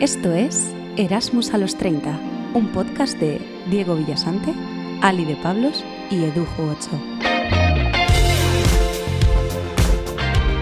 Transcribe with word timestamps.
Esto 0.00 0.32
es 0.32 0.72
Erasmus 0.96 1.52
a 1.54 1.58
los 1.58 1.76
30, 1.76 2.18
un 2.54 2.68
podcast 2.72 3.18
de 3.18 3.40
Diego 3.70 3.94
Villasante, 3.96 4.52
Ali 5.02 5.24
de 5.24 5.36
Pablos 5.36 5.84
y 6.10 6.24
Edujo 6.24 6.74
8. 6.78 6.90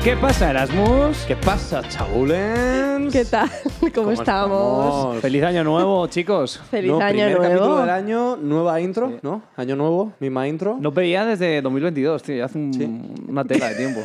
¿Qué 0.04 0.16
pasa, 0.16 0.50
Erasmus? 0.50 1.18
¿Qué 1.26 1.36
pasa, 1.36 1.82
chabulens? 1.88 3.12
¿Qué 3.12 3.24
tal? 3.24 3.50
¿Cómo, 3.94 4.12
estamos? 4.12 5.18
Feliz 5.20 5.42
año 5.42 5.64
nuevo, 5.64 6.06
chicos. 6.08 6.60
Feliz 6.70 6.90
No, 6.92 7.00
año 7.00 7.08
primer 7.10 7.36
nuevo. 7.38 7.42
capítulo 7.52 7.80
del 7.80 7.90
año, 7.90 8.36
nueva 8.36 8.80
intro, 8.80 9.18
¿no? 9.22 9.42
Año 9.56 9.76
nuevo, 9.76 10.12
misma 10.20 10.48
intro. 10.48 10.78
No 10.80 10.92
veía 10.92 11.24
desde 11.26 11.60
2022, 11.62 12.22
tío, 12.22 12.36
ya 12.36 12.44
hace 12.46 12.58
un- 12.58 12.72
Sí. 12.72 12.88
una 13.28 13.44
tela 13.44 13.68
de 13.70 13.74
tiempo. 13.74 14.00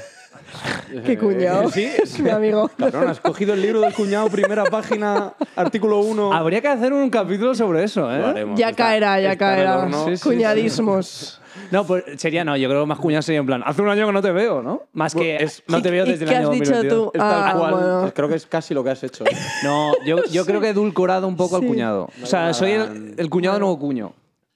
Qué 1.05 1.17
cuñado. 1.17 1.69
Sí, 1.69 1.83
es 1.85 2.19
mi 2.21 2.29
amigo. 2.29 2.69
Cabrón, 2.77 3.09
has 3.09 3.19
cogido 3.19 3.53
el 3.53 3.61
libro 3.61 3.81
del 3.81 3.93
cuñado, 3.93 4.27
primera 4.29 4.63
página, 4.65 5.33
artículo 5.55 5.99
1. 5.99 6.33
Habría 6.33 6.61
que 6.61 6.67
hacer 6.67 6.93
un 6.93 7.09
capítulo 7.09 7.55
sobre 7.55 7.83
eso, 7.83 8.09
¿eh? 8.13 8.45
Ya 8.55 8.73
caerá, 8.73 9.19
ya 9.19 9.35
caerá. 9.37 9.87
Sí, 10.05 10.17
sí, 10.17 10.23
Cuñadismos. 10.23 11.39
No, 11.71 11.85
pues 11.85 12.03
sería 12.17 12.43
no, 12.43 12.55
yo 12.57 12.67
creo 12.69 12.81
que 12.81 12.87
más 12.87 12.99
cuñado 12.99 13.21
sería 13.21 13.39
en 13.39 13.45
plan, 13.45 13.63
hace 13.65 13.81
un 13.81 13.89
año 13.89 14.05
que 14.07 14.13
no 14.13 14.21
te 14.21 14.31
veo, 14.31 14.61
¿no? 14.61 14.83
Más 14.93 15.13
que 15.13 15.33
Bueno, 15.33 15.39
es- 15.45 15.63
no 15.67 15.81
te 15.81 15.91
veo 15.91 16.05
¿Y 16.05 16.09
desde 16.11 16.25
el 16.25 16.29
qué 16.29 16.35
año 16.37 16.47
has 16.49 16.53
dicho 16.53 16.71
2022. 16.71 17.11
tú? 17.11 17.17
Es 17.17 17.19
tal 17.19 17.43
Ah, 17.43 17.55
cual, 17.57 17.71
bueno. 17.73 18.11
creo 18.13 18.29
que 18.29 18.35
es 18.35 18.45
casi 18.45 18.73
lo 18.73 18.83
que 18.83 18.89
has 18.91 19.03
hecho. 19.03 19.23
No, 19.63 19.91
yo, 20.05 20.23
yo 20.31 20.45
creo 20.45 20.59
que 20.61 20.67
he 20.67 20.69
edulcorado 20.71 21.27
un 21.27 21.35
poco 21.35 21.55
al 21.55 21.63
cuñado. 21.65 22.09
O 22.21 22.25
sea, 22.25 22.53
soy 22.53 22.71
el, 22.71 23.15
el 23.17 23.29
cuñado 23.29 23.59
nuevo 23.59 23.77
cuño. 23.79 24.13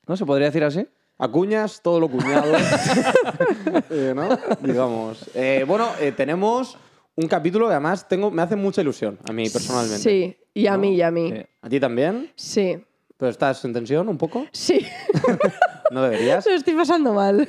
¿No? 0.07 0.15
¿Se 0.17 0.25
podría 0.25 0.47
decir 0.47 0.63
así? 0.63 0.87
Acuñas, 1.17 1.81
todo 1.81 1.99
lo 1.99 2.09
cuñado. 2.09 2.53
Eh, 3.89 4.13
¿no? 4.15 4.27
Digamos. 4.61 5.29
Eh, 5.33 5.63
bueno, 5.67 5.89
eh, 5.99 6.11
tenemos 6.11 6.77
un 7.15 7.27
capítulo 7.27 7.67
que 7.67 7.73
además 7.73 8.07
tengo, 8.07 8.29
me 8.29 8.41
hace 8.41 8.55
mucha 8.55 8.81
ilusión, 8.81 9.17
a 9.27 9.31
mí 9.31 9.49
personalmente. 9.49 9.99
Sí, 9.99 10.37
y 10.53 10.67
a 10.67 10.77
mí, 10.77 10.95
y 10.95 11.01
a 11.01 11.09
mí. 11.09 11.33
¿A 11.61 11.69
ti 11.69 11.79
también? 11.79 12.31
Sí. 12.35 12.83
¿Pero 13.17 13.31
estás 13.31 13.63
en 13.65 13.73
tensión 13.73 14.07
un 14.09 14.17
poco? 14.17 14.45
Sí. 14.51 14.85
¿No 15.91 16.03
deberías? 16.03 16.45
Lo 16.45 16.53
estoy 16.53 16.75
pasando 16.75 17.13
mal. 17.13 17.47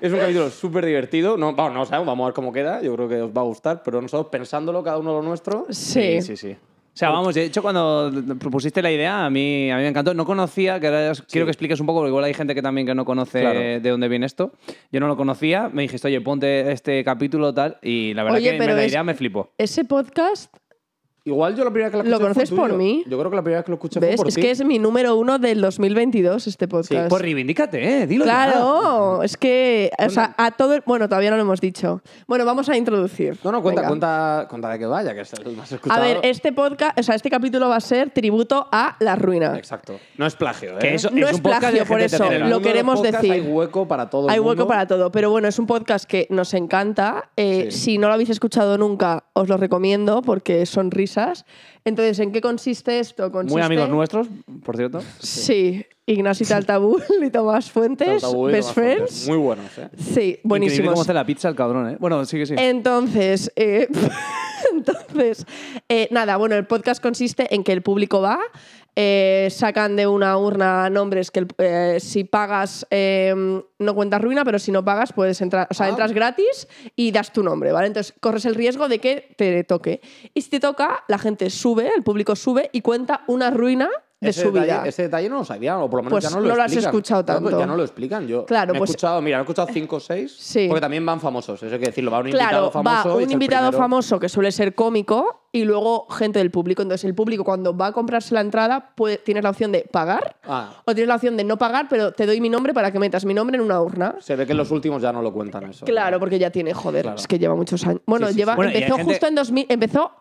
Es 0.00 0.12
un 0.12 0.18
capítulo 0.18 0.50
súper 0.50 0.86
divertido. 0.86 1.36
No, 1.36 1.54
vamos, 1.54 1.74
no 1.74 1.84
sabemos, 1.84 2.06
vamos 2.06 2.24
a 2.24 2.26
ver 2.28 2.34
cómo 2.34 2.52
queda. 2.52 2.80
Yo 2.80 2.94
creo 2.94 3.08
que 3.08 3.22
os 3.22 3.30
va 3.30 3.42
a 3.42 3.44
gustar, 3.44 3.82
pero 3.82 4.00
nosotros 4.00 4.30
pensándolo, 4.30 4.82
cada 4.82 4.98
uno 4.98 5.12
lo 5.12 5.22
nuestro. 5.22 5.66
Sí. 5.68 6.22
sí, 6.22 6.36
sí. 6.36 6.56
O 6.94 6.96
sea, 6.96 7.08
vamos, 7.08 7.34
de 7.34 7.44
hecho, 7.44 7.62
cuando 7.62 8.12
propusiste 8.38 8.82
la 8.82 8.92
idea, 8.92 9.24
a 9.24 9.30
mí, 9.30 9.70
a 9.70 9.76
mí 9.76 9.82
me 9.82 9.88
encantó. 9.88 10.12
No 10.12 10.26
conocía, 10.26 10.78
que 10.78 10.88
ahora 10.88 11.12
quiero 11.30 11.46
que 11.46 11.50
expliques 11.50 11.80
un 11.80 11.86
poco, 11.86 12.00
porque 12.00 12.10
igual 12.10 12.24
hay 12.24 12.34
gente 12.34 12.54
que 12.54 12.60
también 12.60 12.86
que 12.86 12.94
no 12.94 13.06
conoce 13.06 13.40
Claro. 13.40 13.58
de 13.58 13.80
dónde 13.80 14.08
viene 14.08 14.26
esto. 14.26 14.52
Yo 14.90 15.00
no 15.00 15.06
lo 15.08 15.16
conocía, 15.16 15.70
me 15.72 15.82
dijiste, 15.82 16.08
oye, 16.08 16.20
ponte 16.20 16.70
este 16.70 17.02
capítulo 17.02 17.54
tal, 17.54 17.78
y 17.82 18.12
la 18.12 18.24
verdad 18.24 18.38
Oye, 18.38 18.50
que 18.52 18.58
pero 18.58 18.72
me- 18.72 18.76
la 18.80 18.84
es- 18.84 18.92
idea 18.92 19.02
me 19.04 19.14
flipó. 19.14 19.50
Ese 19.56 19.84
podcast, 19.86 20.54
Igual 21.24 21.54
yo 21.54 21.62
la 21.62 21.70
primera 21.70 21.88
vez 21.88 21.92
que 21.92 21.96
lo 21.98 22.02
¿Lo 22.02 22.16
escuché 22.16 22.22
conoces 22.34 22.48
fue 22.50 22.58
por 22.58 22.66
tuyo. 22.70 22.78
mí? 22.78 23.04
Yo 23.06 23.16
creo 23.16 23.30
que 23.30 23.36
la 23.36 23.42
primera 23.42 23.58
vez 23.60 23.64
que 23.64 23.70
lo 23.70 23.76
escuché 23.76 24.00
fue 24.00 24.08
¿ves? 24.08 24.16
por 24.16 24.26
Es 24.28 24.34
ti. 24.34 24.40
que 24.40 24.50
es 24.50 24.64
mi 24.64 24.80
número 24.80 25.14
uno 25.14 25.38
del 25.38 25.60
2022, 25.60 26.48
este 26.48 26.66
podcast. 26.66 27.08
Pues 27.08 27.22
reivindícate, 27.22 28.02
¿eh? 28.02 28.06
Dilo 28.08 28.24
ya. 28.24 28.32
Claro, 28.46 29.22
es 29.22 29.36
que, 29.36 29.90
o 30.04 30.10
sea, 30.10 30.34
a 30.36 30.50
todo 30.50 30.74
el... 30.74 30.82
Bueno, 30.84 31.08
todavía 31.08 31.30
no 31.30 31.36
lo 31.36 31.42
hemos 31.42 31.60
dicho. 31.60 32.02
Bueno, 32.26 32.44
vamos 32.44 32.68
a 32.68 32.76
introducir. 32.76 33.38
No, 33.44 33.52
no, 33.52 33.62
cuenta, 33.62 33.82
Venga. 33.82 33.88
cuenta, 33.88 34.46
cuenta 34.50 34.68
de 34.70 34.78
que 34.80 34.86
vaya, 34.86 35.14
que 35.14 35.20
es 35.20 35.32
el 35.34 35.56
más 35.56 35.70
escuchado. 35.70 36.00
A 36.00 36.04
ver, 36.04 36.18
este 36.24 36.52
podcast, 36.52 36.98
o 36.98 37.02
sea, 37.04 37.14
este 37.14 37.30
capítulo 37.30 37.68
va 37.68 37.76
a 37.76 37.80
ser 37.80 38.10
tributo 38.10 38.66
a 38.72 38.96
La 38.98 39.14
Ruina. 39.14 39.56
Exacto. 39.56 40.00
No 40.18 40.26
es 40.26 40.34
plagio, 40.34 40.72
¿eh? 40.72 40.78
Que 40.80 40.94
eso- 40.94 41.10
No 41.12 41.18
es 41.26 41.30
es 41.30 41.36
un 41.36 41.42
podcast 41.42 41.60
plagio, 41.60 41.78
de 41.80 41.86
por 41.86 42.00
eso, 42.00 42.24
lo 42.48 42.58
de 42.58 42.62
queremos 42.64 42.96
podcasts 42.96 43.22
decir. 43.22 43.32
Hay 43.32 43.40
hueco 43.48 43.86
para 43.86 44.10
todo 44.10 44.28
Hay 44.28 44.34
el 44.36 44.40
hueco 44.40 44.50
mundo. 44.62 44.66
para 44.66 44.86
todo, 44.88 45.12
pero 45.12 45.30
bueno, 45.30 45.46
es 45.46 45.56
un 45.60 45.66
podcast 45.68 46.04
que 46.04 46.26
nos 46.30 46.52
encanta. 46.54 47.30
Eh, 47.36 47.68
Sí. 47.70 47.92
Si 47.92 47.98
no 47.98 48.08
lo 48.08 48.14
habéis 48.14 48.30
escuchado 48.30 48.76
nunca, 48.76 49.24
os 49.34 49.48
lo 49.48 49.56
recomiendo 49.56 50.20
porque 50.22 50.66
son 50.66 50.90
risas. 50.90 51.11
Entonces, 51.84 52.18
¿en 52.18 52.32
qué 52.32 52.40
consiste 52.40 52.98
esto? 52.98 53.30
Consiste... 53.30 53.54
Muy 53.54 53.62
amigos 53.62 53.88
nuestros, 53.88 54.28
por 54.64 54.76
cierto. 54.76 55.00
Sí, 55.18 55.84
Ignacio 56.06 56.46
Taltabul 56.46 57.02
y 57.24 57.30
Tomás 57.30 57.70
Fuentes, 57.70 58.08
y 58.08 58.12
Best 58.12 58.22
Tomás 58.22 58.72
Fuentes. 58.72 58.72
Friends. 58.72 59.28
Muy 59.28 59.38
buenos, 59.38 59.78
¿eh? 59.78 59.88
Sí, 59.96 60.04
Increíble 60.10 60.40
cómo 60.42 60.48
buenísimos. 60.48 61.00
hace 61.00 61.14
la 61.14 61.24
pizza 61.24 61.48
el 61.48 61.54
cabrón, 61.54 61.90
¿eh? 61.90 61.96
Bueno, 62.00 62.24
sí 62.24 62.38
que 62.38 62.46
sí. 62.46 62.54
Entonces, 62.56 63.52
eh, 63.56 63.88
entonces 64.72 65.46
eh, 65.88 66.08
nada, 66.10 66.36
bueno, 66.36 66.54
el 66.56 66.66
podcast 66.66 67.02
consiste 67.02 67.54
en 67.54 67.64
que 67.64 67.72
el 67.72 67.82
público 67.82 68.20
va, 68.20 68.38
eh, 68.94 69.48
sacan 69.50 69.96
de 69.96 70.06
una 70.06 70.36
urna 70.36 70.90
nombres 70.90 71.30
que 71.30 71.46
eh, 71.58 71.98
si 72.00 72.24
pagas 72.24 72.86
eh, 72.90 73.34
no 73.78 73.94
cuentas 73.94 74.20
ruina, 74.20 74.44
pero 74.44 74.58
si 74.58 74.70
no 74.70 74.84
pagas 74.84 75.12
puedes 75.12 75.40
entrar, 75.40 75.66
o 75.70 75.74
sea, 75.74 75.86
Ah. 75.86 75.90
entras 75.90 76.12
gratis 76.12 76.68
y 76.94 77.10
das 77.10 77.32
tu 77.32 77.42
nombre, 77.42 77.72
¿vale? 77.72 77.86
Entonces 77.86 78.14
corres 78.20 78.44
el 78.44 78.54
riesgo 78.54 78.88
de 78.88 78.98
que 78.98 79.34
te 79.36 79.64
toque. 79.64 80.00
Y 80.34 80.42
si 80.42 80.50
te 80.50 80.60
toca, 80.60 81.04
la 81.08 81.18
gente 81.18 81.48
sube, 81.50 81.90
el 81.96 82.02
público 82.02 82.36
sube 82.36 82.68
y 82.72 82.82
cuenta 82.82 83.22
una 83.26 83.50
ruina 83.50 83.88
de 84.22 84.30
ese 84.30 84.42
su 84.42 84.52
detalle, 84.52 84.72
vida. 84.72 84.86
Ese 84.86 85.02
detalle 85.02 85.28
no 85.28 85.38
lo 85.38 85.44
sabía, 85.44 85.78
o 85.78 85.90
por 85.90 85.98
lo 86.00 86.04
menos 86.04 86.12
Pues 86.12 86.24
ya 86.24 86.30
no 86.30 86.40
lo 86.42 86.48
no 86.48 86.56
lo 86.56 86.62
has 86.62 86.72
explican. 86.72 86.90
escuchado 86.90 87.20
No, 87.20 87.26
pues 87.26 87.40
tanto. 87.42 87.58
ya 87.58 87.66
no 87.66 87.76
lo 87.76 87.82
explican. 87.82 88.26
Yo 88.26 88.46
Claro, 88.46 88.72
me 88.72 88.78
pues- 88.78 88.90
he 88.90 88.92
escuchado, 88.92 89.20
mira, 89.20 89.38
he 89.38 89.40
escuchado 89.40 89.68
cinco 89.72 89.96
o 89.96 90.00
seis. 90.00 90.34
Sí. 90.38 90.66
Porque 90.68 90.80
también 90.80 91.04
van 91.04 91.20
famosos, 91.20 91.62
eso 91.62 91.74
hay 91.74 91.80
que 91.80 91.86
decirlo. 91.86 92.10
Va 92.10 92.18
un 92.20 92.24
Claro, 92.30 92.38
invitado 92.66 92.70
famoso. 92.70 93.08
va 93.10 93.14
un 93.16 93.30
invitado 93.30 93.72
famoso 93.72 94.18
que 94.20 94.28
suele 94.28 94.52
ser 94.52 94.74
cómico 94.74 95.40
y 95.54 95.64
luego 95.64 96.06
gente 96.08 96.38
del 96.38 96.50
público. 96.50 96.80
Entonces, 96.82 97.04
el 97.04 97.14
público 97.14 97.44
cuando 97.44 97.76
va 97.76 97.88
a 97.88 97.92
comprarse 97.92 98.32
la 98.32 98.40
entrada, 98.40 98.92
puede- 98.96 99.18
tienes 99.18 99.42
la 99.44 99.50
opción 99.50 99.70
de 99.70 99.82
pagar 99.90 100.36
Ah, 100.44 100.70
o 100.86 100.94
tienes 100.94 101.08
la 101.08 101.16
opción 101.16 101.36
de 101.36 101.44
no 101.44 101.58
pagar, 101.58 101.88
pero 101.90 102.12
te 102.12 102.24
doy 102.24 102.40
mi 102.40 102.48
nombre 102.48 102.72
para 102.72 102.90
que 102.90 102.98
metas 102.98 103.24
mi 103.26 103.34
nombre 103.34 103.56
en 103.56 103.62
una 103.62 103.80
urna. 103.82 104.14
se 104.20 104.34
ve 104.36 104.46
que 104.46 104.52
en 104.52 104.58
los 104.58 104.70
últimos 104.70 105.02
ya 105.02 105.12
no 105.12 105.20
lo 105.20 105.32
cuentan 105.32 105.64
eso. 105.64 105.84
Claro, 105.84 106.18
porque 106.18 106.38
ya 106.38 106.50
tiene, 106.50 106.72
joder, 106.72 107.02
Claro. 107.02 107.18
es 107.18 107.26
que 107.26 107.38
lleva 107.38 107.54
muchos 107.54 107.84
años. 107.86 108.00
Bueno, 108.06 108.28
Sí, 108.28 108.32
sí, 108.32 108.38
lleva. 108.38 108.54
Bueno, 108.56 108.72
empezó 108.72 108.96
gente- 108.96 109.12
justo 109.12 109.26
en 109.26 109.34
2000, 109.34 109.66
empezó 109.68 110.12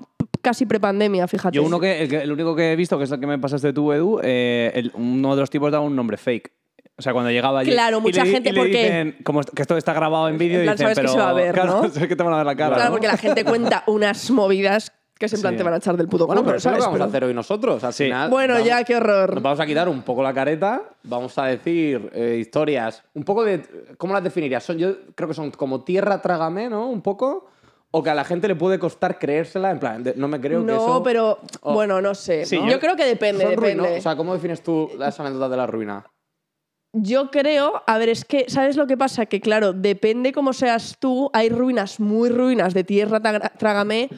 casi 0.42 0.66
prepandemia, 0.66 1.28
fíjate. 1.28 1.56
Yo 1.56 1.64
uno 1.64 1.80
que 1.80 2.04
el, 2.04 2.10
que- 2.10 2.22
el 2.22 2.32
único 2.32 2.56
que 2.56 2.74
he 2.74 2.76
visto, 2.76 2.98
que 2.98 3.06
es 3.06 3.12
el 3.12 3.20
que 3.20 3.28
me 3.28 3.40
pasaste 3.40 3.74
tú, 3.74 3.92
Edu, 3.94 4.20
eh, 4.24 4.72
el- 4.76 4.92
uno 4.96 5.36
de 5.36 5.42
los 5.42 5.50
tipos 5.50 5.72
daba 5.72 5.84
un 5.86 5.96
nombre 5.96 6.18
fake. 6.18 6.52
O 6.98 7.02
sea, 7.02 7.14
cuando 7.14 7.32
llegaba 7.32 7.60
allí. 7.60 7.72
Claro, 7.72 7.98
y 7.98 8.02
mucha 8.02 8.24
le- 8.24 8.32
gente, 8.32 8.50
y 8.50 8.52
le 8.52 8.60
¿por 8.60 8.70
qué? 8.70 8.84
dicen, 8.84 9.18
como 9.24 9.42
que 9.42 9.62
esto 9.62 9.76
está 9.78 9.94
grabado 9.94 10.30
en 10.30 10.38
vídeo, 10.38 10.62
plan, 10.62 10.76
dicen, 10.76 10.86
sabes 10.94 10.98
que 10.98 11.02
pero. 11.02 11.14
se 11.14 11.20
va 11.20 11.30
a 11.30 11.34
ver, 11.34 11.54
claro, 11.54 11.82
¿no? 11.84 11.90
sabes 11.90 12.08
que 12.10 12.16
te 12.16 12.24
van 12.24 12.34
a 12.34 12.38
ver 12.38 12.46
la 12.46 12.56
cara. 12.56 12.76
Claro, 12.76 12.90
¿no? 12.90 12.96
porque 12.96 13.08
la 13.08 13.18
gente 13.18 13.44
cuenta 13.44 13.84
unas 13.88 14.30
movidas 14.30 14.92
que 15.18 15.26
es 15.28 15.34
en 15.34 15.42
plan 15.42 15.54
Sí. 15.54 15.58
te 15.60 15.64
van 15.64 15.74
a 15.76 15.78
echar 15.78 15.96
del 15.98 16.08
puto 16.08 16.26
Bueno, 16.26 16.44
pero 16.44 16.58
eso 16.58 16.70
es 16.70 16.74
lo 16.78 16.80
que 16.82 16.86
vamos 16.88 17.02
a 17.02 17.04
hacer 17.06 17.24
hoy 17.26 17.34
nosotros. 17.36 17.84
Al 17.84 17.94
Sí. 17.94 18.06
final, 18.06 18.30
Bueno, 18.32 18.54
vamos- 18.56 18.68
ya, 18.68 18.84
qué 18.84 18.96
horror. 18.96 19.36
Nos 19.36 19.44
vamos 19.44 19.60
a 19.60 19.66
quitar 19.68 19.88
un 19.88 20.02
poco 20.02 20.24
la 20.24 20.34
careta, 20.34 20.82
vamos 21.04 21.38
a 21.38 21.46
decir 21.46 22.10
eh, 22.14 22.38
historias, 22.42 23.04
un 23.14 23.24
poco 23.24 23.44
de... 23.44 23.62
¿Cómo 23.98 24.14
las 24.16 24.24
definirías? 24.24 24.64
Son, 24.64 24.80
yo 24.80 24.96
creo 25.14 25.28
que 25.28 25.36
son 25.36 25.52
como 25.52 25.84
tierra 25.84 26.20
trágame, 26.24 26.70
¿no? 26.70 26.88
Un 26.90 27.02
poco. 27.04 27.50
O 27.94 28.02
que 28.02 28.10
a 28.10 28.16
la 28.16 28.24
gente 28.24 28.48
le 28.48 28.56
puede 28.56 28.80
costar 28.80 29.20
creérsela, 29.20 29.70
en 29.70 29.80
plan, 29.80 30.02
de- 30.04 30.14
no 30.16 30.28
me 30.30 30.40
creo 30.40 30.62
que 30.62 30.72
No, 30.72 30.76
eso... 30.78 31.04
pero 31.04 31.40
Oh. 31.62 31.74
bueno, 31.74 32.02
no 32.02 32.16
sé. 32.16 32.46
Sí, 32.46 32.56
yo, 32.58 32.66
yo- 32.68 32.80
creo 32.80 32.96
que 32.96 33.04
depende, 33.06 33.42
Son 33.44 33.52
depende. 33.52 33.84
ruino- 33.84 33.98
O 33.98 34.02
sea, 34.02 34.16
¿cómo 34.16 34.34
defines 34.34 34.62
tú 34.64 34.90
las 34.98 35.20
anécdotas 35.20 35.52
de 35.52 35.58
la 35.58 35.68
ruina? 35.68 36.06
Yo 36.94 37.32
creo, 37.32 37.84
a 37.88 37.98
ver, 37.98 38.10
es 38.10 38.26
que, 38.26 38.46
¿sabes 38.50 38.76
lo 38.76 38.86
que 38.88 38.98
pasa? 38.98 39.26
Que 39.26 39.40
claro, 39.40 39.72
depende 39.74 40.34
cómo 40.34 40.52
seas 40.52 40.96
tú, 41.00 41.30
hay 41.34 41.50
ruinas 41.50 42.00
muy 42.02 42.30
ruinas 42.30 42.74
de 42.74 42.84
tierra 42.84 43.22
trágame 43.58 44.10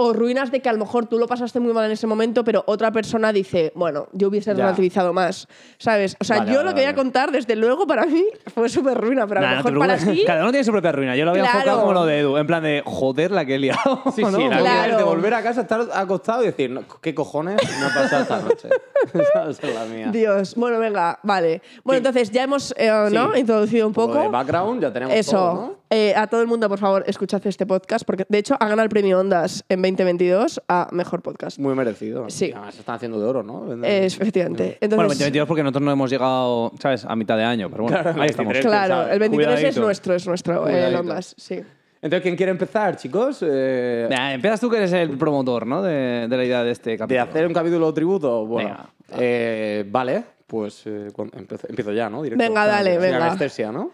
o 0.00 0.12
ruinas 0.12 0.52
de 0.52 0.60
que 0.60 0.68
a 0.68 0.72
lo 0.72 0.78
mejor 0.78 1.06
tú 1.06 1.18
lo 1.18 1.26
pasaste 1.26 1.58
muy 1.58 1.72
mal 1.72 1.84
en 1.86 1.90
ese 1.90 2.06
momento, 2.06 2.44
pero 2.44 2.62
otra 2.68 2.92
persona 2.92 3.32
dice, 3.32 3.72
bueno, 3.74 4.06
yo 4.12 4.28
hubiese 4.28 4.50
Ya. 4.54 4.56
relativizado 4.62 5.12
más, 5.12 5.48
¿sabes? 5.76 6.16
O 6.20 6.24
sea, 6.24 6.38
Vale, 6.38 6.52
yo 6.52 6.58
vale, 6.58 6.70
lo 6.70 6.74
que 6.76 6.82
voy 6.82 6.90
a 6.90 6.94
contar, 6.94 7.32
desde 7.32 7.56
luego, 7.56 7.84
para 7.84 8.06
mí 8.06 8.24
fue 8.54 8.68
súper 8.68 8.96
ruina, 8.96 9.26
pero 9.26 9.40
a 9.40 9.42
Nah, 9.42 9.50
lo 9.50 9.56
no 9.56 9.64
mejor 9.64 9.78
para 9.80 9.96
ti... 9.98 10.22
Cada 10.24 10.42
uno 10.42 10.52
tiene 10.52 10.62
su 10.62 10.70
propia 10.70 10.92
ruina. 10.92 11.16
Yo 11.16 11.24
lo 11.24 11.32
había 11.32 11.42
Claro. 11.42 11.58
enfocado 11.58 11.80
como 11.80 11.92
lo 11.94 12.06
de 12.06 12.20
Edu. 12.20 12.36
En 12.36 12.46
plan 12.46 12.62
de, 12.62 12.80
joder, 12.86 13.32
la 13.32 13.44
que 13.44 13.56
he 13.56 13.58
liado. 13.58 13.78
Sí, 14.14 14.22
¿no? 14.22 14.30
sí, 14.30 14.48
la 14.48 14.58
Claro. 14.58 14.62
vida 14.62 14.86
es 14.92 14.96
de 14.98 15.02
volver 15.02 15.34
a 15.34 15.42
casa, 15.42 15.62
estar 15.62 15.80
acostado 15.92 16.44
y 16.44 16.46
decir, 16.46 16.70
no, 16.70 16.82
¿qué 17.00 17.12
cojones 17.12 17.56
me 17.80 17.86
ha 17.86 17.88
pasado 17.92 18.22
esta 18.22 18.40
noche? 18.40 18.68
Esa 19.14 19.48
es 19.68 19.74
la 19.74 19.84
mía. 19.86 20.10
Dios, 20.12 20.54
bueno, 20.54 20.78
venga, 20.78 21.18
vale. 21.24 21.60
Bueno, 21.82 21.96
Sí. 21.96 22.06
entonces 22.06 22.30
ya 22.30 22.44
hemos 22.44 22.72
eh, 22.76 22.88
¿no? 23.10 23.32
Sí. 23.34 23.40
introducido 23.40 23.86
un 23.88 23.92
Poco 23.92 24.18
de 24.18 24.28
background 24.28 24.80
ya 24.80 24.92
tenemos 24.92 25.14
Eso. 25.16 25.32
todo, 25.32 25.54
¿no? 25.54 25.77
Eh, 25.90 26.12
a 26.14 26.26
todo 26.26 26.42
el 26.42 26.46
mundo, 26.46 26.68
por 26.68 26.78
favor, 26.78 27.02
escuchad 27.06 27.40
este 27.46 27.64
podcast, 27.64 28.04
porque 28.04 28.26
de 28.28 28.38
hecho 28.38 28.54
ha 28.60 28.64
ganado 28.64 28.82
el 28.82 28.90
premio 28.90 29.18
Ondas 29.20 29.64
en 29.70 29.80
2022 29.80 30.60
a 30.68 30.88
Mejor 30.92 31.22
Podcast. 31.22 31.58
Muy 31.58 31.74
merecido. 31.74 32.28
Sí. 32.28 32.50
Además 32.54 32.74
se 32.74 32.80
están 32.80 32.96
haciendo 32.96 33.18
de 33.18 33.26
oro, 33.26 33.42
¿no? 33.42 33.72
Eh, 33.84 34.04
efectivamente. 34.04 34.76
Entonces, 34.80 34.96
Bueno, 34.96 35.08
2022 35.08 35.48
porque 35.48 35.62
nosotros 35.62 35.82
no 35.84 35.92
hemos 35.92 36.10
llegado, 36.10 36.72
¿sabes? 36.78 37.04
A 37.06 37.16
mitad 37.16 37.36
de 37.38 37.44
año. 37.44 37.70
Pero 37.70 37.84
bueno, 37.84 38.02
Claro, 38.02 38.20
ahí 38.20 38.28
estamos. 38.28 38.52
23. 38.52 38.66
claro, 38.86 39.10
el 39.10 39.18
23 39.18 39.62
es 39.64 39.76
nuestro, 39.78 40.14
es 40.14 40.26
nuestro, 40.26 40.54
eh, 40.54 40.72
el 40.72 40.74
Cuidadito. 40.74 41.00
Ondas, 41.00 41.34
sí. 41.38 41.60
Entonces, 42.00 42.22
¿quién 42.22 42.36
quiere 42.36 42.52
empezar, 42.52 42.96
chicos? 42.96 43.38
Eh, 43.42 44.08
empiezas 44.32 44.60
tú 44.60 44.68
que 44.70 44.76
eres 44.76 44.92
el 44.92 45.16
promotor, 45.16 45.66
¿no? 45.66 45.82
De, 45.82 46.26
de 46.28 46.36
la 46.36 46.44
idea 46.44 46.62
de 46.62 46.70
este 46.70 46.90
de 46.90 46.98
capítulo. 46.98 47.22
hacer 47.22 47.46
un 47.46 47.54
capítulo 47.54 47.92
tributo. 47.94 48.46
Bueno, 48.46 48.68
Venga. 48.68 48.90
eh, 49.18 49.84
vale, 49.88 50.22
pues 50.46 50.82
eh, 50.86 51.08
empiezo, 51.32 51.66
empiezo 51.66 51.92
ya, 51.92 52.08
¿no? 52.10 52.22
Directo. 52.22 52.44
Venga, 52.44 52.66
dale, 52.66 52.98
venga. 52.98 53.26
anestesia, 53.26 53.72
¿no? 53.72 53.90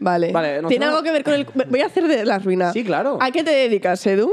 Vale. 0.00 0.32
Vale, 0.32 0.60
nos 0.62 0.68
¿Tiene 0.68 0.86
algo 0.86 1.02
que 1.02 1.12
ver 1.12 1.24
con 1.24 1.34
el... 1.34 1.46
Voy 1.68 1.80
a 1.80 1.86
hacer 1.86 2.06
de 2.08 2.24
la 2.24 2.38
ruina. 2.38 2.72
Sí, 2.72 2.84
claro. 2.84 3.18
¿A 3.20 3.30
qué 3.30 3.42
te 3.44 3.50
dedicas, 3.52 4.04
Edu? 4.06 4.30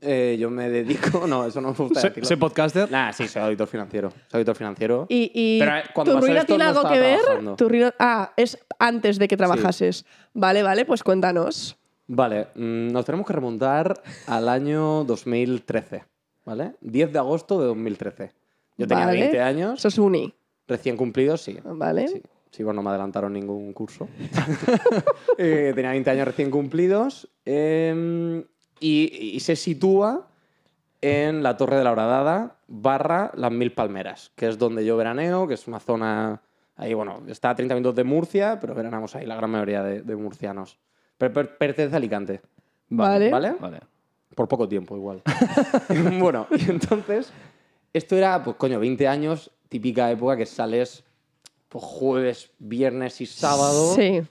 Eh, 0.00 0.36
yo 0.38 0.50
me 0.50 0.68
dedico. 0.68 1.26
No, 1.26 1.46
eso 1.46 1.60
no 1.60 1.68
me 1.70 1.74
gusta 1.74 2.00
Soy, 2.00 2.10
decirlo. 2.10 2.28
soy 2.28 2.36
podcaster. 2.36 2.90
Nah, 2.90 3.10
sí, 3.12 3.26
soy 3.26 3.42
auditor 3.42 3.66
financiero. 3.66 4.10
Soy 4.10 4.38
auditor 4.38 4.54
financiero. 4.56 5.06
Y, 5.08 5.30
y 5.34 5.58
Pero, 5.58 5.76
eh, 5.78 5.82
cuando 5.94 6.12
tu 6.12 6.16
pasó 6.16 6.26
ruina 6.26 6.40
esto 6.40 6.46
tiene 6.52 6.64
no 6.64 6.68
algo 6.70 6.80
estaba 6.82 6.94
que 6.94 7.00
ver. 7.00 7.20
trabajando. 7.20 7.56
Tu 7.56 7.68
ruina- 7.68 7.94
ah, 7.98 8.32
es 8.36 8.58
antes 8.78 9.18
de 9.18 9.28
que 9.28 9.36
trabajases. 9.36 10.04
Vale, 10.34 10.62
vale, 10.62 10.84
pues 10.84 11.02
cuéntanos. 11.02 11.76
Vale, 12.06 12.48
mm, 12.54 12.88
nos 12.92 13.04
tenemos 13.06 13.26
que 13.26 13.32
remontar 13.32 13.94
al 14.26 14.48
año 14.50 15.04
2013. 15.04 16.04
¿vale? 16.44 16.74
10 16.82 17.10
de 17.10 17.18
agosto 17.18 17.58
de 17.58 17.66
2013. 17.68 18.32
Yo 18.76 18.86
tenía 18.86 19.06
Vale. 19.06 19.18
20 19.20 19.40
años, 19.40 19.78
Eso 19.78 19.88
es 19.88 19.96
uni. 19.98 20.34
recién 20.68 20.94
cumplidos, 20.98 21.40
sí. 21.40 21.56
Vale. 21.64 22.08
Sí, 22.08 22.22
sí, 22.54 22.62
bueno, 22.62 22.76
no 22.78 22.84
me 22.84 22.90
adelantaron 22.90 23.32
ningún 23.32 23.72
curso. 23.72 24.08
Eh, 25.38 25.72
tenía 25.74 25.90
20 25.90 26.10
años 26.10 26.26
recién 26.28 26.50
cumplidos 26.50 27.28
eh, 27.44 28.44
y, 28.78 29.30
y 29.34 29.40
se 29.40 29.56
sitúa 29.56 30.28
en 31.00 31.42
la 31.42 31.56
Torre 31.56 31.76
de 31.76 31.84
la 31.84 31.90
Horadada 31.92 32.56
barra 32.68 33.32
Las 33.34 33.50
Mil 33.50 33.72
Palmeras, 33.72 34.30
que 34.36 34.46
es 34.48 34.58
donde 34.58 34.84
yo 34.84 34.96
veraneo, 34.96 35.46
que 35.48 35.54
es 35.54 35.66
una 35.66 35.80
zona... 35.80 36.40
Ahí, 36.76 36.94
bueno, 36.94 37.22
está 37.28 37.50
a 37.50 37.54
30 37.54 37.74
minutos 37.74 37.94
de 37.96 38.04
Murcia, 38.04 38.58
pero 38.60 38.74
veranamos 38.74 39.14
ahí 39.14 39.26
la 39.26 39.36
gran 39.36 39.50
mayoría 39.50 39.82
de, 39.82 40.02
de 40.02 40.16
murcianos. 40.16 40.78
Per- 41.18 41.32
per- 41.32 41.56
pertenece 41.58 41.94
a 41.94 41.98
Alicante. 41.98 42.40
Vale. 42.88 43.30
¿Vale? 43.30 43.54
Vale. 43.60 43.80
Por 44.34 44.48
poco 44.48 44.68
tiempo, 44.68 44.96
igual. 44.96 45.22
bueno, 46.20 46.46
y 46.50 46.70
entonces, 46.70 47.32
esto 47.92 48.16
era, 48.16 48.42
pues 48.42 48.56
coño, 48.56 48.80
20 48.80 49.06
años, 49.06 49.50
típica 49.68 50.10
época 50.10 50.36
que 50.36 50.46
sales 50.46 51.03
jueves, 51.82 52.50
viernes 52.58 53.20
y 53.20 53.26
sábado 53.26 53.94
Sí. 53.94 54.22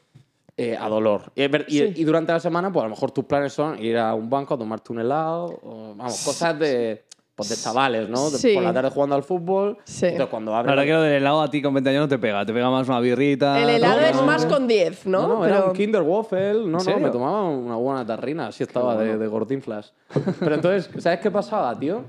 eh, 0.58 0.78
a 0.80 0.88
dolor. 0.88 1.32
Y, 1.36 1.44
y- 1.44 1.50
Sí. 1.68 1.94
y 1.96 2.04
durante 2.04 2.32
la 2.32 2.40
semana, 2.40 2.72
pues 2.72 2.82
a 2.84 2.88
lo 2.88 2.92
mejor 2.92 3.12
tus 3.12 3.26
planes 3.26 3.54
son 3.54 3.84
ir 3.84 3.98
a 3.98 4.14
un 4.14 4.30
banco 4.30 4.54
a 4.54 4.58
tomarte 4.58 4.92
un 4.94 5.00
helado, 5.00 5.60
o, 5.64 5.94
vamos, 5.96 6.22
cosas 6.24 6.58
de, 6.60 7.04
pues, 7.36 7.50
de 7.50 7.56
chavales, 7.56 8.08
¿no? 8.08 8.30
De- 8.30 8.38
Sí. 8.38 8.54
Por 8.54 8.62
la 8.64 8.72
tarde 8.72 8.92
jugando 8.92 9.16
al 9.16 9.24
fútbol. 9.24 9.78
Sí. 9.84 10.06
Entonces, 10.06 10.30
cuando 10.30 10.52
La 10.52 10.60
abre 10.60 10.70
verdad 10.72 10.84
que 10.86 10.92
lo 10.92 11.02
del 11.02 11.14
helado 11.14 11.42
a 11.42 11.50
ti 11.50 11.62
con 11.64 11.74
20 11.74 11.90
años 11.90 12.02
no 12.02 12.08
te 12.08 12.20
pega. 12.20 12.46
Te 12.46 12.54
pega 12.54 12.70
más 12.70 12.88
una 12.88 13.00
birrita. 13.00 13.60
El 13.64 13.70
helado 13.72 14.02
no, 14.02 14.06
es 14.08 14.16
no, 14.16 14.24
más 14.24 14.46
con 14.46 14.68
10, 14.68 15.08
¿no? 15.08 15.22
No, 15.24 15.28
no, 15.40 15.46
era 15.46 15.56
Pero- 15.58 15.68
un 15.72 15.74
Kinder 15.76 16.02
Waffle. 16.04 16.54
No, 16.68 16.78
no, 16.78 17.00
me 17.00 17.10
tomaba 17.10 17.50
una 17.50 17.76
buena 17.76 18.06
tarrina. 18.06 18.48
Así 18.48 18.62
estaba 18.64 18.96
de, 18.96 19.18
de 19.18 19.28
gordinflas. 19.28 19.94
Pero 20.40 20.54
entonces, 20.56 20.90
¿sabes 21.02 21.20
qué 21.20 21.32
pasaba, 21.32 21.78
tío? 21.80 22.04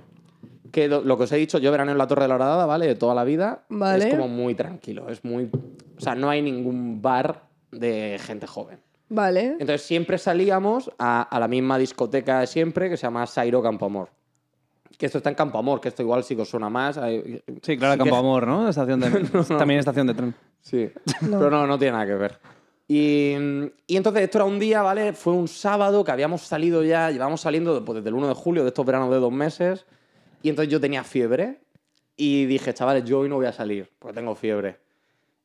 Que 0.74 0.88
lo, 0.88 1.16
que 1.16 1.22
os 1.22 1.30
he 1.30 1.36
dicho, 1.36 1.58
yo 1.58 1.70
veraneo 1.70 1.92
en 1.92 1.98
la 1.98 2.08
Torre 2.08 2.22
de 2.22 2.28
la 2.28 2.34
Horadada, 2.34 2.66
¿vale? 2.66 2.88
De 2.88 2.96
toda 2.96 3.14
la 3.14 3.22
vida. 3.22 3.62
Vale. 3.68 4.08
Es 4.08 4.10
como 4.14 4.26
muy 4.26 4.56
tranquilo. 4.56 5.08
Es 5.08 5.24
muy... 5.24 5.48
O 5.96 6.00
sea, 6.00 6.16
no 6.16 6.28
hay 6.28 6.42
ningún 6.42 7.00
bar 7.00 7.42
de 7.70 8.18
gente 8.20 8.48
joven. 8.48 8.80
Vale. 9.08 9.52
Entonces 9.52 9.82
siempre 9.82 10.18
salíamos 10.18 10.90
a, 10.98 11.22
a 11.22 11.38
la 11.38 11.46
misma 11.46 11.78
discoteca 11.78 12.40
de 12.40 12.48
siempre 12.48 12.90
que 12.90 12.96
se 12.96 13.02
llama 13.02 13.24
Sairo 13.28 13.62
Campoamor. 13.62 14.08
Que 14.98 15.06
esto 15.06 15.18
está 15.18 15.30
en 15.30 15.36
Campoamor, 15.36 15.80
que 15.80 15.88
esto 15.88 16.02
igual 16.02 16.24
sí 16.24 16.34
que 16.34 16.42
os 16.42 16.48
suena 16.48 16.68
más. 16.68 16.98
Hay- 16.98 17.40
Sí, 17.62 17.76
claro, 17.78 17.94
sí 17.94 17.98
Campo 17.98 18.14
que- 18.14 18.18
Amor, 18.18 18.46
¿no? 18.48 18.68
Estación 18.68 18.98
de... 18.98 19.10
También 19.56 19.78
estación 19.78 20.08
de 20.08 20.14
tren. 20.14 20.34
Sí, 20.60 20.90
pero 21.20 21.50
no, 21.50 21.68
no 21.68 21.78
tiene 21.78 21.92
nada 21.92 22.06
que 22.06 22.14
ver. 22.14 22.38
Y, 22.88 23.34
y 23.86 23.96
entonces 23.96 24.24
esto 24.24 24.38
era 24.38 24.44
un 24.44 24.58
día, 24.58 24.82
¿vale? 24.82 25.12
Fue 25.12 25.32
un 25.32 25.46
sábado 25.46 26.02
que 26.02 26.10
habíamos 26.10 26.42
salido 26.42 26.82
ya, 26.82 27.12
llevamos 27.12 27.40
saliendo 27.42 27.84
pues, 27.84 27.96
desde 27.96 28.08
el 28.08 28.14
1 28.16 28.26
de 28.28 28.34
julio 28.34 28.62
de 28.64 28.68
estos 28.68 28.84
veranos 28.84 29.10
de 29.10 29.16
dos 29.20 29.32
meses. 29.32 29.86
Y 30.44 30.50
entonces 30.50 30.70
yo 30.70 30.78
tenía 30.78 31.02
fiebre 31.04 31.62
y 32.18 32.44
dije, 32.44 32.74
chavales, 32.74 33.02
yo 33.04 33.20
hoy 33.20 33.30
no 33.30 33.36
voy 33.36 33.46
a 33.46 33.52
salir 33.52 33.90
porque 33.98 34.14
tengo 34.14 34.34
fiebre. 34.34 34.76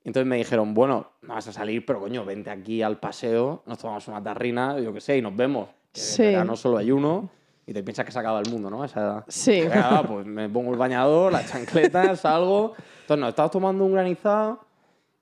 Y 0.03 0.09
entonces 0.09 0.27
me 0.27 0.35
dijeron, 0.35 0.73
bueno, 0.73 1.13
no 1.21 1.35
vas 1.35 1.47
a 1.47 1.53
salir, 1.53 1.85
pero 1.85 2.01
coño, 2.01 2.25
vente 2.25 2.49
aquí 2.49 2.81
al 2.81 2.99
paseo, 2.99 3.63
nos 3.65 3.77
tomamos 3.77 4.05
una 4.09 4.21
tarrina, 4.21 4.77
yo 4.77 4.91
qué 4.91 4.99
sé, 4.99 5.17
y 5.17 5.21
nos 5.21 5.33
vemos. 5.33 5.69
Sí. 5.93 6.23
verano 6.23 6.57
solo 6.57 6.77
hay 6.77 6.91
uno 6.91 7.29
y 7.65 7.71
te 7.71 7.81
piensas 7.81 8.05
que 8.05 8.11
se 8.11 8.19
acaba 8.19 8.41
el 8.41 8.51
mundo, 8.51 8.69
¿no? 8.69 8.83
A 8.83 8.87
esa 8.87 8.99
edad. 8.99 9.25
Sí. 9.29 9.61
Va, 9.61 10.03
pues 10.03 10.25
me 10.25 10.49
pongo 10.49 10.73
el 10.73 10.77
bañador, 10.77 11.31
las 11.31 11.49
chancletas, 11.49 12.19
salgo. 12.21 12.73
Entonces 13.01 13.21
nos 13.21 13.29
estábamos 13.29 13.51
tomando 13.51 13.85
un 13.85 13.93
granizado 13.93 14.59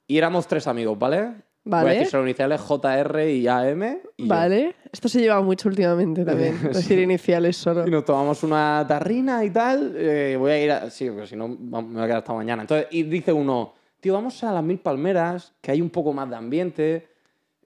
y 0.08 0.18
éramos 0.18 0.48
tres 0.48 0.66
amigos, 0.66 0.98
¿vale? 0.98 1.36
Voy 1.68 1.80
a 1.80 1.84
Vale. 1.84 1.94
decir 1.96 2.08
solo 2.12 2.24
iniciales 2.24 2.62
JR 2.62 3.30
y 3.30 3.48
AM. 3.48 3.84
y 4.18 4.24
yo. 4.24 4.28
Vale. 4.30 4.76
Esto 4.92 5.10
se 5.10 5.20
lleva 5.20 5.42
mucho 5.42 5.68
últimamente 5.70 6.24
también. 6.24 6.58
Decir 6.74 7.00
iniciales 7.00 7.58
solo. 7.58 7.86
Y 7.86 7.92
nos 7.92 8.06
tomamos 8.06 8.42
una 8.44 8.86
tarrina 8.88 9.44
y 9.44 9.50
tal. 9.50 9.94
eh, 9.98 10.36
voy 10.40 10.52
a 10.52 10.64
ir 10.64 10.72
a... 10.72 10.90
Sí, 10.90 11.10
porque 11.10 11.28
si 11.28 11.36
no 11.36 11.48
me 11.50 11.82
voy 11.82 12.02
a 12.02 12.06
quedar 12.06 12.18
hasta 12.20 12.34
mañana. 12.34 12.62
Entonces, 12.64 12.88
y 12.92 13.04
dice 13.04 13.34
uno, 13.34 13.74
tío, 14.00 14.14
vamos 14.14 14.42
a 14.44 14.52
las 14.54 14.64
Mil 14.64 14.80
Palmeras, 14.80 15.54
que 15.62 15.72
hay 15.72 15.82
un 15.82 15.90
poco 15.90 16.14
más 16.14 16.30
de 16.30 16.36
ambiente. 16.38 17.08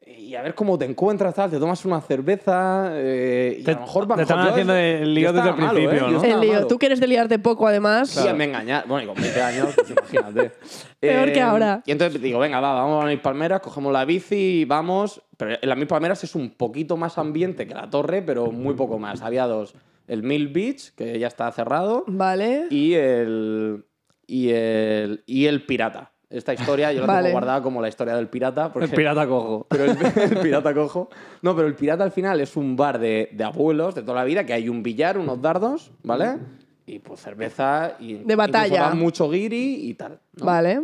Y 0.04 0.34
a 0.36 0.42
ver 0.42 0.56
cómo 0.56 0.78
te 0.80 0.86
encuentras, 0.86 1.36
tal. 1.36 1.52
Te 1.52 1.60
tomas 1.60 1.86
una 1.86 2.02
cerveza 2.02 2.90
eh, 2.94 3.58
y 3.60 3.64
Te- 3.64 3.72
a 3.72 3.74
lo 3.76 3.82
mejor... 3.82 4.08
te 4.16 4.26
yo- 4.26 4.36
haciendo 4.40 4.76
el 4.76 5.14
lío 5.14 5.32
desde 5.32 5.50
el 5.50 5.56
malo, 5.56 5.78
¿eh? 5.80 5.88
principio, 5.88 6.10
¿no? 6.10 6.24
El 6.24 6.40
lío. 6.42 6.54
malo. 6.54 6.68
Tú 6.68 6.78
que 6.80 6.88
eres 6.88 7.00
de 7.00 7.08
liarte 7.08 7.38
poco, 7.38 7.68
además. 7.68 8.10
Sí, 8.10 8.28
me 8.36 8.46
engañar. 8.46 8.88
Bueno, 8.88 9.04
y 9.04 9.14
con 9.14 9.22
20 9.22 9.42
años, 9.42 9.70
pues 9.76 9.92
imagínate. 9.92 10.42
Eh, 10.46 10.52
Peor 11.00 11.32
que 11.32 11.42
ahora. 11.42 11.84
Y 11.86 11.92
entonces 11.92 12.20
digo, 12.22 12.40
venga, 12.40 12.60
va, 12.60 12.74
vamos 12.74 13.04
a 13.06 13.08
mis 13.08 13.20
palmeras, 13.20 13.62
cogemos 13.62 13.94
la 13.94 14.04
bici 14.06 14.62
y 14.62 14.66
vamos. 14.66 15.22
Pero 15.38 15.52
en 15.62 15.70
las 15.70 15.78
mil 15.78 15.88
palmeras 15.88 16.24
es 16.24 16.34
un 16.36 16.50
poquito 16.52 16.98
más 16.98 17.18
ambiente 17.20 17.68
que 17.68 17.74
la 17.76 17.90
torre, 17.90 18.22
pero 18.24 18.52
muy 18.52 18.74
poco 18.74 18.98
más. 18.98 19.22
Había 19.22 19.46
dos. 19.46 19.76
El 20.08 20.24
Mill 20.24 20.48
Beach, 20.48 20.94
que 20.96 21.20
ya 21.20 21.28
está 21.28 21.52
cerrado, 21.52 22.04
Vale. 22.08 22.66
y 22.72 22.94
el. 22.96 23.86
Y 24.26 24.50
el. 24.50 25.24
Y 25.28 25.46
el 25.46 25.64
pirata. 25.66 26.12
Esta 26.32 26.54
historia 26.54 26.94
yo 26.94 27.02
la 27.02 27.08
Vale. 27.08 27.24
tengo 27.24 27.34
guardada 27.34 27.62
como 27.62 27.82
la 27.82 27.90
historia 27.90 28.16
del 28.16 28.30
pirata. 28.30 28.72
Porque 28.72 28.86
El 28.86 28.92
pirata 28.96 29.28
cojo. 29.28 29.68
pero 29.70 29.84
el, 29.84 29.98
el 30.16 30.38
pirata 30.40 30.74
cojo. 30.74 31.10
No, 31.42 31.56
pero 31.56 31.68
el 31.68 31.76
pirata 31.76 32.04
al 32.06 32.12
final 32.12 32.40
es 32.40 32.56
un 32.56 32.76
bar 32.78 33.00
de, 33.00 33.30
de 33.34 33.44
abuelos 33.44 33.96
de 33.96 34.02
toda 34.02 34.16
la 34.16 34.24
vida, 34.24 34.46
que 34.46 34.54
hay 34.54 34.70
un 34.70 34.82
billar, 34.82 35.18
unos 35.18 35.42
dardos, 35.42 35.92
¿vale? 36.04 36.38
Y 36.86 37.00
pues 37.00 37.20
cerveza 37.20 37.96
y. 38.00 38.16
De 38.16 38.36
batalla. 38.36 38.84
va 38.84 38.96
mucho 38.96 39.30
guiri 39.30 39.90
y 39.90 39.94
tal. 39.96 40.20
¿no? 40.38 40.46
Vale. 40.46 40.82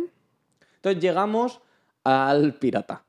Entonces 0.76 1.02
llegamos 1.02 1.60
al 2.04 2.54
pirata. 2.54 3.04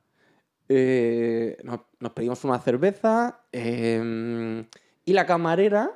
Eh, 0.69 1.57
nos, 1.63 1.81
nos 1.99 2.11
pedimos 2.13 2.43
una 2.45 2.59
cerveza 2.59 3.41
eh, 3.51 4.65
y 5.03 5.13
la 5.13 5.25
camarera 5.25 5.91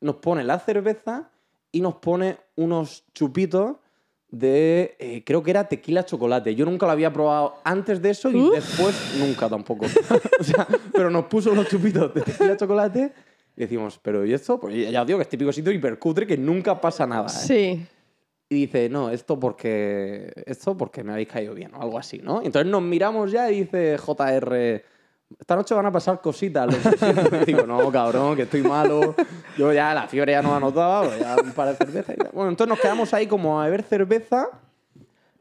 nos 0.00 0.16
pone 0.16 0.44
la 0.44 0.58
cerveza 0.58 1.30
y 1.70 1.80
nos 1.80 1.94
pone 1.96 2.36
unos 2.56 3.04
chupitos 3.14 3.76
de, 4.32 4.96
eh, 4.98 5.22
creo 5.24 5.42
que 5.42 5.50
era 5.50 5.68
tequila 5.68 6.04
chocolate. 6.04 6.54
Yo 6.54 6.64
nunca 6.64 6.86
lo 6.86 6.92
había 6.92 7.12
probado 7.12 7.56
antes 7.64 8.00
de 8.00 8.10
eso 8.10 8.30
y 8.30 8.50
después 8.50 9.14
nunca 9.18 9.48
tampoco. 9.48 9.86
O 10.40 10.44
sea, 10.44 10.66
pero 10.92 11.10
nos 11.10 11.26
puso 11.26 11.54
los 11.54 11.68
chupitos 11.68 12.12
de 12.12 12.22
tequila 12.22 12.56
chocolate 12.56 13.12
y 13.56 13.60
decimos, 13.60 14.00
pero 14.02 14.24
¿y 14.24 14.32
esto? 14.32 14.58
Pues 14.58 14.90
ya 14.90 15.02
os 15.02 15.06
digo 15.06 15.18
que 15.18 15.22
es 15.22 15.28
típico 15.28 15.52
sitio 15.52 15.70
hipercutre 15.70 16.26
que 16.26 16.36
nunca 16.36 16.80
pasa 16.80 17.06
nada. 17.06 17.26
¿eh? 17.26 17.30
Sí. 17.30 17.86
Y 18.48 18.66
dice, 18.66 18.88
no, 18.88 19.10
esto 19.10 19.38
porque, 19.38 20.32
esto 20.46 20.76
porque 20.76 21.04
me 21.04 21.12
habéis 21.12 21.28
caído 21.28 21.54
bien 21.54 21.74
o 21.74 21.82
algo 21.82 21.98
así, 21.98 22.18
¿no? 22.18 22.42
Entonces 22.42 22.70
nos 22.70 22.82
miramos 22.82 23.30
ya 23.30 23.50
y 23.50 23.60
dice 23.60 23.98
JR, 23.98 24.82
esta 25.38 25.56
noche 25.56 25.74
van 25.74 25.86
a 25.86 25.92
pasar 25.92 26.20
cositas. 26.20 26.66
lo 26.66 26.72
siento". 26.96 27.36
Y 27.42 27.44
digo, 27.46 27.66
no, 27.66 27.90
cabrón, 27.90 28.36
que 28.36 28.42
estoy 28.42 28.62
malo. 28.62 29.14
Yo 29.56 29.72
ya 29.72 29.92
la 29.94 30.06
fiebre 30.08 30.32
ya 30.32 30.42
no 30.42 30.52
la 30.52 30.60
notaba, 30.60 31.04
pues 31.06 31.18
ya 31.20 31.36
un 31.42 31.52
par 31.52 31.68
de 31.68 31.74
cervezas. 31.76 32.14
y 32.16 32.18
tal. 32.18 32.30
Bueno, 32.32 32.50
entonces 32.50 32.68
nos 32.70 32.80
quedamos 32.80 33.12
ahí 33.14 33.26
como 33.26 33.60
a 33.60 33.64
beber 33.66 33.82
cerveza. 33.82 34.48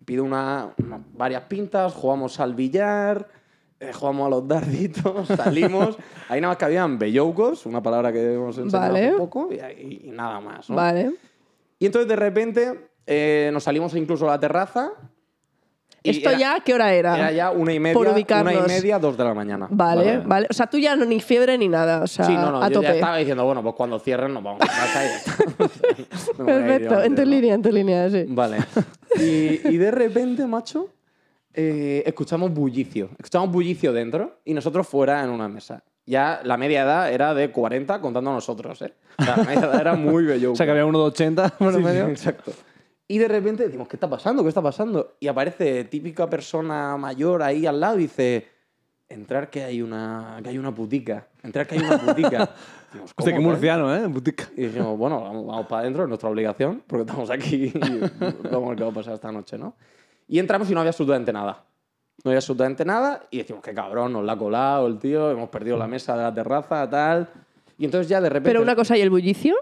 Pido 0.06 0.24
una, 0.24 0.70
una- 0.78 1.00
varias 1.14 1.44
pintas, 1.44 1.94
jugamos 1.94 2.40
al 2.40 2.56
billar, 2.56 3.28
eh, 3.80 3.92
jugamos 3.94 4.28
a 4.28 4.30
los 4.32 4.48
darditos, 4.48 5.28
salimos. 5.38 5.96
Ahí 6.28 6.42
nada 6.42 6.52
más 6.52 6.58
que 6.58 6.66
habían 6.66 6.98
bellocos, 6.98 7.66
una 7.66 7.82
palabra 7.84 8.12
que 8.12 8.34
hemos 8.34 8.58
enseñado 8.58 8.92
Vale. 8.94 9.08
hace 9.10 9.18
poco, 9.18 9.50
y, 9.52 9.60
ahí- 9.60 10.02
y 10.06 10.12
nada 10.12 10.40
más, 10.40 10.70
¿no? 10.70 10.76
Vale. 10.76 11.12
Y 11.80 11.86
entonces 11.86 12.08
de 12.10 12.16
repente 12.16 12.90
eh, 13.06 13.50
nos 13.54 13.64
salimos 13.64 13.96
incluso 13.96 14.28
a 14.28 14.32
la 14.32 14.40
terraza. 14.40 14.92
Y 16.04 16.10
¿Esto 16.10 16.30
era- 16.30 16.40
ya 16.40 16.60
qué 16.66 16.74
hora 16.74 16.94
era? 16.94 17.16
Era 17.16 17.32
ya 17.32 17.52
una 17.52 17.74
y 17.74 17.80
media, 17.80 17.94
Por 17.94 18.08
una 18.08 18.20
y 18.20 18.68
media, 18.68 18.98
dos 19.00 19.16
de 19.18 19.24
la 19.24 19.34
mañana. 19.34 19.68
Vale, 19.70 20.18
vale, 20.26 20.48
O 20.50 20.54
sea, 20.54 20.68
tú 20.68 20.78
ya 20.80 20.96
no 20.96 21.06
ni 21.06 21.20
fiebre 21.20 21.58
ni 21.58 21.68
nada. 21.68 22.02
O 22.04 22.08
sea, 22.08 22.26
Sí, 22.26 22.34
no, 22.34 22.52
no, 22.52 22.62
a 22.64 22.68
yo 22.70 22.76
tope. 22.76 22.88
ya 22.88 22.94
estaba 22.96 23.18
diciendo, 23.18 23.46
bueno, 23.46 23.62
pues 23.62 23.76
cuando 23.76 24.00
cierren 24.00 24.34
nos 24.34 24.44
vamos 24.44 24.62
a 24.64 24.66
casa 24.68 25.06
y 25.06 25.64
Perfecto, 26.44 27.02
en 27.02 27.16
tu 27.16 27.26
línea, 27.26 27.54
en 27.54 27.62
tu 27.62 27.72
línea, 27.72 28.10
sí. 28.10 28.26
Vale. 28.28 28.58
Y, 29.20 29.68
y 29.68 29.78
de 29.78 29.92
repente, 29.92 30.46
macho, 30.48 30.90
eh, 31.54 32.04
escuchamos 32.06 32.52
bullicio. 32.54 33.10
Escuchamos 33.18 33.52
bullicio 33.52 33.94
dentro 33.94 34.40
y 34.46 34.54
nosotros 34.54 34.88
fuera 34.88 35.24
en 35.24 35.30
una 35.30 35.48
mesa. 35.48 35.84
Ya 36.06 36.42
la 36.44 36.58
media 36.58 36.82
edad 36.82 37.12
era 37.14 37.34
de 37.34 37.52
40 37.52 38.02
contando 38.02 38.32
a 38.32 38.34
nosotros, 38.34 38.82
¿eh? 38.82 38.94
O 39.20 39.24
sea, 39.24 39.38
la 39.38 39.44
media 39.44 39.60
edad 39.68 39.80
era 39.82 39.94
muy 39.96 40.26
bello. 40.26 40.54
O 40.54 40.56
sea, 40.56 40.66
que 40.66 40.72
había 40.72 40.86
uno 40.86 41.00
de 41.00 41.06
80 41.06 41.50
por 41.50 41.72
Sí, 41.74 41.78
el 41.78 41.84
sí, 41.84 41.88
medio. 41.90 42.08
exacto. 42.08 42.52
Y 43.12 43.18
de 43.18 43.28
repente 43.28 43.64
decimos, 43.66 43.90
¿qué 43.90 43.98
está 43.98 44.10
pasando? 44.10 44.42
¿Qué 44.42 44.48
está 44.48 44.62
pasando? 44.62 45.16
Y 45.20 45.28
aparece 45.28 45.84
típica 45.84 46.30
persona 46.30 46.96
mayor 46.96 47.44
ahí 47.44 47.66
al 47.66 47.78
lado 47.78 48.00
y 48.00 48.04
dice, 48.04 48.48
entrar 49.10 49.50
que 49.50 49.66
hay 49.66 49.82
una, 49.82 50.40
que 50.42 50.48
hay 50.48 50.58
una 50.58 50.74
putica. 50.74 51.28
Entrar 51.44 51.68
que 51.68 51.76
hay 51.76 51.82
una 51.82 51.98
putica. 51.98 52.50
Decimos, 52.88 53.12
Hostia, 53.18 53.34
qué 53.34 53.36
"¿Cómo, 53.36 53.50
murciano, 53.50 53.94
¿eh? 53.94 54.08
Butica. 54.08 54.46
y 54.56 54.62
dijimos, 54.68 54.98
bueno, 54.98 55.22
vamos, 55.22 55.46
vamos 55.46 55.68
para 55.68 55.82
adentro, 55.82 56.04
es 56.04 56.08
nuestra 56.08 56.30
obligación, 56.30 56.84
porque 56.88 57.02
estamos 57.02 57.30
aquí 57.30 57.74
y 57.76 58.00
vamos 58.50 58.68
a 58.68 58.70
ver 58.70 58.78
qué 58.78 58.84
va 58.86 58.92
a 58.92 58.94
pasar 58.94 59.16
esta 59.16 59.30
noche, 59.30 59.58
¿no? 59.58 59.76
Y 60.30 60.40
entramos 60.40 60.72
y 60.72 60.74
no 60.74 60.80
había 60.80 60.92
absolutamente 60.92 61.34
nada. 61.34 61.66
No 62.24 62.30
había 62.32 62.38
absolutamente 62.38 62.86
nada 62.86 63.28
y 63.30 63.40
decimos, 63.40 63.62
qué 63.62 63.74
cabrón, 63.74 64.14
nos 64.14 64.24
la 64.24 64.32
ha 64.32 64.38
colado 64.38 64.88
el 64.88 64.98
tío, 65.00 65.32
hemos 65.32 65.50
perdido 65.50 65.76
la 65.76 65.88
mesa 65.88 66.16
de 66.16 66.24
la 66.24 66.34
terraza, 66.34 66.90
tal. 66.90 67.28
Y 67.78 67.84
entonces 67.84 68.08
ya 68.08 68.22
de 68.22 68.30
repente... 68.30 68.48
Pero 68.52 68.62
una 68.62 68.78
cosa, 68.78 68.96
¿y 68.98 69.02
el 69.02 69.10
bullicio? 69.10 69.58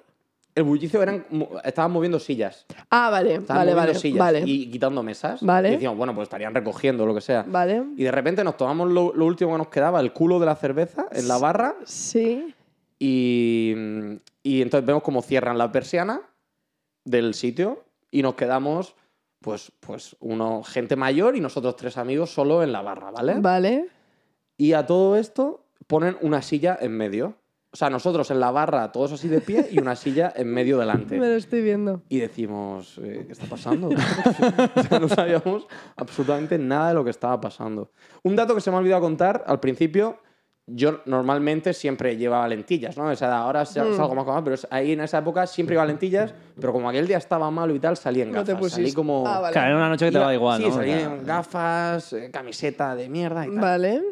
El 0.55 0.63
bullicio 0.63 1.01
eran, 1.01 1.25
estaban 1.63 1.91
moviendo 1.91 2.19
sillas. 2.19 2.65
Ah, 2.89 3.09
vale, 3.09 3.35
Estaban 3.35 3.61
vale, 3.61 3.71
moviendo 3.71 3.91
vale. 3.93 3.99
sillas 3.99 4.19
Vale. 4.19 4.43
y 4.45 4.69
quitando 4.71 5.03
mesas. 5.03 5.41
Vale. 5.41 5.69
Y 5.69 5.71
decíamos, 5.73 5.97
bueno, 5.97 6.13
pues 6.13 6.25
estarían 6.25 6.53
recogiendo 6.53 7.05
lo 7.05 7.13
que 7.15 7.21
sea. 7.21 7.45
Vale. 7.47 7.83
Y 7.95 8.03
de 8.03 8.11
repente 8.11 8.43
nos 8.43 8.57
tomamos 8.57 8.89
lo, 8.91 9.13
lo 9.13 9.25
último 9.25 9.51
que 9.53 9.57
nos 9.59 9.67
quedaba, 9.69 9.99
el 10.01 10.11
culo 10.11 10.39
de 10.39 10.45
la 10.47 10.55
cerveza 10.55 11.07
en 11.11 11.27
la 11.27 11.37
barra. 11.37 11.75
Sí. 11.85 12.53
Y, 12.97 13.73
y 14.43 14.61
entonces 14.61 14.85
vemos 14.85 15.03
cómo 15.03 15.21
cierran 15.21 15.57
la 15.57 15.71
persiana 15.71 16.21
del 17.05 17.33
sitio 17.33 17.85
y 18.11 18.21
nos 18.21 18.35
quedamos, 18.35 18.95
pues, 19.39 19.71
pues 19.79 20.17
uno, 20.19 20.63
gente 20.63 20.95
mayor 20.95 21.35
y 21.37 21.39
nosotros 21.41 21.75
tres 21.77 21.97
amigos 21.97 22.31
solo 22.33 22.61
en 22.63 22.71
la 22.73 22.81
barra, 22.81 23.11
¿vale? 23.11 23.35
Vale. 23.39 23.87
Y 24.57 24.73
a 24.73 24.85
todo 24.85 25.15
esto 25.15 25.63
ponen 25.87 26.17
una 26.21 26.41
silla 26.41 26.77
en 26.81 26.91
medio. 26.91 27.35
O 27.71 27.77
sea, 27.77 27.89
nosotros 27.91 28.31
en 28.31 28.39
la 28.39 28.49
barra, 28.49 28.91
todos 28.91 29.11
así 29.11 29.27
de 29.27 29.41
pie, 29.41 29.67
y 29.71 29.79
una 29.79 29.95
silla 29.95 30.33
en 30.35 30.51
medio 30.51 30.77
Me 30.77 30.81
delante. 30.81 31.17
lo 31.17 31.25
estoy 31.25 31.61
viendo. 31.61 32.01
Y 32.09 32.17
decimos, 32.19 32.99
eh, 33.03 33.25
¿qué 33.27 33.31
está 33.33 33.45
pasando? 33.45 33.89
O 34.75 34.83
sea, 34.83 34.99
no 34.99 35.07
sabíamos 35.07 35.67
absolutamente 35.95 36.57
nada 36.57 36.89
de 36.89 36.93
lo 36.95 37.03
que 37.03 37.11
estaba 37.11 37.39
pasando. 37.39 37.91
Un 38.23 38.35
dato 38.35 38.55
que 38.55 38.61
se 38.61 38.71
me 38.71 38.77
ha 38.77 38.79
olvidado 38.79 39.01
contar 39.01 39.43
al 39.45 39.59
principio, 39.59 40.17
yo 40.65 41.01
normalmente 41.05 41.73
siempre 41.73 42.17
llevaba 42.17 42.47
lentillas, 42.47 42.97
¿no? 42.97 43.05
O 43.05 43.15
sea, 43.15 43.37
ahora 43.37 43.65
sa- 43.65 43.83
Mm. 43.83 43.95
salgo 43.95 44.15
más 44.15 44.23
con 44.25 44.43
pero 44.43 44.53
es- 44.55 44.67
ahí 44.71 44.91
en 44.93 45.01
esa 45.01 45.19
época 45.19 45.45
siempre 45.47 45.75
iba 45.75 45.85
lentillas, 45.85 46.33
pero 46.59 46.73
como 46.73 46.89
aquel 46.89 47.07
día 47.07 47.17
estaba 47.17 47.49
malo 47.51 47.73
y 47.75 47.79
tal, 47.79 47.97
salí 47.97 48.21
en 48.21 48.31
No 48.31 48.43
te 48.43 48.53
gafas. 48.53 48.71
salí 48.71 48.83
pusiste. 48.85 48.95
como... 48.95 49.23
Ah, 49.27 49.39
vale. 49.41 49.53
Claro, 49.53 49.67
era 49.69 49.77
una 49.77 49.89
noche 49.89 50.05
que 50.05 50.11
te 50.11 50.17
Iba- 50.17 50.25
va 50.25 50.33
igual, 50.33 50.61
sí, 50.61 50.69
¿no? 50.69 50.73
salí 50.75 50.91
en 50.91 51.23
gafas, 51.25 52.13
eh, 52.13 52.29
camiseta 52.31 52.95
de 52.95 53.09
mierda 53.09 53.45
y 53.45 53.49
tal. 53.49 53.59
Vale. 53.59 54.03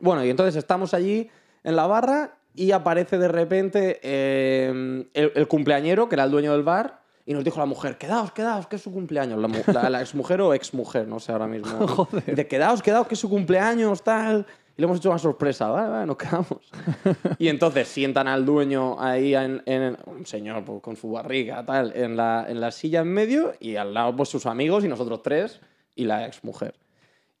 Bueno, 0.00 0.24
y 0.24 0.30
entonces 0.30 0.56
estamos 0.56 0.94
allí 0.94 1.28
en 1.64 1.76
la 1.76 1.86
barra 1.86 2.34
y 2.54 2.72
aparece 2.72 3.18
de 3.18 3.28
repente 3.28 4.00
eh, 4.02 5.06
el, 5.14 5.32
el 5.34 5.48
cumpleañero, 5.48 6.08
que 6.08 6.14
era 6.16 6.24
el 6.24 6.30
dueño 6.30 6.52
del 6.52 6.62
bar, 6.62 7.02
y 7.24 7.34
nos 7.34 7.44
dijo 7.44 7.58
la 7.60 7.66
mujer, 7.66 7.98
quedaos, 7.98 8.32
quedaos, 8.32 8.66
que 8.66 8.76
es 8.76 8.82
su 8.82 8.90
cumpleaños. 8.92 9.38
La, 9.38 9.72
la, 9.82 9.90
la 9.90 10.00
exmujer 10.00 10.40
o 10.40 10.54
exmujer, 10.54 11.06
no 11.06 11.20
sé 11.20 11.30
ahora 11.32 11.46
mismo. 11.46 11.86
Joder. 11.88 12.24
De 12.34 12.46
quedaos, 12.46 12.82
quedaos, 12.82 13.06
que 13.06 13.14
es 13.14 13.20
su 13.20 13.28
cumpleaños, 13.28 14.02
tal. 14.02 14.46
Y 14.76 14.80
le 14.80 14.84
hemos 14.86 14.98
hecho 14.98 15.10
una 15.10 15.18
sorpresa, 15.18 15.68
vale, 15.68 15.88
vale, 15.90 16.06
nos 16.06 16.16
quedamos. 16.16 16.72
y 17.38 17.48
entonces 17.48 17.86
sientan 17.88 18.28
al 18.28 18.46
dueño 18.46 18.98
ahí, 18.98 19.34
en, 19.34 19.62
en- 19.66 19.98
un 20.06 20.24
señor 20.24 20.64
pues, 20.64 20.80
con 20.80 20.96
su 20.96 21.10
barriga, 21.10 21.66
tal, 21.66 21.92
en 21.94 22.16
la, 22.16 22.46
en 22.48 22.60
la 22.60 22.70
silla 22.70 23.00
en 23.00 23.08
medio, 23.08 23.52
y 23.60 23.76
al 23.76 23.92
lado 23.92 24.16
pues 24.16 24.28
sus 24.30 24.46
amigos 24.46 24.84
y 24.84 24.88
nosotros 24.88 25.20
tres, 25.22 25.60
y 25.96 26.04
la 26.04 26.26
exmujer. 26.26 26.74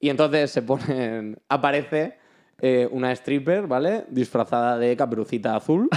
Y 0.00 0.10
entonces 0.10 0.50
se 0.50 0.62
ponen. 0.62 1.38
Aparece 1.48 2.18
eh, 2.60 2.88
una 2.90 3.12
stripper, 3.12 3.68
¿vale? 3.68 4.04
Disfrazada 4.08 4.78
de 4.78 4.96
caperucita 4.96 5.54
azul. 5.54 5.88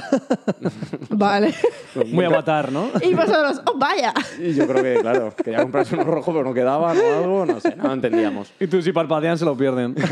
Vale. 1.09 1.55
Muy 2.07 2.25
avatar, 2.25 2.71
¿no? 2.71 2.89
y 3.01 3.15
vosotros, 3.15 3.61
¡oh, 3.65 3.77
vaya! 3.77 4.13
Y 4.39 4.53
yo 4.53 4.67
creo 4.67 4.83
que, 4.83 5.01
claro, 5.01 5.33
quería 5.35 5.61
comprarse 5.63 5.95
uno 5.95 6.03
rojo, 6.03 6.31
pero 6.31 6.43
no 6.43 6.53
quedaban 6.53 6.97
o 6.97 7.17
algo, 7.17 7.45
no 7.47 7.59
sé, 7.59 7.75
no 7.75 7.85
lo 7.85 7.93
entendíamos. 7.93 8.53
Y 8.59 8.67
tú 8.67 8.81
si 8.81 8.91
parpadean 8.91 9.37
se 9.37 9.45
lo 9.45 9.57
pierden. 9.57 9.95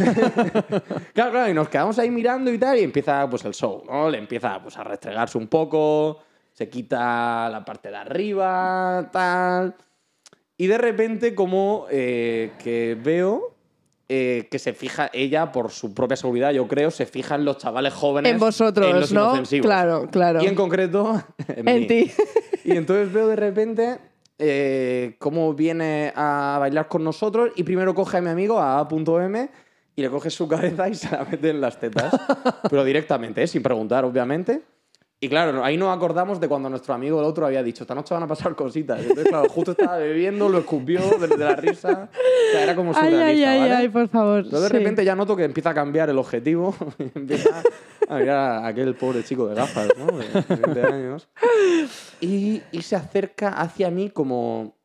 Claro, 1.13 1.32
claro, 1.32 1.51
y 1.51 1.53
nos 1.53 1.68
quedamos 1.68 2.00
ahí 2.00 2.10
mirando 2.10 2.51
y 2.51 2.58
tal, 2.58 2.77
y 2.77 2.84
empieza 2.84 3.29
pues 3.29 3.44
el 3.44 3.53
show, 3.53 3.84
¿no? 3.86 4.10
Le 4.10 4.18
empieza 4.18 4.62
pues 4.62 4.77
a 4.77 4.84
restregarse 4.84 5.38
un 5.38 5.48
poco, 5.48 6.20
se 6.53 6.70
quita 6.70 7.50
la 7.50 7.65
parte 7.65 7.89
de 7.89 7.98
arriba, 7.98 9.10
tal. 9.12 9.75
Y 10.58 10.68
de 10.68 10.77
repente, 10.77 11.36
como 11.36 11.88
eh, 11.89 12.51
que 12.60 12.98
veo 13.01 13.58
eh, 14.11 14.47
que 14.49 14.57
se 14.57 14.73
fija 14.73 15.11
ella, 15.13 15.51
por 15.51 15.69
su 15.69 15.93
propia 15.93 16.17
seguridad, 16.17 16.51
yo 16.51 16.67
creo, 16.67 16.89
se 16.89 17.05
fija 17.05 17.35
en 17.35 17.45
los 17.45 17.59
chavales 17.59 17.93
jóvenes. 17.93 18.31
En 18.31 18.39
vosotros, 18.39 18.89
en 18.89 18.99
los 18.99 19.11
¿no? 19.11 19.25
inofensivos. 19.25 19.67
Claro, 19.67 20.07
claro. 20.11 20.43
Y 20.43 20.47
en 20.47 20.55
concreto, 20.55 21.23
en, 21.47 21.67
En 21.67 21.87
ti. 21.87 22.11
Y 22.65 22.71
entonces 22.71 23.13
veo 23.13 23.27
de 23.27 23.35
repente 23.35 23.99
eh, 24.39 25.15
cómo 25.19 25.53
viene 25.53 26.11
a 26.15 26.57
bailar 26.59 26.87
con 26.87 27.03
nosotros 27.03 27.51
y 27.55 27.61
primero 27.61 27.93
coge 27.93 28.17
a 28.17 28.21
mi 28.21 28.29
amigo, 28.29 28.57
a 28.59 28.79
A.M, 28.79 29.49
y 29.95 30.01
le 30.01 30.09
coge 30.09 30.31
su 30.31 30.47
cabeza 30.47 30.89
y 30.89 30.95
se 30.95 31.11
la 31.11 31.25
mete 31.25 31.51
en 31.51 31.61
las 31.61 31.79
tetas. 31.79 32.11
Pero 32.69 32.83
directamente, 32.83 33.43
¿eh? 33.43 33.47
sin 33.47 33.61
preguntar, 33.61 34.05
obviamente. 34.05 34.63
Y 35.21 35.27
claro, 35.27 35.65
ahí 35.65 35.75
nos 35.75 35.93
acordamos 35.95 36.39
de 36.39 36.47
cuando 36.47 36.69
nuestro 36.69 36.93
amigo 36.93 37.19
el 37.19 37.25
otro 37.25 37.45
había 37.45 37.61
dicho, 37.61 37.83
esta 37.83 37.93
noche 37.93 38.13
van 38.13 38.23
a 38.23 38.27
pasar 38.27 38.55
cositas. 38.55 39.01
Entonces, 39.01 39.27
claro, 39.27 39.49
justo 39.49 39.71
estaba 39.71 39.97
bebiendo, 39.97 40.47
lo 40.47 40.59
escupió 40.59 41.01
de, 41.19 41.27
de 41.27 41.38
la 41.38 41.55
risa. 41.57 42.09
O 42.09 42.51
sea, 42.53 42.63
era 42.63 42.73
como 42.73 42.91
Ay, 42.95 43.11
surrealista, 43.11 43.27
ay, 43.27 43.43
ay, 43.43 43.59
¿vale? 43.59 43.75
ay, 43.75 43.89
por 43.89 44.07
favor. 44.07 44.45
Pero 44.45 44.61
de 44.61 44.67
sí. 44.69 44.73
repente 44.73 45.03
ya 45.03 45.15
noto 45.15 45.35
que 45.35 45.43
empieza 45.43 45.71
a 45.71 45.73
cambiar 45.73 46.09
el 46.09 46.17
objetivo. 46.17 46.73
y 46.97 47.03
empieza 47.19 47.61
a 48.07 48.17
mirar 48.17 48.38
a 48.38 48.67
aquel 48.67 48.95
pobre 48.95 49.21
chico 49.25 49.45
de 49.49 49.55
gafas, 49.55 49.89
¿no? 49.97 50.05
De 50.17 50.55
20 50.55 50.83
años. 50.83 51.27
Y, 52.21 52.61
y 52.71 52.81
se 52.81 52.95
acerca 52.95 53.49
hacia 53.49 53.91
mí 53.91 54.09
como... 54.09 54.78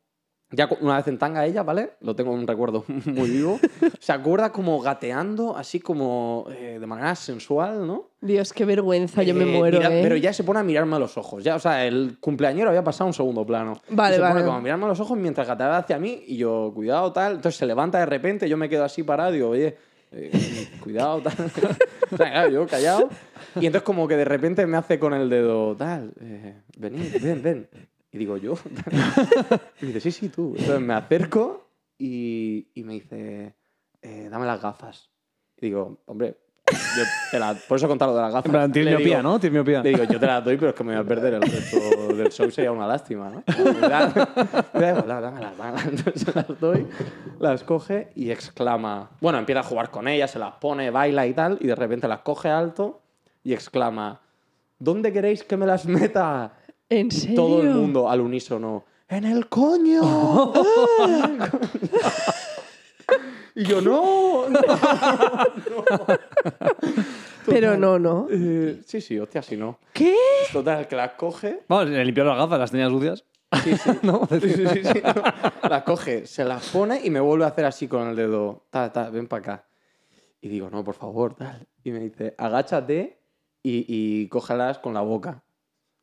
Ya 0.55 0.69
una 0.81 0.97
vez 0.97 1.07
en 1.07 1.17
tanga 1.17 1.45
ella, 1.45 1.63
¿vale? 1.63 1.91
Lo 2.01 2.15
tengo 2.15 2.31
un 2.31 2.47
recuerdo 2.47 2.85
muy 3.05 3.29
vivo. 3.29 3.59
Se 3.99 4.11
acuerda 4.11 4.51
como 4.51 4.79
gateando, 4.81 5.55
así 5.57 5.79
como 5.79 6.47
eh, 6.51 6.77
de 6.79 6.87
manera 6.87 7.13
sensual, 7.15 7.85
¿no? 7.85 8.11
Dios, 8.21 8.53
qué 8.53 8.65
vergüenza, 8.65 9.21
yo 9.23 9.35
me 9.35 9.43
Eh, 9.43 9.57
muero, 9.57 9.77
mira- 9.79 9.93
¿eh? 9.95 10.01
Pero 10.01 10.15
ya 10.15 10.33
se 10.33 10.43
pone 10.43 10.59
a 10.59 10.63
mirarme 10.63 10.95
a 10.95 10.99
los 10.99 11.17
ojos. 11.17 11.43
Ya, 11.43 11.55
o 11.55 11.59
sea, 11.59 11.85
el 11.85 12.17
cumpleañero 12.19 12.69
había 12.69 12.83
pasado 12.83 13.07
un 13.07 13.13
segundo 13.13 13.45
plano. 13.45 13.79
Vale, 13.89 14.13
y 14.13 14.15
se 14.15 14.21
vale. 14.21 14.33
pone 14.33 14.45
como 14.45 14.57
a 14.57 14.61
mirarme 14.61 14.85
a 14.85 14.87
los 14.87 14.99
ojos 14.99 15.17
mientras 15.17 15.47
gateaba 15.47 15.77
hacia 15.77 15.99
mí 15.99 16.23
y 16.27 16.37
yo, 16.37 16.71
cuidado, 16.73 17.11
tal. 17.13 17.33
Entonces 17.35 17.57
se 17.57 17.65
levanta 17.65 17.99
de 17.99 18.05
repente, 18.07 18.49
yo 18.49 18.57
me 18.57 18.69
quedo 18.69 18.83
así 18.83 19.03
parado 19.03 19.31
y 19.31 19.35
digo, 19.35 19.49
oye, 19.49 19.77
eh, 20.11 20.31
cuidado, 20.81 21.21
tal. 21.21 21.33
o 22.11 22.17
sea, 22.17 22.31
claro, 22.31 22.49
yo 22.49 22.65
callado. 22.67 23.09
Y 23.59 23.65
entonces 23.67 23.83
como 23.83 24.07
que 24.07 24.15
de 24.17 24.25
repente 24.25 24.65
me 24.65 24.77
hace 24.77 24.97
con 24.99 25.13
el 25.13 25.29
dedo, 25.29 25.75
tal, 25.75 26.11
venid, 26.77 27.21
ven, 27.21 27.41
ven. 27.43 27.67
Y 28.15 28.17
digo, 28.17 28.37
¿yo? 28.37 28.53
y 29.81 29.87
dice, 29.87 29.99
sí, 29.99 30.09
sí, 30.13 30.29
tú. 30.29 30.53
Entonces 30.57 30.79
me 30.79 30.93
acerco 30.93 31.67
y, 31.97 32.69
y 32.73 32.83
me 32.85 32.93
dice, 32.93 33.55
eh, 34.01 34.27
dame 34.31 34.45
las 34.45 34.61
gafas. 34.61 35.09
Y 35.57 35.65
digo, 35.65 35.99
hombre, 36.05 36.37
yo 36.71 37.03
te 37.29 37.37
la- 37.39 37.53
por 37.67 37.75
eso 37.75 37.87
he 37.87 37.89
contado 37.89 38.11
lo 38.11 38.17
de 38.17 38.23
las 38.23 38.31
gafas. 38.31 38.45
En 38.45 38.51
plan, 38.53 38.71
tienes 38.71 38.95
miopía, 38.95 39.21
¿no? 39.21 39.37
Tienes 39.37 39.53
miopía. 39.53 39.83
le 39.83 39.89
digo, 39.89 40.05
yo 40.05 40.17
te 40.17 40.25
las 40.27 40.45
doy, 40.45 40.55
pero 40.55 40.69
es 40.69 40.75
que 40.75 40.83
me 40.85 40.93
voy 40.93 41.01
a 41.03 41.05
perder 41.05 41.33
el 41.33 41.41
resto 41.41 42.13
del 42.15 42.31
show, 42.31 42.49
sería 42.49 42.71
una 42.71 42.87
lástima, 42.87 43.29
¿no? 43.29 43.43
Dámelas, 44.73 45.21
dámelas. 45.21 45.85
Entonces 45.85 46.33
las 46.35 46.59
doy, 46.59 46.87
las 47.39 47.63
coge 47.65 48.11
y 48.15 48.31
exclama. 48.31 49.11
Bueno, 49.19 49.39
empieza 49.39 49.59
a 49.59 49.63
jugar 49.63 49.91
con 49.91 50.07
ellas, 50.07 50.31
se 50.31 50.39
las 50.39 50.53
pone, 50.55 50.89
baila 50.89 51.27
y 51.27 51.33
tal, 51.33 51.57
y 51.59 51.67
de 51.67 51.75
repente 51.75 52.07
las 52.07 52.19
coge 52.19 52.47
alto 52.47 53.01
y 53.43 53.51
exclama: 53.53 54.21
¿Dónde 54.79 55.11
queréis 55.11 55.43
que 55.43 55.57
me 55.57 55.65
las 55.65 55.85
meta? 55.85 56.53
¿En 56.89 57.11
serio? 57.11 57.35
Todo 57.35 57.61
el 57.61 57.69
mundo 57.69 58.09
al 58.09 58.21
unísono. 58.21 58.85
¡En 59.07 59.25
el 59.25 59.47
coño! 59.49 60.53
y 63.55 63.63
yo, 63.63 63.81
no, 63.81 64.49
no, 64.49 64.59
Pero 67.45 67.77
no, 67.77 67.99
no. 67.99 68.27
Eh, 68.29 68.81
sí, 68.85 69.01
sí, 69.01 69.19
hostia, 69.19 69.41
si 69.41 69.57
no. 69.57 69.79
¿Qué? 69.93 70.15
Total, 70.51 70.87
que 70.87 70.95
las 70.95 71.11
coge 71.13 71.61
Vamos, 71.67 71.89
le 71.89 72.03
limpió 72.03 72.23
las 72.23 72.37
gafas, 72.37 72.59
las 72.59 72.71
tenía 72.71 72.89
sucias. 72.89 73.23
Sí, 73.63 73.77
sí. 73.77 73.89
Sí, 74.41 74.49
sí, 74.49 74.67
sí, 74.67 74.83
sí, 74.83 75.01
no. 75.03 75.69
Las 75.69 75.83
coge, 75.83 76.25
se 76.25 76.43
las 76.43 76.67
pone 76.69 77.01
y 77.03 77.09
me 77.09 77.19
vuelve 77.19 77.45
a 77.45 77.49
hacer 77.49 77.65
así 77.65 77.87
con 77.87 78.07
el 78.07 78.15
dedo. 78.15 78.65
Ta, 78.69 78.91
ta, 78.91 79.09
ven 79.09 79.27
para 79.27 79.39
acá. 79.39 79.67
Y 80.41 80.49
digo, 80.49 80.69
no, 80.69 80.83
por 80.83 80.95
favor, 80.95 81.35
tal. 81.35 81.67
Y 81.83 81.91
me 81.91 81.99
dice, 81.99 82.35
agáchate 82.37 83.21
y, 83.63 83.85
y 83.87 84.27
cógelas 84.27 84.79
con 84.79 84.93
la 84.93 85.01
boca. 85.01 85.44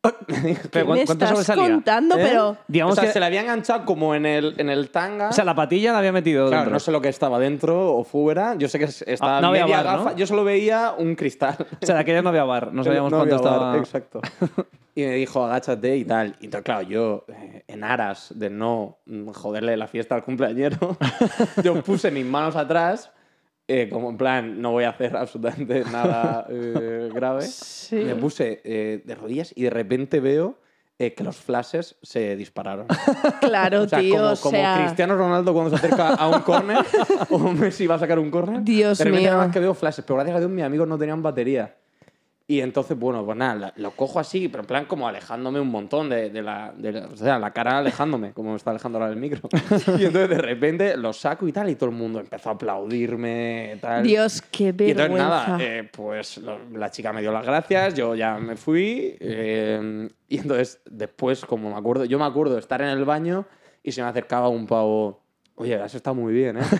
Pero, 0.70 0.86
¿cuán- 0.86 0.98
me 0.98 1.04
¿Cuánto 1.04 1.12
estás 1.12 1.30
sobresalía? 1.30 1.64
contando? 1.70 2.16
¿Eh? 2.16 2.26
Pero... 2.28 2.56
Digamos 2.66 2.92
o 2.92 2.94
sea, 2.96 3.04
que- 3.04 3.12
se 3.12 3.20
la 3.20 3.26
había 3.26 3.42
enganchado 3.42 3.84
como 3.84 4.14
en 4.14 4.26
el, 4.26 4.54
en 4.58 4.68
el 4.68 4.90
tanga. 4.90 5.28
O 5.28 5.32
sea, 5.32 5.44
la 5.44 5.54
patilla 5.54 5.92
la 5.92 5.98
había 5.98 6.10
metido 6.12 6.48
Claro, 6.48 6.62
dentro. 6.62 6.72
no 6.74 6.80
sé 6.80 6.90
lo 6.90 7.00
que 7.00 7.08
estaba 7.08 7.38
dentro 7.38 7.94
o 7.94 8.02
fuera. 8.04 8.54
Yo 8.56 8.68
sé 8.68 8.78
que 8.80 8.86
es- 8.86 9.02
estaba 9.02 9.38
Ah, 9.38 9.40
no 9.40 9.48
había 9.48 9.64
media 9.64 9.82
bar, 9.82 9.98
¿no? 9.98 10.04
gafa. 10.04 10.16
Yo 10.16 10.26
solo 10.26 10.42
veía 10.44 10.92
un 10.98 11.14
cristal. 11.14 11.56
O 11.80 11.86
sea, 11.86 11.94
de 11.94 12.00
aquella 12.00 12.20
no 12.22 12.30
había 12.30 12.44
bar. 12.44 12.72
No 12.72 12.82
sabíamos 12.84 13.12
No 13.12 13.18
cuánto 13.18 13.36
había 13.36 13.48
bar, 13.48 13.76
estaba... 13.76 13.78
Exacto. 13.78 14.20
Y 14.94 15.00
me 15.06 15.12
dijo, 15.14 15.42
agáchate 15.42 15.96
y 15.96 16.04
tal. 16.04 16.36
Y 16.38 16.44
entonces, 16.44 16.64
claro, 16.66 16.82
yo, 16.82 17.24
eh, 17.28 17.64
en 17.66 17.82
aras 17.82 18.26
de 18.34 18.50
no 18.50 18.98
mm, 19.06 19.28
joderle 19.30 19.74
la 19.78 19.86
fiesta 19.86 20.14
al 20.14 20.22
cumpleañero, 20.22 20.98
yo 21.64 21.82
puse 21.82 22.10
mis 22.10 22.26
manos 22.26 22.56
atrás, 22.56 23.10
eh, 23.68 23.88
como 23.90 24.10
en 24.10 24.16
plan, 24.16 24.60
no 24.60 24.72
voy 24.72 24.84
a 24.84 24.90
hacer 24.90 25.16
absolutamente 25.16 25.84
nada 25.84 26.46
eh, 26.50 27.10
grave. 27.14 27.42
Sí. 27.42 27.96
Me 27.96 28.14
puse 28.16 28.60
eh, 28.64 29.02
de 29.04 29.14
rodillas 29.14 29.52
y 29.54 29.62
de 29.62 29.70
repente 29.70 30.20
veo 30.20 30.58
que 30.98 31.24
los 31.24 31.36
flashes 31.36 31.96
se 32.00 32.36
dispararon. 32.36 32.86
Claro, 33.40 33.82
O 33.82 33.88
sea, 33.88 33.98
tío, 33.98 34.18
como, 34.18 34.28
o 34.28 34.36
como 34.36 34.56
sea... 34.56 34.84
Cristiano 34.84 35.16
Ronaldo 35.16 35.52
cuando 35.52 35.70
se 35.70 35.84
acerca 35.84 36.14
a 36.14 36.28
un 36.28 36.42
córner 36.42 36.78
o 37.30 37.38
Messi 37.38 37.88
va 37.88 37.96
a 37.96 37.98
sacar 37.98 38.20
un 38.20 38.30
córner. 38.30 38.62
Dios 38.62 38.98
de 38.98 39.04
repente 39.04 39.22
mío. 39.22 39.32
nada 39.32 39.46
más 39.46 39.52
que 39.52 39.58
veo 39.58 39.74
flashes, 39.74 40.04
pero 40.04 40.14
gracias 40.14 40.36
a 40.36 40.38
Dios 40.38 40.50
mis 40.52 40.62
amigos 40.62 40.86
no 40.86 40.96
tenían 40.96 41.20
batería. 41.20 41.74
Y 42.52 42.60
entonces, 42.60 42.98
bueno, 42.98 43.24
pues 43.24 43.38
nada, 43.38 43.72
lo 43.76 43.92
cojo 43.92 44.20
así, 44.20 44.46
pero 44.48 44.60
en 44.62 44.66
plan 44.66 44.84
como 44.84 45.08
alejándome 45.08 45.58
un 45.58 45.68
montón 45.70 46.10
de, 46.10 46.28
de 46.28 46.42
la, 46.42 46.74
de 46.76 46.92
la- 46.92 47.06
O 47.06 47.16
sea, 47.16 47.38
la 47.38 47.50
cara 47.50 47.78
alejándome, 47.78 48.32
como 48.34 48.50
me 48.50 48.56
está 48.56 48.72
alejando 48.72 48.98
ahora 48.98 49.08
del 49.08 49.18
micro. 49.18 49.40
y 49.98 50.04
entonces 50.04 50.28
de 50.28 50.36
repente 50.38 50.96
lo 50.98 51.14
saco 51.14 51.48
y 51.48 51.52
tal, 51.52 51.70
y 51.70 51.76
todo 51.76 51.88
el 51.88 51.96
mundo 51.96 52.20
empezó 52.20 52.50
a 52.50 52.52
aplaudirme. 52.52 53.78
Tal. 53.80 54.02
Dios, 54.02 54.42
qué 54.42 54.64
Y 54.64 54.68
entonces 54.68 54.96
vergüenza. 54.96 55.28
nada, 55.48 55.56
eh, 55.62 55.88
pues 55.90 56.36
lo- 56.38 56.58
la 56.74 56.90
chica 56.90 57.10
me 57.14 57.22
dio 57.22 57.32
las 57.32 57.46
gracias, 57.46 57.94
yo 57.94 58.14
ya 58.14 58.36
me 58.36 58.54
fui. 58.56 59.16
eh, 59.18 60.10
y 60.28 60.38
entonces 60.38 60.82
después, 60.90 61.46
como 61.46 61.70
me 61.70 61.76
acuerdo, 61.76 62.04
yo 62.04 62.18
me 62.18 62.26
acuerdo 62.26 62.52
de 62.52 62.60
estar 62.60 62.82
en 62.82 62.88
el 62.88 63.06
baño 63.06 63.46
y 63.82 63.92
se 63.92 64.02
me 64.02 64.08
acercaba 64.08 64.48
un 64.48 64.66
pavo. 64.66 65.21
Oye, 65.56 65.74
has 65.80 65.94
estado 65.94 66.14
muy 66.14 66.32
bien, 66.32 66.56
¿eh? 66.58 66.60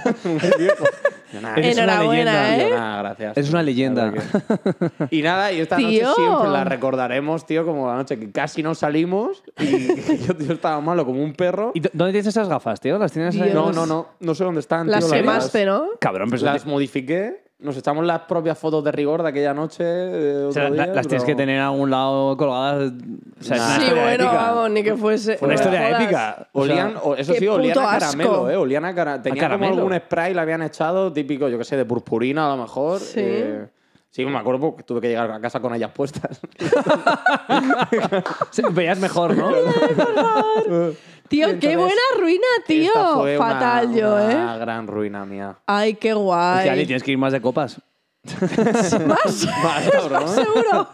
Nada, 1.41 1.55
una 1.57 1.67
Enhorabuena, 1.67 2.51
leyenda. 2.51 2.59
¿eh? 2.67 2.71
nada, 2.71 2.99
gracias. 3.03 3.37
Es 3.39 3.51
una 3.51 3.63
leyenda. 3.63 4.13
Y 5.11 5.23
nada, 5.23 5.51
y 5.53 5.61
esta 5.61 5.79
noche 5.79 5.99
Tío. 6.01 6.15
siempre 6.15 6.49
la 6.51 6.65
recordaremos, 6.65 7.47
tío, 7.47 7.65
como 7.65 7.87
la 7.89 7.95
noche 7.97 8.19
que 8.19 8.31
casi 8.31 8.63
no 8.63 8.75
salimos 8.75 9.43
y 9.59 9.89
yo, 10.27 10.37
tío, 10.37 10.53
estaba 10.53 10.81
malo 10.83 11.07
como 11.07 11.23
un 11.23 11.33
perro. 11.33 11.73
¿Y 11.75 11.81
dónde 11.81 12.13
tienes 12.13 12.27
esas 12.27 12.49
gafas, 12.49 12.81
tío? 12.81 12.99
¿Las 12.99 13.13
tienes 13.13 13.35
ahí? 13.37 13.51
Dios. 13.51 13.55
No, 13.55 13.73
no, 13.73 13.87
no, 13.87 14.09
no 14.21 14.35
sé 14.35 14.45
dónde 14.45 14.61
están, 14.61 14.91
Las 14.91 15.05
tío. 15.07 15.15
quemaste, 15.15 15.65
¿no? 15.65 15.87
Cabrón, 16.01 16.29
pero 16.31 16.43
Las 16.43 16.67
modifiqué, 16.67 17.45
nos 17.63 17.77
echamos 17.77 18.05
las 18.05 18.21
propias 18.23 18.59
fotos 18.59 18.83
de 18.85 18.93
rigor 18.93 19.23
de 19.23 19.29
aquella 19.31 19.55
noche. 19.55 19.83
de 19.85 20.45
o 20.47 20.53
sea, 20.53 20.69
la- 20.69 20.85
día, 20.85 20.95
las 20.95 21.07
tienes 21.07 21.25
que 21.25 21.35
tener 21.35 21.61
a 21.61 21.67
algún 21.69 21.91
lado 21.91 22.37
colgadas. 22.37 22.93
O 23.41 23.45
sea, 23.45 23.57
Nah. 23.57 23.77
una 23.77 23.87
Sí, 23.87 23.91
bueno, 23.93 24.11
épica. 24.25 24.33
vamos, 24.33 24.71
ni 24.71 24.83
que 24.83 24.97
fuese. 24.97 25.39
Una 25.41 25.49
no 25.49 25.55
historia 25.55 25.87
jodas. 25.87 26.03
épica. 26.03 26.49
O 26.53 26.65
sea, 26.67 26.75
Olían, 26.75 26.95
o- 27.03 27.15
eso 27.15 27.33
qué 27.33 27.39
sí, 27.39 27.49
olían 27.49 27.79
a 27.79 27.83
asco. 27.93 27.99
caramelo, 28.01 28.51
¿eh? 28.51 28.57
Olían 28.57 28.85
a 28.85 28.95
cara- 28.95 29.23
Tenía 29.23 29.43
como 29.49 29.59
caramelo? 29.61 29.83
algún 29.83 29.97
spray, 29.99 30.35
le 30.35 30.41
habían 30.41 30.63
echado, 30.63 31.13
típico, 31.13 31.49
yo 31.49 31.59
qué 31.59 31.65
sé, 31.65 31.77
de 31.77 31.85
purpurina 31.85 32.53
a 32.53 32.57
lo 32.57 32.63
mejor. 32.63 33.01
Sí. 33.01 33.21
eh, 33.23 33.67
sí, 34.11 34.25
me 34.27 34.39
acuerdo 34.39 34.61
porque 34.61 34.83
tuve 34.83 35.01
que 35.01 35.09
llegar 35.09 35.31
a 35.31 35.41
casa 35.41 35.61
con 35.61 35.75
ellas 35.75 35.91
puestas. 35.95 36.41
Veías 38.73 38.99
mejor, 38.99 39.37
¿no? 39.37 39.51
Tío, 41.33 41.59
qué 41.59 41.77
buena 41.79 42.01
ruina, 42.21 42.47
tío. 42.67 42.89
Esta 42.89 43.15
fue 43.15 43.39
una- 43.39 43.47
Fatal 43.49 43.95
yo, 43.95 44.15
una 44.15 44.57
¿eh? 44.57 44.59
gran 44.59 44.87
ruina 44.87 45.25
mía. 45.25 45.57
Ay, 45.67 45.95
qué 45.95 46.09
Ya, 46.09 46.15
guay. 46.15 46.85
tienes 46.87 47.03
que 47.03 47.13
ir 47.13 47.17
más 47.19 47.33
de 47.33 47.41
copas. 47.41 47.81
¿Más? 49.07 49.47
Vale, 49.65 49.91
cabrón. 49.91 50.29
Seguro. 50.29 50.89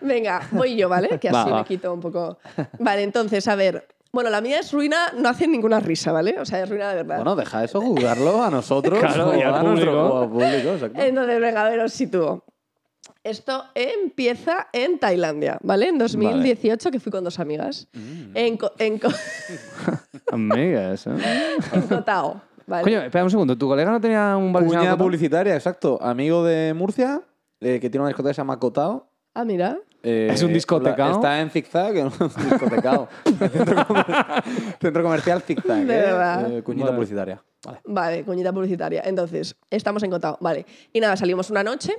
Venga, 0.00 0.42
voy 0.50 0.76
yo, 0.76 0.88
¿vale? 0.88 1.18
Que 1.20 1.28
así 1.28 1.50
Va, 1.50 1.58
me 1.58 1.64
quito 1.64 1.92
un 1.94 2.00
poco. 2.00 2.38
Vale, 2.80 3.02
entonces, 3.04 3.46
a 3.48 3.54
ver. 3.54 3.86
Bueno, 4.12 4.28
la 4.30 4.40
mía 4.40 4.58
es 4.58 4.72
ruina, 4.72 5.10
no 5.16 5.28
hace 5.30 5.46
ninguna 5.46 5.80
risa, 5.80 6.12
¿vale? 6.12 6.38
O 6.38 6.44
sea, 6.44 6.62
es 6.62 6.68
ruina 6.68 6.90
de 6.90 6.96
verdad. 6.96 7.16
Bueno, 7.16 7.34
deja 7.34 7.64
eso 7.64 7.80
juzgarlo 7.80 8.42
a 8.42 8.50
nosotros 8.50 8.98
Claro, 9.00 9.30
o 9.30 9.34
y 9.36 9.42
al 9.42 9.54
a 9.54 9.62
nuestro 9.62 9.92
público. 9.92 10.14
o 10.14 10.22
al 10.24 10.28
público, 10.28 10.72
exacto. 10.74 11.00
Entonces, 11.00 11.40
venga, 11.40 11.66
a 11.66 11.70
ver, 11.70 11.80
os 11.80 11.92
sitúo. 11.92 12.44
Esto 13.24 13.64
empieza 13.76 14.66
en 14.72 14.98
Tailandia, 14.98 15.58
¿vale? 15.62 15.88
En 15.88 15.96
2018, 15.98 16.90
que 16.90 16.98
fui 16.98 17.12
con 17.12 17.22
dos 17.22 17.38
amigas. 17.38 17.86
En, 18.34 18.56
Co- 18.56 18.72
en, 18.78 18.98
Co- 18.98 19.08
Amigas, 20.32 21.06
¿eh? 21.06 21.10
en 21.72 21.82
Koh 21.82 22.02
Tao, 22.02 22.40
¿vale? 22.66 22.82
Coño, 22.82 23.02
espera 23.02 23.22
un 23.24 23.30
segundo. 23.30 23.56
¿Tu 23.56 23.66
colega 23.68 23.90
no 23.92 24.00
tenía 24.00 24.36
un 24.36 24.52
Cuña 24.52 24.96
publicitaria, 24.96 25.54
exacto. 25.54 25.98
Amigo 26.02 26.42
de 26.44 26.74
Murcia, 26.74 27.22
eh, 27.60 27.78
que 27.80 27.88
tiene 27.90 28.00
una 28.02 28.08
discoteca 28.08 28.30
que 28.30 28.34
se 28.34 28.40
llama 28.40 28.58
Cotao. 28.58 29.08
Ah, 29.34 29.44
mira. 29.44 29.78
Eh, 30.02 30.28
¿Es 30.32 30.42
un 30.42 30.52
discotecao? 30.52 31.08
la- 31.10 31.14
Está 31.14 31.40
en 31.40 31.50
Zigzag, 31.50 31.96
en 31.96 32.06
un 32.06 32.12
discotecao. 32.50 33.08
centro, 33.24 33.86
comer- 33.86 34.04
centro 34.80 35.02
comercial 35.04 35.42
Zigzag. 35.42 35.86
De 35.86 35.94
¿eh? 35.94 36.00
verdad. 36.00 36.52
Eh, 36.52 36.62
cuñita 36.64 36.86
Vale. 36.86 36.96
publicitaria. 36.96 37.42
Vale. 37.64 37.80
Vale, 37.84 38.24
cuñita 38.24 38.52
publicitaria. 38.52 39.02
Entonces, 39.04 39.54
estamos 39.70 40.02
en 40.02 40.10
Koh 40.10 40.18
Tao, 40.18 40.36
vale. 40.40 40.66
Y 40.92 40.98
nada, 40.98 41.16
salimos 41.16 41.50
una 41.50 41.62
noche 41.62 41.94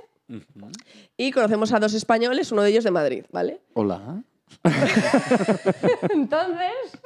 y 1.16 1.30
conocemos 1.32 1.72
a 1.72 1.80
dos 1.80 1.94
españoles, 1.94 2.52
uno 2.52 2.62
de 2.62 2.70
ellos 2.70 2.84
de 2.84 2.90
Madrid, 2.90 3.24
¿vale? 3.30 3.60
Hola. 3.74 4.22
Entonces, 6.10 6.98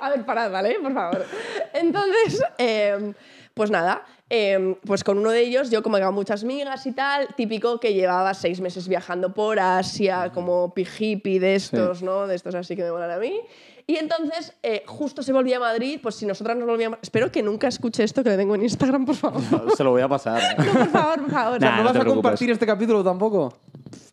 a 0.00 0.10
ver, 0.10 0.24
parad, 0.24 0.50
¿vale? 0.50 0.76
Por 0.82 0.92
favor. 0.92 1.24
Entonces, 1.72 2.42
eh, 2.58 3.12
pues 3.54 3.70
nada, 3.70 4.04
eh, 4.28 4.76
pues 4.86 5.04
con 5.04 5.18
uno 5.18 5.30
de 5.30 5.40
ellos 5.40 5.70
yo 5.70 5.82
como 5.82 5.96
llevaba 5.96 6.14
muchas 6.14 6.44
migas 6.44 6.86
y 6.86 6.92
tal, 6.92 7.28
típico 7.34 7.80
que 7.80 7.94
llevaba 7.94 8.32
seis 8.34 8.60
meses 8.60 8.88
viajando 8.88 9.34
por 9.34 9.58
Asia, 9.58 10.30
como 10.32 10.72
hippie 10.76 11.40
de 11.40 11.56
estos, 11.56 12.02
¿no? 12.02 12.26
De 12.26 12.36
estos 12.36 12.54
así 12.54 12.76
que 12.76 12.82
me 12.82 12.92
molan 12.92 13.10
a 13.10 13.18
mí. 13.18 13.40
Y 13.86 13.96
entonces, 13.96 14.52
eh, 14.62 14.82
justo 14.86 15.22
se 15.22 15.32
volvía 15.32 15.56
a 15.56 15.60
Madrid, 15.60 15.98
pues 16.02 16.14
si 16.14 16.26
nosotras 16.26 16.56
nos 16.56 16.66
volvíamos... 16.66 16.98
Espero 17.02 17.30
que 17.32 17.42
nunca 17.42 17.68
escuche 17.68 18.04
esto 18.04 18.22
que 18.22 18.30
le 18.30 18.36
tengo 18.36 18.54
en 18.54 18.62
Instagram, 18.62 19.04
por 19.06 19.16
favor. 19.16 19.40
Se 19.76 19.82
lo 19.84 19.90
voy 19.90 20.02
a 20.02 20.08
pasar. 20.08 20.40
¿eh? 20.40 20.56
No, 20.58 20.72
por 20.74 20.88
favor, 20.90 21.20
por 21.22 21.30
favor. 21.30 21.60
Nah, 21.60 21.70
¿No 21.70 21.76
no 21.78 21.84
vas 21.84 21.92
te 21.92 21.98
a 21.98 22.00
preocupes. 22.00 22.14
compartir 22.22 22.50
este 22.50 22.66
capítulo 22.66 23.02
tampoco? 23.04 23.52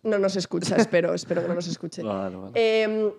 No 0.04 0.18
nos 0.18 0.36
escucha, 0.36 0.76
espero, 0.78 1.14
espero 1.14 1.42
que 1.42 1.48
no 1.48 1.56
nos 1.56 1.68
escuche. 1.68 2.02
Vale, 2.02 2.36
vale. 2.36 2.52
Eh, 2.56 3.14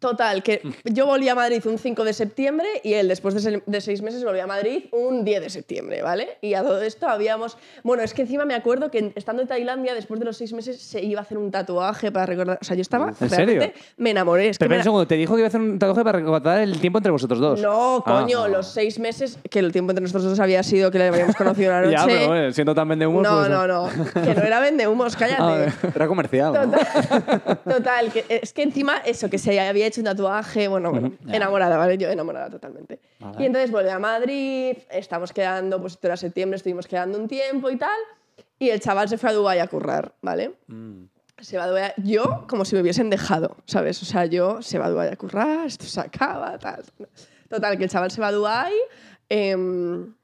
total, 0.00 0.42
que 0.42 0.60
yo 0.84 1.06
volví 1.06 1.28
a 1.28 1.34
Madrid 1.34 1.64
un 1.66 1.78
5 1.78 2.04
de 2.04 2.12
septiembre 2.12 2.66
y 2.82 2.94
él 2.94 3.08
después 3.08 3.34
de, 3.34 3.40
se- 3.40 3.62
de 3.64 3.80
seis 3.80 4.02
meses 4.02 4.24
volvió 4.24 4.44
a 4.44 4.46
Madrid 4.46 4.84
un 4.92 5.24
10 5.24 5.40
de 5.42 5.50
septiembre, 5.50 6.02
¿vale? 6.02 6.36
Y 6.40 6.54
a 6.54 6.62
todo 6.62 6.80
esto 6.82 7.08
habíamos... 7.08 7.56
Bueno, 7.82 8.02
es 8.02 8.12
que 8.14 8.22
encima 8.22 8.44
me 8.44 8.54
acuerdo 8.54 8.90
que 8.90 9.12
estando 9.16 9.42
en 9.42 9.48
Tailandia, 9.48 9.94
después 9.94 10.18
de 10.20 10.26
los 10.26 10.36
seis 10.36 10.52
meses, 10.52 10.80
se 10.80 11.02
iba 11.02 11.20
a 11.20 11.22
hacer 11.22 11.38
un 11.38 11.50
tatuaje 11.50 12.10
para 12.12 12.26
recordar... 12.26 12.58
O 12.60 12.64
sea, 12.64 12.76
yo 12.76 12.82
estaba... 12.82 13.08
¿En 13.20 13.30
serio? 13.30 13.46
realmente 13.46 13.74
Me 13.96 14.10
enamoré. 14.10 14.48
Es 14.48 14.58
que 14.58 14.64
Pero 14.64 14.70
me 14.70 14.76
un 14.78 14.82
segundo. 14.82 15.06
Te 15.06 15.14
dijo 15.16 15.34
que 15.34 15.40
iba 15.40 15.46
a 15.46 15.48
hacer 15.48 15.60
un 15.60 15.78
tatuaje 15.78 16.02
para 16.04 16.18
recordar 16.18 16.60
el 16.60 16.80
tiempo 16.80 16.98
entre 16.98 17.12
vosotros 17.12 17.38
dos. 17.40 17.60
No, 17.60 18.02
Ah. 18.06 18.22
coño, 18.22 18.48
los 18.48 18.66
seis 18.68 18.98
meses, 18.98 19.38
que 19.50 19.58
el 19.60 19.72
tiempo 19.72 19.92
entre 19.92 20.02
nosotros 20.02 20.24
dos 20.24 20.40
había 20.40 20.62
sido 20.62 20.90
que 20.90 20.98
le 20.98 21.08
habíamos 21.08 21.36
conocido 21.36 21.70
una 21.70 21.80
noche... 21.82 21.92
Ya, 21.96 22.04
pero 22.06 22.26
bueno, 22.28 22.52
siendo 22.52 22.74
tan 22.74 22.88
vende 22.88 23.06
humo, 23.06 23.22
no, 23.22 23.38
pues, 23.38 23.48
no, 23.50 23.66
no, 23.66 23.88
que 23.88 24.34
no 24.34 24.42
era 24.42 24.60
vende 24.60 24.86
humos, 24.88 25.16
cállate. 25.18 25.72
Era 25.94 26.06
comercial. 26.08 26.52
¿no? 26.52 26.60
Total, 26.70 27.58
total, 27.64 28.12
que 28.12 28.24
es 28.28 28.52
que 28.52 28.62
encima 28.62 28.98
eso, 29.04 29.30
que 29.30 29.38
se 29.38 29.58
había 29.60 29.83
hecho 29.86 30.00
un 30.00 30.06
tatuaje, 30.06 30.68
bueno, 30.68 30.90
bueno, 30.90 31.12
enamorada, 31.28 31.76
¿vale? 31.76 31.96
Yo 31.98 32.08
enamorada 32.08 32.50
totalmente. 32.50 33.00
Y 33.38 33.44
entonces 33.44 33.70
volví 33.70 33.88
a 33.88 33.98
Madrid, 33.98 34.76
estamos 34.90 35.32
quedando, 35.32 35.80
pues 35.80 35.94
esto 35.94 36.06
era 36.06 36.16
septiembre, 36.16 36.56
estuvimos 36.56 36.86
quedando 36.86 37.18
un 37.18 37.28
tiempo 37.28 37.70
y 37.70 37.76
tal, 37.76 37.96
y 38.58 38.70
el 38.70 38.80
chaval 38.80 39.08
se 39.08 39.18
fue 39.18 39.30
a 39.30 39.32
Dubái 39.32 39.58
a 39.58 39.66
currar, 39.66 40.14
¿vale? 40.22 40.54
Se 41.40 41.56
va 41.56 41.64
a 41.64 41.68
Dubái, 41.68 41.92
yo 41.98 42.46
como 42.48 42.64
si 42.64 42.74
me 42.74 42.82
hubiesen 42.82 43.10
dejado, 43.10 43.56
¿sabes? 43.66 44.00
O 44.02 44.04
sea, 44.06 44.26
yo 44.26 44.62
se 44.62 44.78
va 44.78 44.86
a 44.86 44.90
Dubái 44.90 45.08
a 45.08 45.16
currar, 45.16 45.66
esto 45.66 45.84
se 45.84 46.00
acaba, 46.00 46.58
tal. 46.58 46.84
Total, 47.48 47.76
que 47.76 47.84
el 47.84 47.90
chaval 47.90 48.10
se 48.10 48.20
va 48.20 48.28
a 48.28 48.32
Dubái, 48.32 48.72
em, 49.28 50.14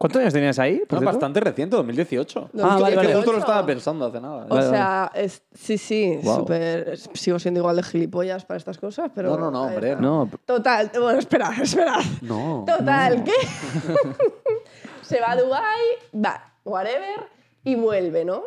¿Cuántos 0.00 0.20
años 0.22 0.32
tenías 0.32 0.58
ahí? 0.58 0.82
No, 0.90 1.00
bastante 1.02 1.40
reciente, 1.40 1.76
2018. 1.76 2.50
Ah, 2.62 2.78
vale, 2.80 2.84
Es 2.84 2.90
que 2.92 2.96
vale. 2.96 3.14
justo 3.16 3.32
lo 3.32 3.38
estaba 3.38 3.66
pensando 3.66 4.06
hace 4.06 4.18
nada. 4.18 4.46
O 4.46 4.48
Vale, 4.48 4.70
sea, 4.70 5.12
es- 5.14 5.42
sí, 5.52 5.76
sí, 5.76 6.18
súper. 6.24 6.96
Sigo 7.12 7.38
siendo 7.38 7.60
igual 7.60 7.76
de 7.76 7.82
gilipollas 7.82 8.46
para 8.46 8.56
estas 8.56 8.78
cosas, 8.78 9.10
pero. 9.14 9.28
No, 9.28 9.36
no, 9.36 9.50
no, 9.50 9.62
hombre. 9.64 9.96
No, 9.96 10.30
Total, 10.46 10.90
bueno, 10.98 11.18
espera, 11.18 11.50
espera. 11.62 11.98
No. 12.22 12.64
Total, 12.66 13.22
que 13.22 13.32
se 15.02 15.20
va 15.20 15.32
a 15.32 15.36
Dubai, 15.36 15.80
va, 16.14 16.50
whatever, 16.64 17.26
y 17.62 17.74
vuelve, 17.74 18.24
¿no? 18.24 18.42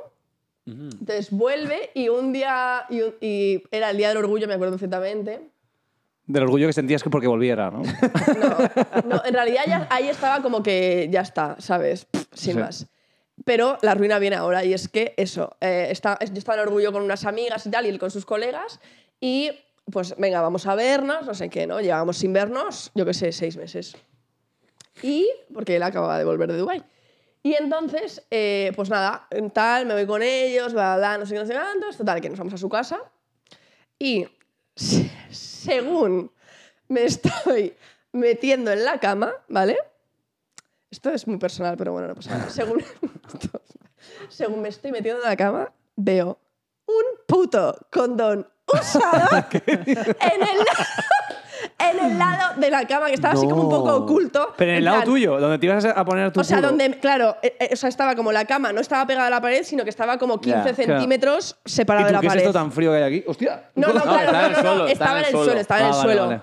Entonces 0.66 1.30
vuelve 1.30 1.92
y 1.94 2.10
un 2.10 2.34
día, 2.34 2.86
y, 2.90 3.02
y 3.22 3.64
era 3.70 3.92
el 3.92 3.98
día 3.98 4.08
del 4.10 4.18
orgullo, 4.18 4.48
me 4.48 4.56
acuerdo 4.56 4.74
perfectamente. 4.74 5.52
Del 6.34 6.44
orgullo 6.44 6.68
que 6.68 6.74
sentías 6.74 7.04
que 7.04 7.10
porque 7.12 7.28
volviera, 7.28 7.70
¿no? 7.70 7.84
No, 9.04 9.08
no, 9.08 9.26
en 9.26 9.34
realidad 9.34 9.64
ya, 9.68 9.88
ahí 9.92 10.10
estaba 10.10 10.42
como 10.42 10.64
que 10.64 11.08
ya 11.12 11.22
está, 11.22 11.56
¿sabes? 11.60 12.06
Pff, 12.06 12.26
sin 12.34 12.54
Sí. 12.54 12.60
más. 12.60 12.88
Pero 13.46 13.78
la 13.82 13.94
ruina 13.94 14.20
viene 14.20 14.36
ahora 14.36 14.64
y 14.64 14.74
es 14.74 14.88
que 14.88 15.14
eso, 15.18 15.56
eh, 15.62 15.88
está, 15.92 16.18
yo 16.20 16.38
estaba 16.38 16.62
en 16.62 16.68
orgullo 16.68 16.92
con 16.92 17.04
unas 17.04 17.26
amigas 17.26 17.66
y 17.66 17.72
tal, 17.72 17.86
y 17.86 17.90
él 17.90 18.00
con 18.00 18.10
sus 18.12 18.26
colegas, 18.26 18.80
y 19.20 19.52
pues 19.92 20.16
venga, 20.18 20.42
vamos 20.42 20.66
a 20.66 20.76
vernos, 20.76 21.26
no 21.26 21.34
sé 21.34 21.50
qué, 21.50 21.68
¿no? 21.68 21.82
Llevábamos 21.82 22.18
sin 22.18 22.34
vernos, 22.34 22.92
yo 22.96 23.06
qué 23.06 23.14
sé, 23.14 23.32
seis 23.32 23.56
meses. 23.58 23.96
Y, 25.02 25.28
porque 25.54 25.76
él 25.76 25.84
acababa 25.84 26.18
de 26.18 26.24
volver 26.26 26.52
de 26.52 26.58
Dubái. 26.58 26.84
Y 27.44 27.54
entonces, 27.56 28.26
eh, 28.32 28.72
pues 28.76 28.90
nada, 28.90 29.28
tal, 29.54 29.86
me 29.86 29.94
voy 29.94 30.06
con 30.08 30.24
ellos, 30.24 30.74
bla, 30.74 30.96
bla, 30.98 31.18
no 31.18 31.26
sé 31.26 31.34
qué, 31.34 31.40
no 31.42 31.46
sé 31.46 31.54
cuántos, 31.54 31.98
total, 31.98 32.22
que 32.22 32.30
nos 32.30 32.40
vamos 32.40 32.54
a 32.54 32.58
su 32.58 32.70
casa. 32.70 33.00
Y 34.00 34.26
según 35.64 36.32
me 36.88 37.06
estoy 37.06 37.76
metiendo 38.12 38.72
en 38.72 38.84
la 38.86 39.00
cama, 39.00 39.34
¿vale? 39.48 39.78
Esto 40.92 41.10
es 41.10 41.26
muy 41.28 41.38
personal, 41.38 41.76
pero 41.78 41.92
bueno, 41.92 42.08
no 42.08 42.16
pasa 42.16 42.38
nada. 42.38 42.50
Según, 42.50 42.84
según 44.30 44.62
me 44.62 44.70
estoy 44.70 44.92
metiendo 44.92 45.24
en 45.24 45.30
la 45.30 45.36
cama, 45.36 45.72
veo 45.96 46.40
un 46.86 47.04
puto 47.28 47.76
condón 47.92 48.48
usado 48.74 49.46
en 49.66 50.42
el, 50.42 50.66
en 51.92 52.00
el 52.12 52.18
lado 52.18 52.60
de 52.60 52.70
la 52.70 52.86
cama, 52.88 53.08
que 53.08 53.14
estaba 53.14 53.34
así 53.34 53.48
como 53.48 53.64
un 53.64 53.70
poco 53.70 53.96
oculto. 53.96 54.54
Pero 54.58 54.72
en 54.72 54.78
el 54.78 54.84
lado 54.86 54.98
plan, 54.98 55.06
tuyo, 55.08 55.40
donde 55.40 55.58
te 55.60 55.66
ibas 55.66 55.86
a 55.86 56.06
poner 56.06 56.32
tu 56.32 56.40
o 56.40 56.44
sea, 56.44 56.58
culo. 56.58 56.70
donde, 56.70 57.00
claro, 57.00 57.38
eh, 57.42 57.56
eh, 57.60 57.70
o 57.74 57.76
sea, 57.76 57.90
estaba 57.90 58.16
como 58.16 58.32
la 58.32 58.46
cama, 58.46 58.72
no 58.74 58.82
estaba 58.82 59.06
pegada 59.06 59.28
a 59.28 59.30
la 59.30 59.42
pared, 59.42 59.64
sino 59.64 59.84
que 59.84 59.90
estaba 59.90 60.18
como 60.18 60.40
15 60.42 60.58
Ya, 60.58 60.64
claro. 60.64 60.76
centímetros 60.76 61.58
¿Y 61.66 61.70
separada 61.70 62.08
de 62.08 62.14
la 62.14 62.20
qué 62.20 62.28
es 62.28 62.32
pared. 62.34 62.42
esto 62.44 62.54
tan 62.54 62.72
frío 62.72 62.92
que 62.92 62.98
hay 62.98 63.04
aquí? 63.04 63.24
¡Hostia! 63.28 63.70
No, 63.76 63.88
no, 63.94 64.02
claro, 64.02 64.32
no, 64.32 64.40
en 64.40 64.46
el 64.46 64.52
no, 64.52 64.58
no, 64.58 64.70
suelo, 64.70 64.88
estaba 64.88 65.20
en 65.20 65.26
el 65.26 65.32
suelo, 65.32 65.54
estaba 65.60 65.80
en 65.82 65.86
Ah, 65.86 65.90
el 65.90 65.94
vale, 65.96 66.04
suelo. 66.04 66.28
vale. 66.28 66.42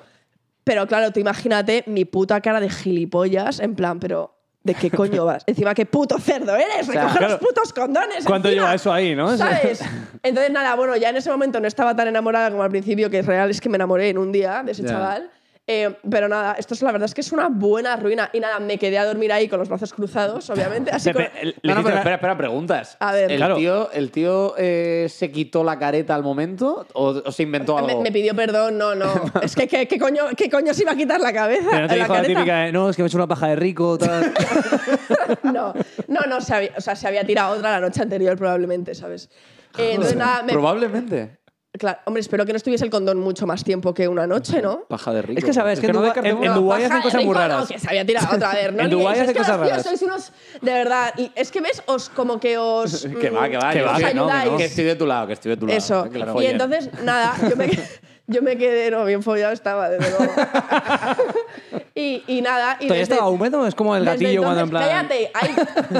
Pero 0.64 0.86
claro, 0.86 1.10
tú 1.12 1.20
imagínate 1.20 1.84
mi 1.86 2.04
puta 2.04 2.40
cara 2.40 2.60
de 2.60 2.68
gilipollas, 2.70 3.60
en 3.60 3.74
plan, 3.74 3.98
pero 3.98 4.36
¿de 4.70 4.74
qué 4.80 4.90
coño 4.90 5.24
vas? 5.24 5.42
Encima, 5.46 5.74
qué 5.74 5.86
puto 5.86 6.18
cerdo 6.18 6.54
eres, 6.56 6.86
sea, 6.86 7.02
recoge 7.02 7.18
claro. 7.18 7.32
los 7.34 7.40
putos 7.40 7.72
condones. 7.72 8.24
¿Cuánto 8.24 8.48
encima. 8.48 8.64
lleva 8.64 8.74
eso 8.74 8.92
ahí, 8.92 9.14
no? 9.14 9.36
¿Sabes? 9.36 9.80
Entonces, 10.22 10.52
nada, 10.52 10.74
bueno, 10.76 10.96
ya 10.96 11.08
en 11.10 11.16
ese 11.16 11.30
momento 11.30 11.60
no 11.60 11.66
estaba 11.68 11.94
tan 11.96 12.08
enamorada 12.08 12.50
como 12.50 12.62
al 12.62 12.70
principio, 12.70 13.10
que 13.10 13.20
es 13.20 13.26
real, 13.26 13.50
es 13.50 13.60
que 13.60 13.68
me 13.68 13.76
enamoré 13.76 14.10
en 14.10 14.18
un 14.18 14.30
día 14.32 14.62
de 14.64 14.72
ese 14.72 14.82
Ya. 14.82 14.88
chaval. 14.90 15.30
Eh, 15.72 15.94
pero 16.10 16.26
nada, 16.28 16.56
esto 16.58 16.74
es 16.74 16.82
la 16.82 16.90
verdad 16.90 17.04
es 17.06 17.14
que 17.14 17.20
es 17.20 17.30
una 17.30 17.48
buena 17.48 17.94
ruina. 17.94 18.28
Y 18.32 18.40
nada, 18.40 18.58
me 18.58 18.76
quedé 18.76 18.98
a 18.98 19.04
dormir 19.04 19.32
ahí 19.32 19.46
con 19.46 19.60
los 19.60 19.68
brazos 19.68 19.92
cruzados, 19.94 20.50
obviamente. 20.50 20.90
Así 20.90 21.12
Pepe, 21.12 21.30
con- 21.30 21.38
el- 21.38 21.48
No, 21.48 21.54
le 21.62 21.68
no, 21.68 21.72
hiciste 21.74 21.82
pero 21.84 21.96
espera, 21.98 22.14
espera, 22.16 22.36
preguntas. 22.36 22.96
A 22.98 23.12
ver. 23.12 23.30
¿El 23.30 23.36
Claro. 23.36 23.54
tío, 23.56 23.90
el 23.92 24.10
tío 24.10 24.54
eh, 24.58 25.06
se 25.08 25.30
quitó 25.30 25.62
la 25.62 25.78
careta 25.78 26.16
al 26.16 26.24
momento 26.24 26.86
o, 26.94 27.22
o 27.24 27.30
se 27.30 27.44
inventó 27.44 27.78
algo? 27.78 27.86
me, 27.86 28.02
me 28.02 28.10
pidió 28.10 28.34
perdón, 28.34 28.78
no, 28.78 28.96
no. 28.96 29.12
es 29.42 29.54
que 29.54 29.68
¿qué, 29.68 29.86
qué 29.86 29.96
coño, 29.98 30.24
¿qué 30.36 30.50
coño 30.50 30.74
se 30.74 30.82
iba 30.82 30.90
a 30.90 30.96
quitar 30.96 31.20
la 31.20 31.32
cabeza? 31.32 31.68
Pero 31.70 31.82
no 31.82 31.86
te 31.88 31.96
la 31.96 32.02
dijo 32.04 32.14
la 32.14 32.22
típica 32.24 32.56
de, 32.62 32.72
no, 32.72 32.90
es 32.90 32.96
que 32.96 33.02
me 33.02 33.06
he 33.06 33.08
hecho 33.08 33.18
una 33.18 33.28
paja 33.28 33.46
de 33.46 33.54
rico, 33.56 33.96
tal. 33.96 34.32
No, 35.44 35.72
no, 36.08 36.20
no, 36.28 36.40
se 36.40 36.54
había, 36.54 36.70
o 36.76 36.80
sea, 36.80 36.96
se 36.96 37.06
había 37.06 37.24
tirado 37.24 37.54
otra 37.56 37.70
la 37.70 37.80
noche 37.80 38.02
anterior 38.02 38.36
probablemente, 38.36 38.94
¿sabes? 38.94 39.30
Eh, 39.78 39.90
entonces 39.92 40.16
nada, 40.16 40.42
me- 40.42 40.52
Probablemente. 40.52 41.38
Claro, 41.80 41.98
hombre, 42.04 42.20
espero 42.20 42.44
que 42.44 42.52
no 42.52 42.58
estuviese 42.58 42.84
el 42.84 42.90
condón 42.90 43.18
mucho 43.18 43.46
más 43.46 43.64
tiempo 43.64 43.94
que 43.94 44.06
una 44.06 44.26
noche, 44.26 44.60
¿no? 44.60 44.80
Paja 44.84 45.14
de 45.14 45.22
rico. 45.22 45.38
Es 45.38 45.44
que 45.44 45.52
sabes 45.54 45.80
que 45.80 45.86
en 45.86 45.92
no 45.94 46.02
Dubái- 46.02 46.84
hacen 46.84 47.00
cosas 47.00 47.24
muy 47.24 47.34
raras. 47.34 47.60
No, 47.62 47.66
que 47.66 47.78
se 47.78 47.88
había 47.88 48.04
tirado 48.04 48.36
otra 48.36 48.52
vez. 48.52 48.72
¿no? 48.72 48.82
En 48.82 48.90
Dubái 48.90 49.18
hacen 49.18 49.32
que 49.32 49.38
cosas 49.38 49.58
los 49.58 49.66
tíos 49.66 49.70
raras. 49.70 49.86
Sois 49.86 50.02
unos, 50.02 50.32
de 50.60 50.72
verdad, 50.72 51.14
y 51.16 51.32
es 51.34 51.50
que 51.50 51.62
ves, 51.62 51.82
os 51.86 52.10
como 52.10 52.38
que 52.38 52.58
os... 52.58 53.06
Que 53.20 53.30
va, 53.30 53.48
que 53.48 53.56
va. 53.56 53.72
Que 53.72 53.78
yo 53.78 53.86
va, 53.86 53.96
que 53.96 54.14
no, 54.14 54.28
que 54.28 54.50
no. 54.50 54.56
Que 54.58 54.64
estoy 54.66 54.84
de 54.84 54.94
tu 54.94 55.06
lado, 55.06 55.26
que 55.26 55.32
estoy 55.32 55.50
de 55.50 55.56
tu 55.56 55.66
lado. 55.66 55.78
Eso. 55.78 56.08
Que 56.10 56.18
y 56.42 56.46
entonces, 56.46 56.90
nada, 57.02 57.34
yo 57.48 57.56
me, 57.56 57.70
yo 58.26 58.42
me 58.42 58.56
quedé, 58.58 58.90
no, 58.90 59.04
bien 59.06 59.22
follado 59.22 59.52
estaba, 59.54 59.88
desde 59.88 60.10
luego. 60.10 60.32
y, 61.94 62.22
y 62.26 62.42
nada. 62.42 62.76
Y 62.80 62.84
¿Todavía 62.86 63.00
desde- 63.02 63.14
estaba 63.14 63.30
húmedo? 63.30 63.66
Es 63.66 63.74
como 63.74 63.96
el 63.96 64.04
gatillo 64.04 64.42
cuando 64.42 64.60
en 64.62 64.70
plan... 64.70 64.84
Cállate, 64.86 65.30
ay, 65.34 65.54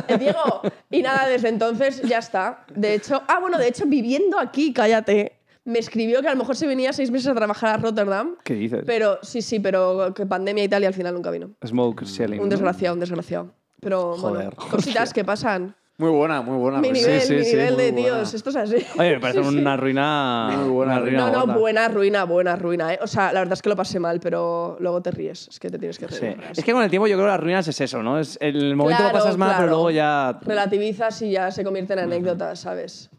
eh, 0.08 0.18
Diego. 0.18 0.62
Y 0.90 1.02
nada, 1.02 1.26
desde 1.26 1.48
entonces 1.48 2.02
ya 2.02 2.18
está. 2.18 2.64
De 2.74 2.94
hecho, 2.94 3.22
ah, 3.28 3.38
bueno, 3.40 3.58
de 3.58 3.68
hecho, 3.68 3.84
viviendo 3.86 4.38
aquí, 4.38 4.72
cállate, 4.72 5.39
me 5.70 5.78
escribió 5.78 6.20
que 6.20 6.28
a 6.28 6.32
lo 6.32 6.36
mejor 6.38 6.56
se 6.56 6.66
venía 6.66 6.92
seis 6.92 7.10
meses 7.10 7.28
a 7.28 7.34
trabajar 7.34 7.74
a 7.74 7.76
Rotterdam. 7.78 8.36
¿Qué 8.44 8.54
dices? 8.54 8.82
Pero 8.86 9.18
sí, 9.22 9.40
sí, 9.42 9.60
pero 9.60 10.12
que 10.14 10.26
pandemia 10.26 10.64
y 10.64 10.68
tal, 10.68 10.82
y 10.82 10.86
al 10.86 10.94
final 10.94 11.14
nunca 11.14 11.30
vino. 11.30 11.50
Smoke 11.66 12.04
selling. 12.04 12.40
Un 12.40 12.48
desgraciado, 12.48 12.94
un 12.94 13.00
desgraciado. 13.00 13.52
Pero 13.80 14.16
Joder. 14.18 14.54
bueno, 14.56 14.70
cositas 14.70 15.12
que 15.14 15.24
pasan. 15.24 15.74
Muy 15.96 16.10
buena, 16.10 16.40
muy 16.40 16.56
buena. 16.56 16.78
mi 16.80 16.88
pues. 16.88 17.02
nivel, 17.02 17.20
sí, 17.20 17.34
mi 17.34 17.44
sí, 17.44 17.50
nivel 17.56 17.74
muy 17.74 17.82
de 17.84 17.92
tíos, 17.92 18.32
esto 18.32 18.48
es 18.48 18.56
así. 18.56 18.76
Oye, 18.98 19.10
me 19.16 19.20
parece 19.20 19.42
Sí, 19.44 19.50
sí. 19.50 19.58
una 19.58 19.76
ruina... 19.76 20.50
Muy 20.56 20.70
buena 20.70 20.92
una 20.92 21.00
ruina 21.02 21.30
No, 21.30 21.46
no, 21.46 21.58
buena 21.58 21.88
ruina, 21.88 22.24
buena 22.24 22.56
ruina. 22.56 22.94
¿eh? 22.94 22.98
O 23.02 23.06
sea, 23.06 23.34
la 23.34 23.40
verdad 23.40 23.52
es 23.52 23.60
que 23.60 23.68
lo 23.68 23.76
pasé 23.76 24.00
mal, 24.00 24.18
pero 24.18 24.78
luego 24.80 25.02
te 25.02 25.10
ríes. 25.10 25.48
Es 25.48 25.60
que 25.60 25.68
te 25.68 25.78
tienes 25.78 25.98
que 25.98 26.08
Sí. 26.08 26.20
reír. 26.20 26.38
Es 26.56 26.64
que 26.64 26.72
con 26.72 26.82
el 26.82 26.88
tiempo 26.88 27.06
yo 27.06 27.16
creo 27.16 27.26
que 27.26 27.32
las 27.32 27.40
ruinas 27.40 27.68
es 27.68 27.78
eso, 27.82 28.02
¿no? 28.02 28.18
Es 28.18 28.38
el 28.40 28.76
momento 28.76 28.96
Claro, 29.02 29.12
lo 29.18 29.22
pasas 29.24 29.36
mal, 29.36 29.48
pero 29.50 29.58
claro. 29.58 29.70
luego 29.72 29.90
ya... 29.90 30.38
Relativizas 30.40 31.20
y 31.20 31.32
ya 31.32 31.50
se 31.50 31.64
convierte 31.64 31.92
en 31.92 31.98
anécdotas, 31.98 32.60
¿sabes? 32.60 33.10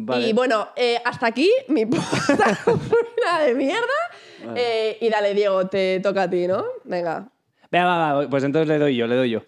Vale. 0.00 0.28
Y 0.28 0.32
bueno, 0.32 0.68
eh, 0.76 0.96
hasta 1.04 1.26
aquí 1.26 1.50
mi 1.66 1.84
puta 1.86 2.56
ruina 2.64 3.44
de 3.44 3.54
mierda. 3.54 4.54
Eh, 4.54 4.96
y 5.00 5.08
dale, 5.08 5.34
Diego, 5.34 5.66
te 5.66 5.98
toca 6.00 6.22
a 6.22 6.30
ti, 6.30 6.46
¿no? 6.46 6.64
Venga. 6.84 7.28
Venga, 7.70 7.84
va, 7.84 8.12
va, 8.14 8.30
pues 8.30 8.44
entonces 8.44 8.68
le 8.68 8.78
doy 8.78 8.94
yo, 8.96 9.08
le 9.08 9.16
doy 9.16 9.30
yo. 9.30 9.40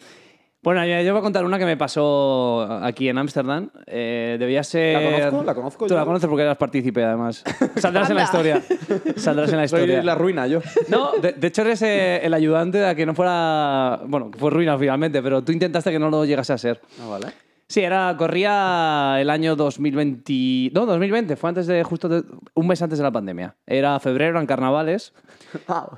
Bueno, 0.62 0.84
yo, 0.84 1.00
yo 1.02 1.12
voy 1.12 1.20
a 1.20 1.22
contar 1.22 1.44
una 1.44 1.56
que 1.58 1.64
me 1.64 1.76
pasó 1.76 2.62
aquí 2.82 3.08
en 3.08 3.16
Ámsterdam. 3.16 3.70
Eh, 3.86 4.36
debía 4.40 4.62
ser... 4.64 5.00
¿La 5.00 5.30
conozco? 5.30 5.44
¿La 5.44 5.54
conozco 5.54 5.86
Tú 5.86 5.94
yo? 5.94 5.98
la 6.00 6.04
conoces 6.04 6.28
porque 6.28 6.42
eras 6.42 6.56
partícipe, 6.58 7.02
además. 7.04 7.44
Saldrás 7.76 8.10
en 8.10 8.16
la 8.16 8.24
historia. 8.24 8.60
Saldrás 9.16 9.52
en 9.52 9.56
la 9.58 9.68
Soy 9.68 9.80
historia. 9.82 10.02
la 10.02 10.14
ruina, 10.16 10.46
yo. 10.48 10.60
No, 10.88 11.12
de, 11.12 11.32
de 11.32 11.46
hecho 11.46 11.62
eres 11.62 11.80
eh, 11.82 12.20
el 12.24 12.34
ayudante 12.34 12.84
a 12.84 12.94
que 12.96 13.06
no 13.06 13.14
fuera... 13.14 14.00
Bueno, 14.04 14.30
que 14.32 14.38
fue 14.38 14.50
ruina 14.50 14.76
finalmente, 14.76 15.22
pero 15.22 15.42
tú 15.42 15.52
intentaste 15.52 15.92
que 15.92 15.98
no 16.00 16.10
lo 16.10 16.24
llegase 16.26 16.52
a 16.52 16.58
ser. 16.58 16.80
Ah, 17.00 17.06
vale. 17.08 17.28
Sí, 17.70 17.82
era, 17.82 18.16
corría 18.18 19.18
el 19.20 19.30
año 19.30 19.54
2020. 19.54 20.72
No, 20.74 20.86
2020, 20.86 21.36
fue 21.36 21.50
antes 21.50 21.68
de, 21.68 21.84
justo 21.84 22.08
de- 22.08 22.24
un 22.54 22.66
mes 22.66 22.82
antes 22.82 22.98
de 22.98 23.04
la 23.04 23.12
pandemia. 23.12 23.54
Era 23.64 24.00
febrero, 24.00 24.40
en 24.40 24.46
carnavales. 24.46 25.12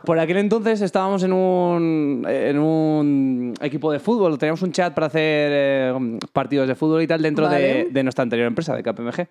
Por 0.04 0.18
aquel 0.18 0.36
entonces 0.36 0.82
estábamos 0.82 1.22
en 1.22 1.32
un, 1.32 2.26
en 2.28 2.58
un 2.58 3.54
equipo 3.62 3.90
de 3.90 4.00
fútbol, 4.00 4.36
teníamos 4.36 4.60
un 4.60 4.72
chat 4.72 4.92
para 4.92 5.06
hacer 5.06 5.50
eh, 5.50 6.18
partidos 6.34 6.68
de 6.68 6.74
fútbol 6.74 7.00
y 7.00 7.06
tal 7.06 7.22
dentro 7.22 7.48
de 7.90 8.02
nuestra 8.02 8.22
anterior 8.22 8.48
empresa, 8.48 8.76
de 8.76 8.82
KPMG. 8.82 9.26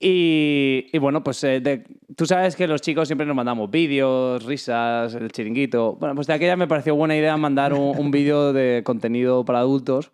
Y, 0.00 0.86
y 0.92 0.98
bueno, 0.98 1.22
pues 1.22 1.44
eh, 1.44 1.60
de- 1.60 1.84
tú 2.16 2.26
sabes 2.26 2.56
que 2.56 2.66
los 2.66 2.80
chicos 2.80 3.06
siempre 3.08 3.24
nos 3.24 3.36
mandamos 3.36 3.70
vídeos, 3.70 4.44
risas, 4.44 5.14
el 5.14 5.30
chiringuito. 5.30 5.94
Bueno, 5.94 6.16
pues 6.16 6.26
de 6.26 6.32
aquella 6.32 6.56
me 6.56 6.66
pareció 6.66 6.96
buena 6.96 7.16
idea 7.16 7.36
mandar 7.36 7.72
un, 7.72 7.96
un 7.96 8.10
vídeo 8.10 8.52
de 8.52 8.82
contenido 8.84 9.44
para 9.44 9.60
adultos 9.60 10.10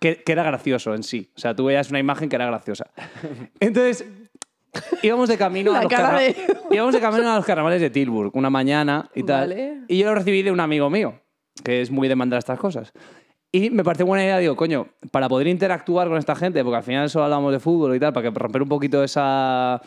que, 0.00 0.22
que 0.22 0.32
era 0.32 0.42
gracioso 0.42 0.94
en 0.94 1.02
sí. 1.02 1.30
O 1.36 1.40
sea, 1.40 1.54
tú 1.54 1.64
veías 1.66 1.90
una 1.90 1.98
imagen 1.98 2.28
que 2.28 2.36
era 2.36 2.46
graciosa. 2.46 2.86
Entonces, 3.60 4.06
íbamos 5.02 5.28
de 5.28 5.36
camino 5.38 5.74
a 5.76 5.82
los 5.82 5.90
cara 5.90 6.04
carna- 6.10 6.20
de- 6.20 6.36
íbamos 6.70 6.94
de 6.94 7.00
camino 7.00 7.30
a 7.32 7.36
los 7.36 7.44
carnavales 7.44 7.80
de 7.80 7.90
Tilburg 7.90 8.30
una 8.36 8.50
mañana 8.50 9.10
y 9.14 9.22
tal. 9.22 9.48
Vale. 9.48 9.78
Y 9.88 9.98
yo 9.98 10.06
lo 10.08 10.14
recibí 10.14 10.42
de 10.42 10.50
un 10.52 10.60
amigo 10.60 10.90
mío, 10.90 11.20
que 11.64 11.80
es 11.80 11.90
muy 11.90 12.08
de 12.08 12.16
mandar 12.16 12.38
estas 12.38 12.58
cosas. 12.58 12.92
Y 13.50 13.70
me 13.70 13.82
pareció 13.82 14.04
buena 14.04 14.22
idea, 14.24 14.38
digo, 14.38 14.56
coño, 14.56 14.88
para 15.10 15.26
poder 15.28 15.46
interactuar 15.46 16.08
con 16.08 16.18
esta 16.18 16.36
gente, 16.36 16.62
porque 16.62 16.76
al 16.76 16.82
final 16.82 17.08
solo 17.08 17.24
hablamos 17.24 17.50
de 17.50 17.58
fútbol 17.58 17.96
y 17.96 17.98
tal, 17.98 18.12
para 18.12 18.30
que 18.30 18.38
romper 18.38 18.62
un 18.62 18.68
poquito 18.68 19.02
esa 19.02 19.80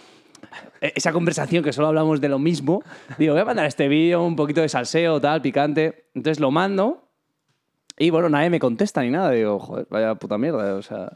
esa 0.81 1.13
conversación 1.13 1.63
que 1.63 1.71
solo 1.71 1.87
hablamos 1.89 2.19
de 2.19 2.27
lo 2.27 2.39
mismo, 2.39 2.81
digo, 3.19 3.33
voy 3.33 3.41
a 3.43 3.45
mandar 3.45 3.67
este 3.67 3.87
vídeo, 3.87 4.23
un 4.23 4.35
poquito 4.35 4.59
de 4.61 4.67
salseo, 4.69 5.21
tal, 5.21 5.39
picante. 5.43 6.07
Entonces 6.15 6.39
lo 6.39 6.49
mando 6.49 7.10
y 7.97 8.09
bueno, 8.09 8.29
nadie 8.29 8.49
me 8.49 8.59
contesta 8.59 9.01
ni 9.01 9.09
nada. 9.11 9.31
Digo, 9.31 9.59
joder, 9.59 9.85
vaya 9.89 10.15
puta 10.15 10.37
mierda. 10.37 10.75
O 10.75 10.81
sea. 10.81 11.11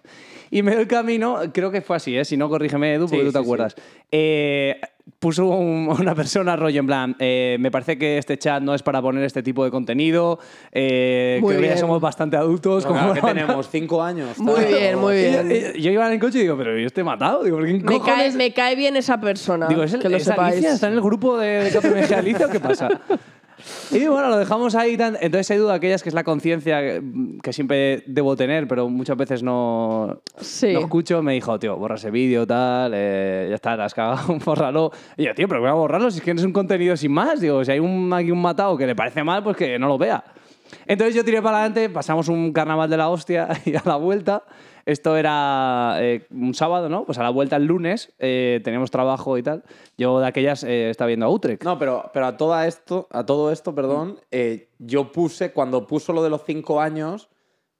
Y 0.52 0.62
me 0.62 0.72
doy 0.74 0.82
el 0.84 0.88
camino, 0.88 1.40
creo 1.54 1.72
que 1.72 1.82
fue 1.82 1.96
así, 1.96 2.16
¿eh? 2.18 2.24
Si 2.26 2.38
no, 2.38 2.48
corrígeme, 2.50 2.94
Edu, 2.94 3.06
porque 3.08 3.22
Sí, 3.22 3.26
tú 3.26 3.32
te 3.32 3.38
sí, 3.40 3.44
sí. 3.44 3.48
acuerdas. 3.48 3.76
Eh, 4.12 4.80
puso 5.20 5.46
un- 5.48 5.88
una 6.00 6.14
persona 6.16 6.56
rollo 6.56 6.80
en 6.80 6.86
plan, 6.86 7.16
eh, 7.20 7.58
me 7.60 7.72
parece 7.72 7.98
que 7.98 8.18
este 8.20 8.38
chat 8.38 8.62
no 8.62 8.76
es 8.76 8.84
para 8.84 9.02
poner 9.02 9.24
este 9.24 9.42
tipo 9.42 9.66
de 9.66 9.72
contenido. 9.72 10.38
eh, 10.72 11.40
Muy 11.42 11.50
creo 11.56 11.62
que 11.64 11.68
ya 11.70 11.78
somos 11.78 12.00
bastante 12.00 12.38
adultos. 12.38 12.86
como 12.86 13.14
¿Qué 13.14 13.22
para- 13.22 13.34
tenemos? 13.34 13.68
¿Cinco 13.70 14.04
años? 14.04 14.38
Muy 14.38 14.56
tal? 14.56 14.68
bien, 14.68 15.00
muy 15.00 15.16
Y- 15.16 15.22
bien. 15.22 15.52
y- 15.76 15.82
Yo 15.82 15.92
iba 15.92 16.06
en 16.08 16.14
el 16.14 16.20
coche 16.20 16.38
y 16.38 16.42
digo, 16.44 16.56
pero 16.58 16.78
yo 16.78 16.86
estoy 16.86 17.04
matado. 17.04 17.44
Digo, 17.44 17.58
¿por 17.58 17.66
qué 17.66 17.74
Me 17.80 18.00
cae, 18.02 18.32
me 18.34 18.54
cae 18.54 18.76
bien 18.76 18.96
esa 18.96 19.20
persona. 19.20 19.68
Digo, 19.68 19.82
¿es, 19.84 19.94
el, 19.94 20.02
que 20.02 20.10
lo 20.10 20.18
¿es 20.18 20.24
sepáis. 20.26 20.54
Alicia? 20.54 20.74
¿Está 20.74 20.88
en 20.88 20.94
el 20.94 21.02
grupo 21.02 21.38
de, 21.38 21.72
de 21.72 22.16
Alicia 22.16 22.46
o 22.46 22.50
qué 22.50 22.60
pasa? 22.60 22.88
Y 23.92 24.06
bueno, 24.08 24.30
lo 24.30 24.38
dejamos 24.38 24.76
ahí. 24.76 24.98
tan- 24.98 25.18
Entonces 25.22 25.50
hay 25.52 25.58
duda 25.58 25.74
aquellas 25.76 26.04
que 26.04 26.10
es 26.10 26.16
la 26.16 26.24
conciencia 26.24 26.80
que, 26.82 27.02
que 27.42 27.54
siempre 27.54 28.04
debo 28.08 28.36
tener, 28.36 28.68
pero 28.68 28.90
muchas 28.90 29.18
veces 29.18 29.44
no, 29.44 30.22
Sí. 30.40 30.74
no 30.74 30.80
escucho. 30.80 31.22
Me 31.24 31.34
dijo, 31.34 31.58
tío, 31.60 31.76
borra 31.78 31.96
ese 31.96 32.12
vídeo, 32.12 32.46
tal, 32.46 32.92
eh, 32.96 33.48
ya 33.50 33.56
está, 33.56 33.76
la 33.76 33.86
has 33.86 33.94
cagado, 33.94 34.38
bórralo. 34.46 34.92
Y 35.18 35.26
yo, 35.26 35.34
tío, 35.36 35.48
pero 35.48 35.60
¿qué 35.62 35.68
voy 35.68 35.70
a 35.72 35.74
borrarlo 35.74 36.12
si 36.12 36.20
es 36.20 36.24
que 36.24 36.34
no 36.34 36.40
es 36.40 36.46
un 36.46 36.54
contenido 36.54 36.96
sin 36.98 37.12
más? 37.12 37.40
Digo, 37.42 37.64
si 37.66 37.72
hay 37.72 37.80
un, 37.80 38.12
aquí 38.14 38.32
un 38.32 38.42
matado 38.42 38.78
que 38.78 38.86
le 38.88 38.96
parece 38.96 39.24
mal, 39.24 39.44
pues 39.44 39.58
que 39.58 39.78
no 39.80 39.88
lo 39.88 39.98
vea. 39.98 40.24
Entonces 40.86 41.16
yo 41.16 41.24
tiré 41.24 41.42
para 41.42 41.60
adelante, 41.60 41.90
pasamos 41.90 42.28
un 42.28 42.52
carnaval 42.54 42.90
de 42.90 42.98
la 42.98 43.10
hostia 43.10 43.50
y 43.66 43.76
a 43.76 43.82
la 43.86 43.96
vuelta, 43.96 44.44
esto 44.86 45.18
era 45.18 45.96
eh, 46.00 46.28
un 46.30 46.54
sábado, 46.54 46.90
¿no? 46.90 47.06
Pues 47.06 47.18
a 47.18 47.24
la 47.24 47.30
vuelta 47.32 47.56
el 47.56 47.66
lunes 47.66 48.14
eh, 48.20 48.62
teníamos 48.64 48.92
trabajo 48.92 49.38
y 49.38 49.44
tal. 49.44 49.64
Yo 49.98 50.20
de 50.20 50.28
aquellas 50.28 50.64
eh, 50.64 50.90
estaba 50.90 51.08
viendo 51.08 51.26
a 51.26 51.30
Utrecht. 51.30 51.64
No, 51.64 51.80
pero, 51.80 52.12
pero 52.14 52.28
a, 52.28 52.38
toda 52.38 52.68
esto, 52.68 53.08
a 53.12 53.26
todo 53.26 53.52
esto, 53.52 53.74
perdón, 53.74 54.20
eh, 54.32 54.70
yo 54.78 55.12
puse, 55.12 55.52
cuando 55.54 55.88
puso 55.88 56.14
lo 56.14 56.22
de 56.24 56.30
los 56.30 56.44
cinco 56.46 56.82
años, 56.82 57.30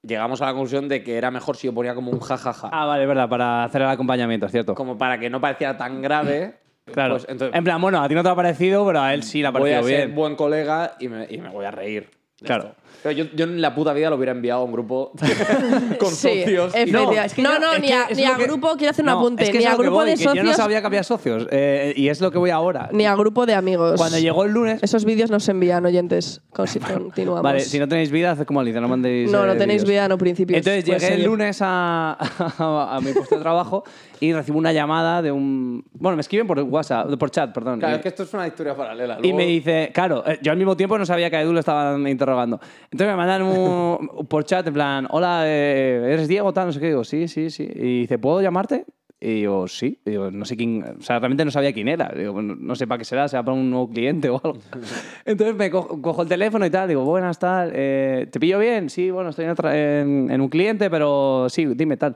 llegamos 0.02 0.42
a 0.42 0.46
la 0.46 0.52
conclusión 0.52 0.88
de 0.90 1.04
que 1.04 1.18
era 1.18 1.30
mejor 1.30 1.58
si 1.58 1.68
yo 1.68 1.74
ponía 1.74 1.94
como 1.94 2.12
un 2.12 2.20
jajaja. 2.20 2.70
Ah, 2.72 2.86
vale, 2.86 3.06
verdad, 3.06 3.30
para 3.30 3.64
hacer 3.64 3.84
el 3.84 3.88
acompañamiento, 3.90 4.48
es 4.48 4.52
cierto. 4.52 4.74
Como 4.74 4.98
para 4.98 5.20
que 5.20 5.30
no 5.30 5.40
pareciera 5.40 5.78
tan 5.78 6.02
grave. 6.02 6.56
Claro. 6.86 7.16
pues 7.16 7.26
entonces 7.28 7.58
en 7.58 7.64
plan, 7.64 7.82
bueno, 7.82 8.00
a 8.00 8.08
ti 8.08 8.14
no 8.14 8.22
te 8.22 8.30
ha 8.30 8.36
parecido, 8.36 8.86
pero 8.86 9.02
a 9.02 9.16
él 9.16 9.24
sí 9.24 9.42
le 9.42 9.48
ha 9.48 9.50
voy 9.50 9.72
a 9.72 9.78
parecido 9.78 9.88
ser 9.88 10.06
bien. 10.06 10.16
buen 10.16 10.36
colega 10.36 10.96
y 11.00 11.08
me, 11.08 11.26
y 11.28 11.40
me 11.40 11.50
voy 11.50 11.66
a 11.66 11.72
reír. 11.72 12.12
Claro. 12.44 12.66
esto. 12.68 12.82
Pero 13.06 13.16
yo, 13.20 13.26
yo 13.36 13.44
en 13.46 13.62
la 13.62 13.76
puta 13.76 13.94
vida 13.94 14.10
lo 14.10 14.16
hubiera 14.16 14.32
enviado 14.32 14.62
a 14.62 14.64
un 14.64 14.72
grupo 14.72 15.12
con 16.00 16.10
Sí, 16.10 16.42
socios. 16.42 16.74
y-. 16.76 16.92
No, 16.92 17.12
es 17.12 17.34
que 17.36 17.42
no, 17.44 17.54
yo- 17.54 17.60
no, 17.60 17.74
es 17.74 17.80
ni 17.82 17.92
a, 17.92 18.08
ni 18.16 18.26
a 18.26 18.36
que- 18.36 18.44
grupo, 18.46 18.74
quiero 18.78 18.90
hacer 18.90 19.06
un 19.06 19.12
No, 19.12 19.20
apunte, 19.20 19.44
es 19.44 19.50
que 19.52 19.60
ni 19.60 19.66
a 19.66 19.76
grupo 19.76 19.92
voy, 19.92 20.08
de 20.10 20.16
que 20.16 20.24
Yo 20.24 20.30
no 20.34 20.36
socios, 20.42 20.56
sabía 20.58 20.82
que 20.82 20.88
había 20.88 21.04
socios. 21.04 21.48
eh, 21.52 21.94
y 21.96 22.10
es 22.10 22.20
lo 22.20 22.32
que 22.32 22.40
voy 22.40 22.50
ahora. 22.50 22.90
ni 22.94 23.06
a 23.06 23.14
grupo 23.14 23.46
de 23.46 23.54
amigos. 23.54 23.94
Cuando 23.98 24.18
llegó 24.18 24.44
el 24.44 24.54
lunes. 24.54 24.82
Esos 24.82 25.06
vídeos 25.06 25.30
nos 25.30 25.48
envían 25.50 25.86
oyentes. 25.86 26.42
Continuamos. 26.52 27.44
Vale, 27.44 27.60
si 27.60 27.78
no 27.78 27.88
tenéis 27.88 28.10
vida, 28.10 28.32
haced 28.32 28.46
como 28.48 28.60
Alicia, 28.62 28.82
no 28.82 28.88
mandéis. 28.88 29.30
No, 29.32 29.46
no 29.46 29.54
eh, 29.54 29.56
tenéis 29.56 29.86
vida, 29.86 30.08
no 30.08 30.18
principios. 30.18 30.58
Entonces 30.58 30.84
llegué 30.84 31.14
el 31.14 31.26
lunes 31.26 31.60
a, 31.62 32.18
a, 32.58 32.96
a 32.98 33.02
mi 33.02 33.12
puesto 33.14 33.36
de 33.36 33.42
trabajo 33.42 33.84
y 34.20 34.34
recibo 34.34 34.58
una 34.58 34.72
llamada 34.74 35.22
de 35.22 35.32
un. 35.32 35.84
Bueno, 35.94 36.16
me 36.16 36.22
escriben 36.22 36.48
por 36.48 36.60
WhatsApp, 36.62 37.14
por 37.18 37.30
chat, 37.32 37.54
perdón. 37.54 37.80
Claro, 37.80 37.96
Y- 37.96 37.98
es 37.98 38.02
que 38.02 38.08
esto 38.10 38.24
es 38.24 38.34
una 38.34 38.48
historia 38.48 38.76
paralela. 38.76 39.18
Y 39.20 39.24
Luego- 39.24 39.38
me 39.38 39.46
dice, 39.46 39.92
claro, 39.94 40.24
eh, 40.26 40.40
yo 40.42 40.52
al 40.52 40.58
mismo 40.58 40.76
tiempo 40.78 40.98
no 40.98 41.06
sabía 41.06 41.30
que 41.30 41.36
a 41.38 41.42
Edu 41.42 41.54
lo 41.54 41.60
estaban 41.60 42.08
interrogando. 42.08 42.60
Entonces 42.92 43.08
me 43.08 43.16
mandan 43.16 43.44
un, 43.44 44.10
por 44.30 44.44
chat 44.46 44.66
en 44.68 44.74
plan, 44.74 45.08
hola, 45.10 45.44
eh, 45.46 46.02
¿eres 46.14 46.28
Diego? 46.28 46.52
Tal, 46.54 46.68
no 46.68 46.72
sé 46.74 46.80
qué. 46.80 46.88
Digo, 46.88 47.04
sí, 47.04 47.28
sí, 47.28 47.50
sí. 47.50 47.64
Y 47.74 48.00
dice, 48.02 48.18
¿puedo 48.18 48.42
llamarte? 48.42 48.86
Y 49.20 49.36
digo, 49.36 49.68
sí. 49.68 50.00
Y 50.06 50.12
digo, 50.12 50.30
no 50.30 50.44
sé 50.46 50.56
quién, 50.58 50.84
o 51.00 51.02
sea, 51.02 51.18
realmente 51.20 51.46
no 51.46 51.50
sabía 51.50 51.74
quién 51.74 51.88
era. 51.88 52.12
Digo, 52.16 52.42
no, 52.42 52.54
no 52.56 52.76
sé 52.76 52.86
para 52.86 53.00
qué 53.00 53.06
será, 53.06 53.28
será 53.28 53.44
para 53.44 53.56
un 53.58 53.70
nuevo 53.72 53.90
cliente 53.90 54.30
o 54.30 54.40
algo. 54.44 54.60
Entonces 55.26 55.56
me 55.56 55.72
cojo, 55.72 56.02
cojo 56.02 56.22
el 56.24 56.28
teléfono 56.28 56.66
y 56.66 56.70
tal, 56.70 56.88
digo, 56.90 57.04
buenas, 57.06 57.40
tal, 57.40 57.72
eh, 57.74 58.28
¿te 58.32 58.40
pillo 58.40 58.60
bien? 58.60 58.90
Sí, 58.90 59.10
bueno, 59.12 59.30
estoy 59.30 59.46
en, 59.46 59.52
otra- 59.52 59.76
en- 60.02 60.30
en 60.30 60.42
un 60.42 60.50
cliente, 60.50 60.90
pero 60.90 61.48
sí, 61.50 61.66
dime 61.66 61.98
tal. 61.98 62.16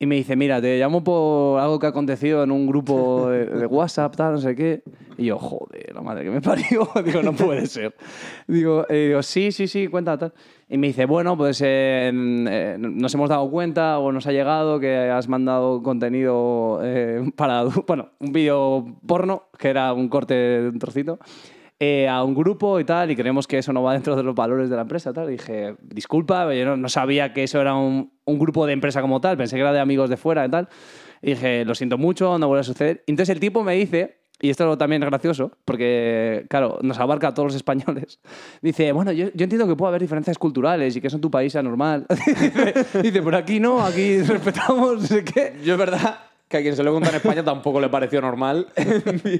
Y 0.00 0.06
me 0.06 0.14
dice, 0.14 0.36
mira, 0.36 0.60
te 0.60 0.78
llamo 0.78 1.02
por 1.02 1.60
algo 1.60 1.80
que 1.80 1.86
ha 1.86 1.88
acontecido 1.88 2.44
en 2.44 2.52
un 2.52 2.68
grupo 2.68 3.30
de, 3.30 3.46
de 3.46 3.66
WhatsApp, 3.66 4.14
tal, 4.14 4.34
no 4.34 4.38
sé 4.38 4.54
qué. 4.54 4.82
Y 5.16 5.24
yo, 5.24 5.38
joder, 5.38 5.92
la 5.92 6.00
madre 6.00 6.22
que 6.22 6.30
me 6.30 6.40
parió. 6.40 6.88
digo, 7.04 7.22
no 7.22 7.32
puede 7.32 7.66
ser. 7.66 7.96
Digo, 8.46 8.86
eh, 8.88 9.08
digo, 9.08 9.22
sí, 9.24 9.50
sí, 9.50 9.66
sí, 9.66 9.88
cuenta, 9.88 10.16
tal. 10.16 10.32
Y 10.68 10.78
me 10.78 10.86
dice, 10.86 11.04
bueno, 11.04 11.36
pues 11.36 11.60
eh, 11.62 12.12
eh, 12.12 12.76
nos 12.78 13.12
hemos 13.14 13.28
dado 13.28 13.50
cuenta 13.50 13.98
o 13.98 14.12
nos 14.12 14.28
ha 14.28 14.32
llegado 14.32 14.78
que 14.78 14.96
has 15.10 15.26
mandado 15.26 15.82
contenido 15.82 16.78
eh, 16.84 17.32
para, 17.34 17.64
bueno, 17.86 18.10
un 18.20 18.32
vídeo 18.32 18.84
porno, 19.04 19.48
que 19.58 19.68
era 19.68 19.92
un 19.92 20.08
corte 20.08 20.34
de 20.34 20.68
un 20.68 20.78
trocito, 20.78 21.18
eh, 21.80 22.08
a 22.08 22.24
un 22.24 22.34
grupo 22.34 22.80
y 22.80 22.84
tal, 22.84 23.10
y 23.10 23.16
creemos 23.16 23.46
que 23.46 23.58
eso 23.58 23.72
no 23.72 23.82
va 23.82 23.92
dentro 23.94 24.14
de 24.14 24.22
los 24.22 24.34
valores 24.34 24.68
de 24.68 24.76
la 24.76 24.82
empresa, 24.82 25.12
tal. 25.12 25.28
Y 25.28 25.32
dije, 25.32 25.76
disculpa, 25.80 26.52
yo 26.54 26.64
no, 26.64 26.76
no 26.76 26.88
sabía 26.88 27.32
que 27.32 27.44
eso 27.44 27.60
era 27.60 27.74
un, 27.74 28.12
un 28.28 28.38
grupo 28.38 28.66
de 28.66 28.72
empresa 28.72 29.00
como 29.00 29.20
tal, 29.20 29.36
pensé 29.36 29.56
que 29.56 29.60
era 29.62 29.72
de 29.72 29.80
amigos 29.80 30.08
de 30.10 30.16
fuera 30.16 30.44
y 30.46 30.50
tal. 30.50 30.68
Y 31.22 31.30
dije, 31.30 31.64
lo 31.64 31.74
siento 31.74 31.98
mucho, 31.98 32.38
no 32.38 32.46
vuelve 32.48 32.60
a 32.60 32.64
suceder. 32.64 33.02
Y 33.06 33.10
entonces 33.12 33.34
el 33.34 33.40
tipo 33.40 33.64
me 33.64 33.74
dice, 33.74 34.18
y 34.40 34.50
esto 34.50 34.78
también 34.78 35.02
es 35.02 35.08
gracioso, 35.08 35.50
porque, 35.64 36.46
claro, 36.48 36.78
nos 36.82 36.98
abarca 37.00 37.28
a 37.28 37.34
todos 37.34 37.46
los 37.48 37.54
españoles. 37.56 38.20
Dice, 38.62 38.92
bueno, 38.92 39.10
yo, 39.10 39.26
yo 39.34 39.42
entiendo 39.44 39.66
que 39.66 39.74
puede 39.74 39.88
haber 39.88 40.02
diferencias 40.02 40.38
culturales 40.38 40.94
y 40.94 41.00
que 41.00 41.08
eso 41.08 41.16
en 41.16 41.22
tu 41.22 41.30
país 41.30 41.52
sea 41.52 41.62
normal. 41.64 42.06
dice, 42.26 42.74
dice, 43.02 43.20
pero 43.22 43.36
aquí 43.36 43.58
no, 43.58 43.84
aquí 43.84 44.22
respetamos, 44.22 45.00
no 45.00 45.06
sé 45.06 45.24
qué. 45.24 45.54
Yo 45.64 45.72
es 45.72 45.78
verdad 45.78 46.20
que 46.46 46.56
a 46.56 46.62
quien 46.62 46.74
se 46.76 46.82
lo 46.84 46.92
cuenta 46.92 47.10
en 47.10 47.16
España 47.16 47.44
tampoco 47.44 47.78
le 47.80 47.88
pareció 47.90 48.20
normal. 48.22 48.68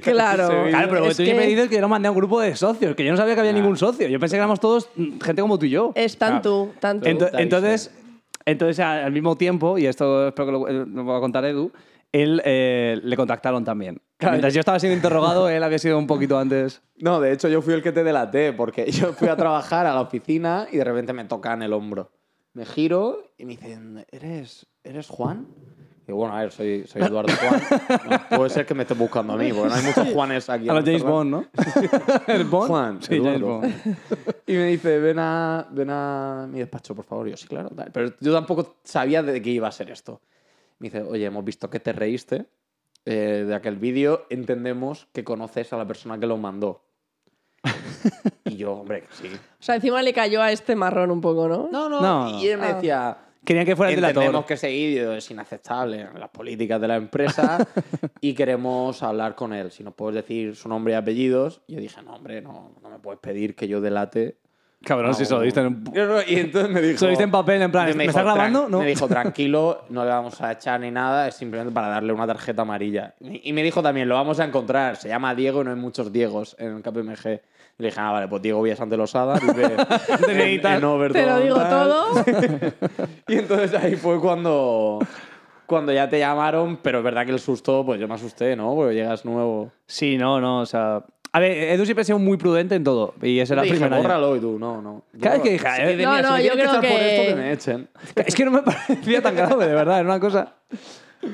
Claro. 0.03 0.65
Claro, 0.69 0.87
pero 0.89 1.05
Es 1.05 1.17
tú 1.17 1.23
que- 1.23 1.33
me 1.33 1.47
dices 1.47 1.67
que 1.69 1.75
yo 1.75 1.81
lo 1.81 1.87
mandé 1.89 2.07
a 2.07 2.11
un 2.11 2.17
grupo 2.17 2.39
de 2.39 2.55
socios, 2.55 2.95
que 2.95 3.03
yo 3.03 3.11
no 3.11 3.17
sabía 3.17 3.33
que 3.35 3.39
había 3.39 3.51
Ya. 3.53 3.57
ningún 3.59 3.77
socio. 3.77 4.07
Yo 4.07 4.19
pensé 4.19 4.35
que 4.35 4.39
éramos 4.39 4.59
todos 4.59 4.89
mm, 4.95 5.19
gente 5.21 5.41
como 5.41 5.57
tú 5.57 5.65
y 5.65 5.69
yo. 5.71 5.91
Es 5.95 6.17
tanto, 6.17 6.71
tanto. 6.79 7.03
Pregunta, 7.05 7.31
entonces, 7.41 7.91
entonces, 8.51 8.79
al 8.79 9.11
mismo 9.11 9.35
tiempo, 9.35 9.77
y 9.77 9.85
esto 9.85 10.27
espero 10.27 10.45
que 10.45 10.51
lo, 10.51 10.67
eh, 10.67 10.85
lo 10.87 11.05
va 11.05 11.17
a 11.17 11.19
contar 11.19 11.45
Edu, 11.45 11.71
él 12.11 12.41
eh, 12.43 12.99
le 13.03 13.15
contactaron 13.15 13.63
también. 13.63 14.01
Claro. 14.17 14.33
Mientras 14.33 14.53
yo 14.53 14.59
estaba 14.59 14.79
siendo 14.79 14.95
interrogado, 14.95 15.47
él 15.47 15.63
había 15.63 15.79
sido 15.79 15.97
un 15.97 16.07
poquito 16.07 16.37
antes. 16.37 16.81
No, 16.97 17.19
de 17.19 17.31
hecho 17.31 17.47
yo 17.47 17.61
fui 17.61 17.73
el 17.73 17.83
que 17.83 17.91
te 17.91 18.03
delaté, 18.03 18.53
porque 18.53 18.91
yo 18.91 19.13
fui 19.13 19.27
a 19.27 19.35
trabajar 19.35 19.85
a 19.85 19.93
la 19.93 20.01
oficina 20.01 20.67
y 20.71 20.77
de 20.77 20.83
repente 20.83 21.13
me 21.13 21.25
tocan 21.25 21.61
el 21.61 21.73
hombro. 21.73 22.11
Me 22.53 22.65
giro 22.65 23.31
y 23.37 23.45
me 23.45 23.51
dicen, 23.51 24.05
¿eres, 24.11 24.65
¿eres 24.83 25.07
Juan? 25.07 25.47
Y 26.09 26.11
bueno, 26.11 26.35
a 26.35 26.39
ver, 26.39 26.51
soy, 26.51 26.85
soy 26.87 27.03
Eduardo 27.03 27.31
Juan. 27.37 27.61
No, 28.31 28.37
puede 28.37 28.49
ser 28.49 28.65
que 28.65 28.73
me 28.73 28.81
estés 28.81 28.97
buscando 28.97 29.33
a 29.33 29.37
mí, 29.37 29.53
porque 29.53 29.69
no 29.69 29.75
hay 29.75 29.83
muchos 29.83 30.07
Juanes 30.13 30.49
aquí. 30.49 30.67
A 30.67 30.73
los 30.73 30.83
James. 30.83 31.03
Bond, 31.03 31.29
¿no? 31.31 31.45
¿El 32.27 32.43
Bond? 32.45 32.67
Juan, 32.67 33.01
Sí, 33.03 33.17
James 33.17 33.37
Eduardo. 33.37 33.59
Bond. 33.61 33.97
Y 34.47 34.53
me 34.53 34.65
dice, 34.65 34.97
ven 34.99 35.19
a, 35.19 35.67
ven 35.69 35.89
a 35.91 36.47
mi 36.51 36.59
despacho, 36.59 36.95
por 36.95 37.05
favor. 37.05 37.27
Y 37.27 37.31
yo, 37.31 37.37
sí, 37.37 37.47
claro. 37.47 37.69
tal. 37.69 37.91
Pero 37.91 38.13
yo 38.19 38.33
tampoco 38.33 38.77
sabía 38.83 39.21
de 39.21 39.39
qué 39.41 39.51
iba 39.51 39.67
a 39.67 39.71
ser 39.71 39.91
esto. 39.91 40.21
Me 40.79 40.89
dice, 40.89 41.03
oye, 41.03 41.25
hemos 41.25 41.45
visto 41.45 41.69
que 41.69 41.79
te 41.79 41.93
reíste 41.93 42.47
eh, 43.05 43.43
de 43.47 43.53
aquel 43.53 43.75
vídeo. 43.77 44.25
Entendemos 44.31 45.07
que 45.13 45.23
conoces 45.23 45.71
a 45.73 45.77
la 45.77 45.85
persona 45.85 46.17
que 46.19 46.25
lo 46.25 46.37
mandó. 46.37 46.81
y 48.45 48.55
yo, 48.55 48.73
hombre, 48.73 49.03
sí. 49.11 49.27
O 49.27 49.61
sea, 49.63 49.75
encima 49.75 50.01
le 50.01 50.13
cayó 50.13 50.41
a 50.41 50.51
este 50.51 50.75
marrón 50.75 51.11
un 51.11 51.21
poco, 51.21 51.47
¿no? 51.47 51.67
No, 51.71 51.87
no. 51.89 52.01
No. 52.01 52.39
Y 52.39 52.47
él 52.47 52.57
me 52.57 52.67
Ah. 52.67 52.73
decía, 52.73 53.17
Querían 53.45 53.65
que 53.65 53.75
fuera 53.75 53.91
el 53.91 53.97
entendemos 53.99 54.27
delator. 54.27 54.45
que 54.45 54.53
ese 54.55 54.67
vídeo 54.69 55.13
es 55.13 55.31
inaceptable 55.31 56.01
en 56.01 56.19
las 56.19 56.29
políticas 56.29 56.79
de 56.81 56.87
la 56.87 56.97
empresa 56.97 57.65
y 58.21 58.33
queremos 58.33 59.01
hablar 59.01 59.35
con 59.35 59.53
él. 59.53 59.71
Si 59.71 59.83
nos 59.83 59.93
puedes 59.93 60.15
decir 60.15 60.55
su 60.55 60.67
nombre 60.69 60.93
y 60.93 60.95
apellidos. 60.97 61.61
Yo 61.67 61.79
dije, 61.79 62.01
no, 62.03 62.15
hombre, 62.15 62.41
no, 62.41 62.75
no 62.81 62.89
me 62.89 62.99
puedes 62.99 63.19
pedir 63.19 63.55
que 63.55 63.67
yo 63.67 63.81
delate 63.81 64.37
Cabrón, 64.81 65.13
si 65.13 65.25
se 65.25 65.33
lo 65.33 65.41
diste 65.41 65.59
en 65.59 65.67
un... 65.67 65.83
No, 65.83 66.05
no, 66.05 66.21
Y 66.25 66.35
entonces 66.35 66.71
me 66.71 66.81
dijo. 66.87 66.99
Se 66.99 67.03
lo 67.05 67.09
diste 67.09 67.25
en 67.25 67.31
papel, 67.31 67.61
en 67.61 67.69
plan, 67.71 67.87
me 67.87 67.95
¿me 67.95 68.03
dijo, 68.03 68.11
estás 68.17 68.23
grabando? 68.23 68.67
"Tran- 68.67 68.69
No. 68.69 68.79
Me 68.79 68.85
dijo, 68.85 69.07
tranquilo, 69.09 69.83
no 69.89 70.05
le 70.05 70.09
vamos 70.09 70.39
a 70.41 70.53
echar 70.53 70.79
ni 70.79 70.89
nada, 70.89 71.27
es 71.27 71.35
simplemente 71.35 71.73
para 71.73 71.87
darle 71.89 72.13
una 72.13 72.25
tarjeta 72.25 72.61
amarilla. 72.61 73.13
Y 73.19 73.49
y 73.49 73.51
me 73.53 73.61
dijo 73.61 73.83
también, 73.83 74.07
lo 74.07 74.15
vamos 74.15 74.39
a 74.39 74.45
encontrar, 74.45 74.95
se 74.95 75.09
llama 75.09 75.35
Diego 75.35 75.61
y 75.61 75.65
no 75.65 75.71
hay 75.71 75.75
muchos 75.77 76.13
Diegos 76.13 76.55
en 76.59 76.77
el 76.77 76.81
KPMG. 76.81 77.41
Y 77.79 77.83
le 77.83 77.89
dije, 77.89 77.99
ah, 78.01 78.11
vale, 78.11 78.27
pues 78.27 78.41
Diego 78.41 78.61
Losada, 78.97 79.39
vive 79.39 79.63
en, 80.27 80.65
en 80.65 80.83
Overton, 80.83 81.21
Te 81.21 81.25
lo 81.27 81.39
digo 81.39 81.55
tal". 81.55 81.87
todo. 81.89 82.25
Y 83.27 83.35
entonces 83.37 83.73
ahí 83.73 83.95
fue 83.95 84.19
cuando, 84.19 84.99
cuando 85.65 85.93
ya 85.93 86.09
te 86.09 86.19
llamaron, 86.19 86.77
pero 86.83 86.97
es 86.97 87.03
verdad 87.05 87.25
que 87.25 87.31
el 87.31 87.39
susto, 87.39 87.85
pues 87.85 87.99
yo 87.99 88.07
me 88.07 88.15
asusté, 88.15 88.55
¿no? 88.55 88.75
Porque 88.75 88.95
llegas 88.95 89.23
nuevo. 89.23 89.71
Sí, 89.87 90.17
no, 90.17 90.41
no, 90.41 90.59
o 90.59 90.65
sea... 90.65 91.03
A 91.31 91.39
ver, 91.39 91.51
Edu 91.51 91.85
siempre 91.85 92.01
ha 92.01 92.05
sido 92.05 92.17
muy 92.17 92.37
prudente 92.37 92.73
en 92.73 92.83
todo. 92.83 93.13
Y 93.21 93.37
era 93.39 93.61
Te 93.61 93.67
el 93.69 93.73
dije, 93.75 93.87
bórralo 93.87 94.35
y 94.35 94.39
tú, 94.39 94.57
no, 94.57 94.81
no. 94.81 95.03
Claro, 95.21 95.37
es 95.37 95.41
que 95.43 95.51
dije, 95.51 95.67
eh, 95.77 95.85
tenía- 95.91 96.07
no, 96.09 96.17
si 96.17 96.23
no, 96.23 96.39
yo 96.39 96.51
creo 96.53 96.65
echar 96.65 96.75
por 96.81 96.89
que- 96.89 97.15
esto, 97.21 97.29
que 97.29 97.35
me 97.41 97.51
echen. 97.53 97.89
Es 98.15 98.35
que 98.35 98.45
no 98.45 98.51
me 98.51 98.61
parecía 98.63 99.21
tan 99.21 99.35
grave, 99.35 99.67
de 99.67 99.73
verdad. 99.75 99.99
Era 99.99 100.09
una 100.09 100.19
cosa... 100.19 100.55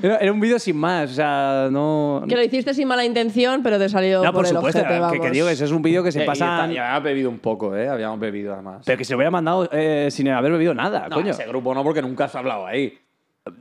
Era, 0.01 0.17
era 0.17 0.31
un 0.31 0.39
vídeo 0.39 0.57
sin 0.57 0.75
más, 0.77 1.11
o 1.11 1.13
sea, 1.13 1.67
no... 1.71 2.23
Que 2.27 2.35
lo 2.35 2.43
hiciste 2.43 2.73
sin 2.73 2.87
mala 2.87 3.05
intención, 3.05 3.61
pero 3.61 3.77
te 3.77 3.87
salió 3.87 4.17
No, 4.23 4.31
por, 4.33 4.41
por 4.41 4.45
el 4.45 4.51
supuesto, 4.55 4.79
ojete, 4.79 4.93
que, 4.95 4.99
vamos. 4.99 5.19
que 5.19 5.29
digo 5.31 5.45
que 5.47 5.53
ese 5.53 5.65
es 5.65 5.71
un 5.71 5.81
vídeo 5.83 6.03
que 6.03 6.11
se 6.11 6.21
Eh, 6.21 6.23
y 6.23 6.25
pasa... 6.25 6.45
está- 6.63 6.73
y 6.73 6.77
habíamos 6.77 7.03
bebido 7.03 7.29
un 7.29 7.37
poco, 7.39 7.75
¿eh? 7.75 7.87
Habíamos 7.87 8.19
bebido 8.19 8.53
además. 8.53 8.81
Pero 8.85 8.97
que 8.97 9.05
se 9.05 9.13
lo 9.13 9.17
hubiera 9.17 9.29
mandado 9.31 9.69
eh, 9.71 10.07
sin 10.09 10.27
haber 10.29 10.51
bebido 10.53 10.73
nada, 10.73 11.07
no, 11.07 11.15
coño. 11.17 11.31
ese 11.31 11.45
grupo 11.45 11.73
no, 11.75 11.83
porque 11.83 12.01
nunca 12.01 12.25
has 12.25 12.33
hablado 12.35 12.65
ahí. 12.65 12.97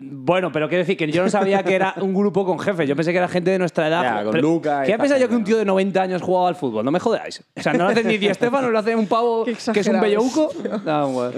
Bueno, 0.01 0.51
pero 0.51 0.67
quiero 0.67 0.81
decir 0.83 0.97
que 0.97 1.07
yo 1.13 1.23
no 1.23 1.29
sabía 1.29 1.63
que 1.63 1.75
era 1.75 1.93
un 2.01 2.15
grupo 2.15 2.47
con 2.47 2.59
jefes. 2.59 2.89
Yo 2.89 2.97
pensé 2.97 3.13
que 3.13 3.19
era 3.19 3.29
gente 3.29 3.51
de 3.51 3.59
nuestra 3.59 3.89
edad. 3.89 4.03
Ya, 4.03 4.23
con 4.25 4.33
Pero, 4.33 4.43
Luca 4.49 4.81
y 4.83 4.87
¿Qué 4.87 4.93
esta 4.93 5.03
pensado 5.03 5.21
yo 5.21 5.29
que 5.29 5.37
un 5.37 5.45
tío 5.45 5.59
de 5.59 5.67
90 5.67 6.01
años 6.01 6.23
jugaba 6.23 6.49
al 6.49 6.55
fútbol? 6.55 6.87
No 6.87 6.91
me 6.91 6.99
jodáis. 7.01 7.45
O 7.55 7.61
sea, 7.63 7.75
no 7.75 7.85
lo 7.85 7.91
hace 7.91 8.03
ni 8.03 8.17
Di 8.17 8.33
Stefano, 8.33 8.71
lo 8.71 8.79
hace 8.79 8.97
un 8.97 9.07
pavo 9.07 9.45
Qué 9.45 9.53
que 9.53 9.59
es 9.59 9.69
un 9.69 9.97
exagerados. 9.97 10.01
bellouco. 10.01 10.81
No, 10.87 11.09
bueno. 11.11 11.33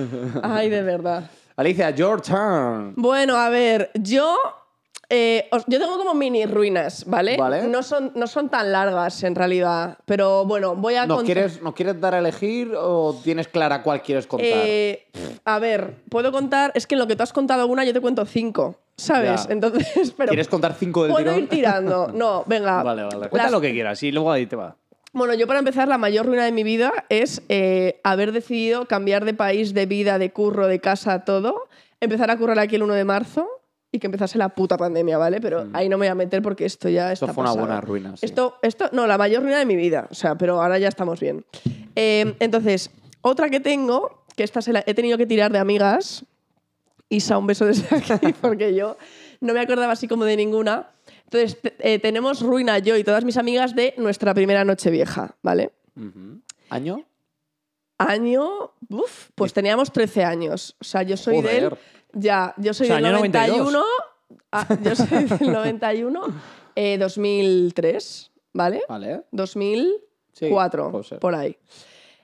Ay, 0.45 0.71
de 0.71 0.81
verdad. 0.83 1.29
Alicia, 1.57 1.91
your 1.91 2.21
turn. 2.23 2.93
Bueno, 2.95 3.35
a 3.37 3.49
ver, 3.49 3.91
yo. 3.95 4.37
Eh, 5.09 5.49
os- 5.53 5.65
yo 5.67 5.79
tengo 5.79 5.97
como 5.99 6.15
mini 6.15 6.47
ruinas, 6.47 7.05
¿vale? 7.07 7.37
Vale. 7.37 7.69
No 7.69 7.83
son, 7.83 8.13
no 8.15 8.27
son 8.27 8.49
tan 8.49 8.73
largas 8.73 9.23
en 9.23 9.35
realidad. 9.35 9.99
Pero 10.05 10.45
bueno, 10.45 10.75
voy 10.75 10.95
a 10.97 11.07
¿Nos 11.07 11.19
contar- 11.19 11.25
quieres, 11.35 11.63
¿Nos 11.63 11.75
quieres 11.75 12.01
dar 12.01 12.15
a 12.15 12.19
elegir 12.19 12.73
o 12.77 13.19
tienes 13.23 13.49
clara 13.49 13.83
cuál 13.83 14.03
quieres 14.03 14.27
contar? 14.27 14.49
Eh, 14.53 15.07
a 15.45 15.59
ver, 15.59 15.95
puedo 16.09 16.33
contar. 16.33 16.73
Es 16.75 16.87
que 16.87 16.95
en 16.95 17.01
lo 17.01 17.07
que 17.07 17.17
tú 17.17 17.23
has 17.23 17.33
contado 17.33 17.67
una, 17.67 17.85
yo 17.85 17.93
te 17.93 18.01
cuento 18.01 18.25
cinco. 18.27 18.77
¿Sabes? 18.97 19.47
Ya. 19.47 19.53
Entonces, 19.53 20.13
pero. 20.17 20.29
¿Quieres 20.31 20.49
contar 20.49 20.75
cinco 20.75 21.03
del 21.05 21.13
Puedo 21.13 21.25
tirón? 21.27 21.43
ir 21.43 21.49
tirando. 21.49 22.09
No, 22.15 22.45
venga. 22.47 22.83
Vale, 22.83 23.03
vale. 23.05 23.29
Cuenta 23.29 23.45
Las- 23.45 23.53
lo 23.53 23.61
que 23.61 23.73
quieras 23.73 24.03
y 24.03 24.11
luego 24.13 24.33
ahí 24.33 24.47
te 24.47 24.57
va. 24.57 24.77
Bueno, 25.13 25.33
yo 25.35 25.47
para 25.47 25.61
empezar, 25.61 25.89
la 25.89 25.97
mayor 25.99 26.27
ruina 26.27 26.45
de 26.45 26.53
mi 26.53 26.63
vida 26.63 26.93
es 27.09 27.41
eh, 27.49 28.01
haber 28.05 28.33
decidido 28.33 28.87
cambiar 28.87 29.25
de 29.25 29.33
país, 29.33 29.73
de 29.73 29.87
vida, 29.87 30.19
de 30.19 30.31
curro, 30.31 30.67
de 30.67 30.79
casa, 30.81 31.25
todo. 31.25 31.69
Empezar 32.01 32.31
a 32.31 32.37
currar 32.37 32.59
aquí 32.59 32.77
el 32.77 32.83
1 32.83 32.93
de 32.95 33.05
marzo 33.05 33.49
y 33.97 33.99
que 33.99 34.07
empezase 34.07 34.39
la 34.39 34.51
puta 34.51 34.77
pandemia, 34.77 35.19
¿vale? 35.19 35.41
Pero 35.41 35.69
ahí 35.73 35.89
no 35.89 35.97
me 35.99 36.07
voy 36.07 36.11
a 36.11 36.15
meter 36.15 36.43
porque 36.43 36.65
esto 36.65 36.89
ya 36.89 37.13
está 37.13 37.27
Mm. 37.27 37.31
Esto 37.31 37.35
fue 37.35 37.43
una 37.43 37.51
pasado. 37.51 37.67
buena 37.67 37.81
ruina, 37.81 38.17
sí. 38.17 38.27
Esto, 38.27 38.57
esto, 38.63 38.89
no, 38.93 39.07
la 39.07 39.19
mayor 39.19 39.43
ruina 39.43 39.59
de 39.59 39.67
mi 39.67 39.75
vida. 39.77 40.07
O 40.11 40.15
sea, 40.15 40.37
pero 40.37 40.63
ahora 40.63 40.79
ya 40.79 40.89
estamos 40.89 41.19
bien. 41.21 41.45
Eh, 41.95 42.35
entonces, 42.41 42.91
otra 43.23 43.49
que 43.51 43.61
tengo, 43.61 44.25
que 44.37 44.45
esta 44.45 44.61
se 44.63 44.73
la 44.73 44.85
he 44.87 44.95
tenido 44.95 45.17
que 45.19 45.27
tirar 45.27 45.51
de 45.51 45.59
amigas. 45.59 46.25
Isa, 47.09 47.39
un 47.39 47.47
beso 47.47 47.65
desde 47.65 47.87
aquí, 48.15 48.33
porque 48.41 48.75
yo 48.75 48.97
no 49.41 49.55
me 49.55 49.61
acordaba 49.61 49.93
así 49.93 50.07
como 50.09 50.25
de 50.25 50.37
ninguna. 50.37 50.91
Entonces, 51.25 51.59
eh, 51.79 51.99
tenemos 51.99 52.41
ruina 52.41 52.79
yo 52.79 52.97
y 52.97 53.03
todas 53.05 53.25
mis 53.25 53.37
amigas 53.37 53.75
de 53.75 53.95
nuestra 53.97 54.35
primera 54.35 54.65
noche 54.65 54.91
vieja, 54.91 55.37
¿vale? 55.43 55.73
Ujú. 55.97 56.41
¿Año? 56.69 57.05
Año, 57.99 58.73
uf, 58.91 59.31
pues 59.35 59.53
teníamos 59.55 59.91
13 59.91 60.23
años. 60.25 60.77
O 60.81 60.85
sea, 60.85 61.03
yo 61.03 61.17
soy 61.17 61.41
del. 61.41 61.71
Ya, 62.19 62.55
yo 62.57 62.73
soy 62.73 62.87
O 62.87 62.89
sea, 62.89 62.97
del 62.97 63.05
año 63.07 63.17
91. 63.17 63.85
ah, 64.53 64.67
yo 64.83 64.97
soy 64.97 65.25
del 65.25 65.53
91, 65.53 66.23
eh, 66.75 66.97
2003, 66.99 68.31
¿vale? 68.55 68.83
Vale. 68.89 69.23
2004, 69.33 70.91
puede 70.91 71.05
ser. 71.05 71.19
por 71.19 71.35
ahí. 71.35 71.57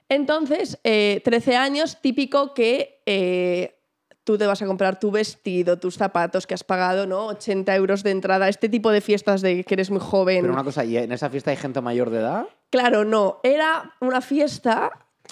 Entonces, 0.09 0.79
eh, 0.83 1.21
13 1.23 1.55
años, 1.55 2.01
típico 2.01 2.53
que 2.53 3.01
eh, 3.05 3.75
tú 4.23 4.37
te 4.37 4.47
vas 4.47 4.61
a 4.61 4.65
comprar 4.65 4.99
tu 4.99 5.11
vestido, 5.11 5.77
tus 5.77 5.95
zapatos 5.95 6.47
que 6.47 6.53
has 6.53 6.63
pagado, 6.63 7.05
¿no? 7.05 7.27
80 7.27 7.75
euros 7.75 8.03
de 8.03 8.11
entrada, 8.11 8.49
este 8.49 8.69
tipo 8.69 8.91
de 8.91 9.01
fiestas 9.01 9.41
de 9.41 9.63
que 9.63 9.73
eres 9.75 9.91
muy 9.91 9.99
joven. 9.99 10.41
Pero 10.41 10.53
una 10.53 10.63
cosa, 10.63 10.83
¿y 10.85 10.97
en 10.97 11.11
esa 11.11 11.29
fiesta 11.29 11.51
hay 11.51 11.57
gente 11.57 11.81
mayor 11.81 12.09
de 12.09 12.19
edad? 12.19 12.47
Claro, 12.69 13.05
no. 13.05 13.39
Era 13.43 13.93
una 14.01 14.21
fiesta. 14.21 14.91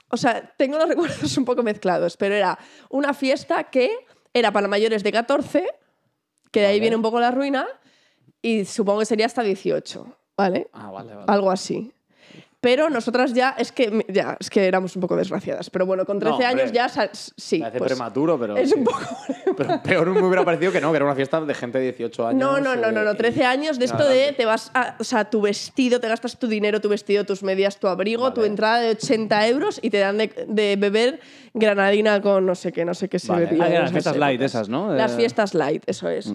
O 0.10 0.18
sea, 0.18 0.54
tengo 0.58 0.78
los 0.78 0.88
recuerdos 0.90 1.38
un 1.38 1.46
poco 1.46 1.64
mezclados, 1.64 2.16
pero 2.18 2.36
era 2.36 2.58
una 2.90 3.14
fiesta 3.14 3.66
que 3.66 3.92
era 4.34 4.52
para 4.52 4.68
mayores 4.68 5.04
de 5.04 5.12
14, 5.12 5.68
que 6.52 6.60
de 6.60 6.66
ahí 6.66 6.74
Vale. 6.74 6.82
viene 6.82 6.96
un 6.96 7.02
poco 7.02 7.20
la 7.20 7.32
ruina, 7.32 7.68
y 8.42 8.66
supongo 8.66 9.00
que 9.00 9.06
sería 9.06 9.26
hasta 9.26 9.44
18, 9.44 10.18
¿vale? 10.38 10.68
Ah, 10.74 10.92
vale, 10.92 11.14
vale. 11.14 11.26
Algo 11.28 11.52
así. 11.52 11.92
Pero 12.62 12.92
nosotras 12.92 13.34
ya 13.34 13.56
es 13.58 13.72
que 13.72 14.06
ya 14.08 14.38
es 14.40 14.52
que 14.52 14.68
éramos 14.68 14.96
un 14.96 15.02
poco 15.02 15.16
desgraciadas. 15.16 15.72
Pero 15.72 15.88
bueno, 15.88 16.06
con 16.06 16.20
13 16.20 16.30
No, 16.30 16.36
hombre. 16.36 16.62
años 16.62 16.72
ya 16.72 16.88
sí. 17.12 17.58
Parece 17.58 17.80
pues, 17.80 17.92
prematuro, 17.92 18.40
pero. 18.40 18.56
es 18.56 18.70
sí. 18.70 18.76
un 18.78 18.84
poco. 18.84 19.00
Pero 19.58 19.82
peor 19.84 20.10
me 20.12 20.22
hubiera 20.22 20.46
parecido 20.46 20.72
que 20.72 20.80
no, 20.80 20.92
que 20.92 20.96
era 20.98 21.06
una 21.06 21.16
fiesta 21.16 21.42
de 21.42 21.54
gente 21.56 21.80
de 21.80 21.86
18 21.92 22.28
años. 22.28 22.40
No, 22.40 22.60
no, 22.62 22.76
no, 22.76 22.88
eh, 22.90 22.92
no, 22.92 23.04
no, 23.04 23.16
13 23.16 23.44
años 23.46 23.80
de 23.80 23.86
esto 23.86 24.08
de 24.08 24.32
te 24.34 24.46
vas 24.46 24.72
a, 24.74 24.96
o 25.00 25.04
sea, 25.04 25.26
tu 25.30 25.42
vestido, 25.42 26.00
te 26.00 26.08
gastas 26.08 26.38
tu 26.38 26.48
dinero, 26.48 26.80
tu 26.80 26.88
vestido, 26.88 27.26
tus 27.26 27.42
medias, 27.44 27.78
tu 27.78 27.88
abrigo, 27.88 28.32
tu 28.32 28.44
entrada 28.44 28.80
de 28.80 28.92
80 28.92 29.48
euros 29.48 29.80
y 29.82 29.90
te 29.90 29.98
dan 29.98 30.18
de, 30.20 30.32
de 30.48 30.76
beber 30.78 31.20
granadina 31.54 32.22
con 32.22 32.46
no 32.46 32.56
sé 32.56 32.72
qué, 32.72 32.86
no 32.86 32.94
sé 32.94 33.10
qué 33.10 33.20
se 33.20 33.32
Vale. 33.32 33.46
bebía 33.48 33.66
Ah, 33.66 33.70
las 33.82 33.92
fiestas 33.92 34.16
light 34.18 34.40
épocas. 34.40 34.52
esas, 34.56 34.70
¿no? 34.70 34.94
Las 34.94 35.14
Eh, 35.14 35.16
fiestas 35.18 35.54
light, 35.54 35.84
eso 35.88 36.08
es. 36.10 36.34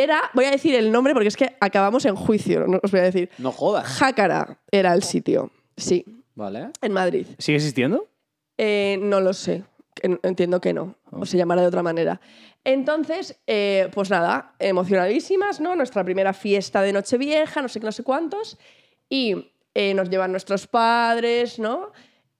Era, 0.00 0.30
voy 0.34 0.44
a 0.46 0.50
decir 0.50 0.74
el 0.74 0.90
nombre 0.90 1.12
porque 1.14 1.28
es 1.28 1.36
que 1.36 1.56
acabamos 1.60 2.04
en 2.04 2.16
juicio, 2.16 2.66
no 2.66 2.80
os 2.82 2.90
voy 2.90 3.00
a 3.00 3.04
decir. 3.04 3.30
No 3.38 3.52
jodas. 3.52 3.86
Jácara 3.86 4.58
era 4.72 4.92
el 4.92 5.02
sitio, 5.04 5.52
sí, 5.76 6.04
Vale. 6.34 6.70
en 6.82 6.92
Madrid. 6.92 7.26
¿Sigue 7.38 7.56
existiendo? 7.56 8.08
Eh, 8.58 8.98
no 9.00 9.20
lo 9.20 9.32
sé. 9.32 9.62
Entiendo 10.02 10.60
que 10.60 10.72
no. 10.72 10.96
O 11.12 11.24
se 11.24 11.36
llamará 11.36 11.62
de 11.62 11.68
otra 11.68 11.82
manera. 11.82 12.20
Entonces, 12.64 13.38
eh, 13.46 13.88
pues 13.94 14.10
nada, 14.10 14.54
emocionadísimas, 14.58 15.60
¿no? 15.60 15.76
Nuestra 15.76 16.02
primera 16.02 16.32
fiesta 16.32 16.82
de 16.82 16.92
Nochevieja, 16.92 17.62
no 17.62 17.68
sé 17.68 17.78
qué, 17.78 17.86
no 17.86 17.92
sé 17.92 18.02
cuántos. 18.02 18.58
Y 19.08 19.52
eh, 19.74 19.94
nos 19.94 20.10
llevan 20.10 20.32
nuestros 20.32 20.66
padres, 20.66 21.58
¿no? 21.58 21.92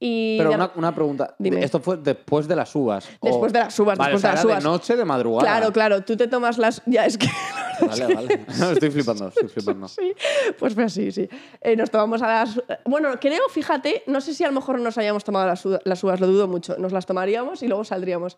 Y 0.07 0.37
Pero 0.37 0.53
una, 0.53 0.71
una 0.75 0.95
pregunta. 0.95 1.35
Dime. 1.39 1.65
Esto 1.65 1.81
fue 1.81 1.97
después 1.97 2.47
de 2.47 2.55
las 2.55 2.75
uvas. 2.75 3.09
Después 3.23 3.55
de 3.55 3.61
las 3.61 3.81
uvas, 3.81 3.97
Vale, 3.97 4.13
después 4.13 4.21
o 4.21 4.21
sea, 4.21 4.31
de 4.31 4.37
las 4.37 4.45
uvas. 4.45 4.63
De 4.63 4.69
noche, 4.69 4.97
de 4.97 5.05
madrugada. 5.07 5.41
Claro, 5.41 5.73
claro, 5.73 6.05
tú 6.05 6.15
te 6.15 6.29
tomas 6.29 6.59
las... 6.59 6.83
Ya, 6.85 7.07
es 7.07 7.17
que... 7.17 7.27
Vale, 7.81 8.15
vale. 8.15 8.45
No, 8.59 8.71
estoy 8.71 8.91
flipando, 8.91 9.29
estoy 9.29 9.49
flipando. 9.49 9.89
Sí, 9.89 10.13
pues 10.59 10.75
fue 10.75 10.85
así, 10.85 11.11
sí. 11.11 11.27
Eh, 11.61 11.75
nos 11.75 11.91
tomamos 11.91 12.21
a 12.21 12.27
las... 12.27 12.63
Bueno, 12.85 13.19
creo, 13.19 13.49
fíjate, 13.49 14.03
no 14.07 14.21
sé 14.21 14.35
si 14.35 14.45
a 14.45 14.49
lo 14.49 14.53
mejor 14.53 14.79
nos 14.79 14.99
hayamos 14.99 15.25
tomado 15.25 15.47
las, 15.47 15.65
las 15.85 16.05
uvas, 16.05 16.21
lo 16.21 16.27
dudo 16.27 16.49
mucho. 16.49 16.77
Nos 16.77 16.93
las 16.93 17.07
tomaríamos 17.07 17.63
y 17.63 17.69
luego 17.69 17.83
saldríamos. 17.83 18.37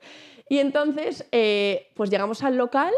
Y 0.48 0.58
entonces, 0.60 1.26
eh, 1.32 1.88
pues 1.96 2.10
llegamos 2.10 2.44
al 2.44 2.56
local 2.56 2.92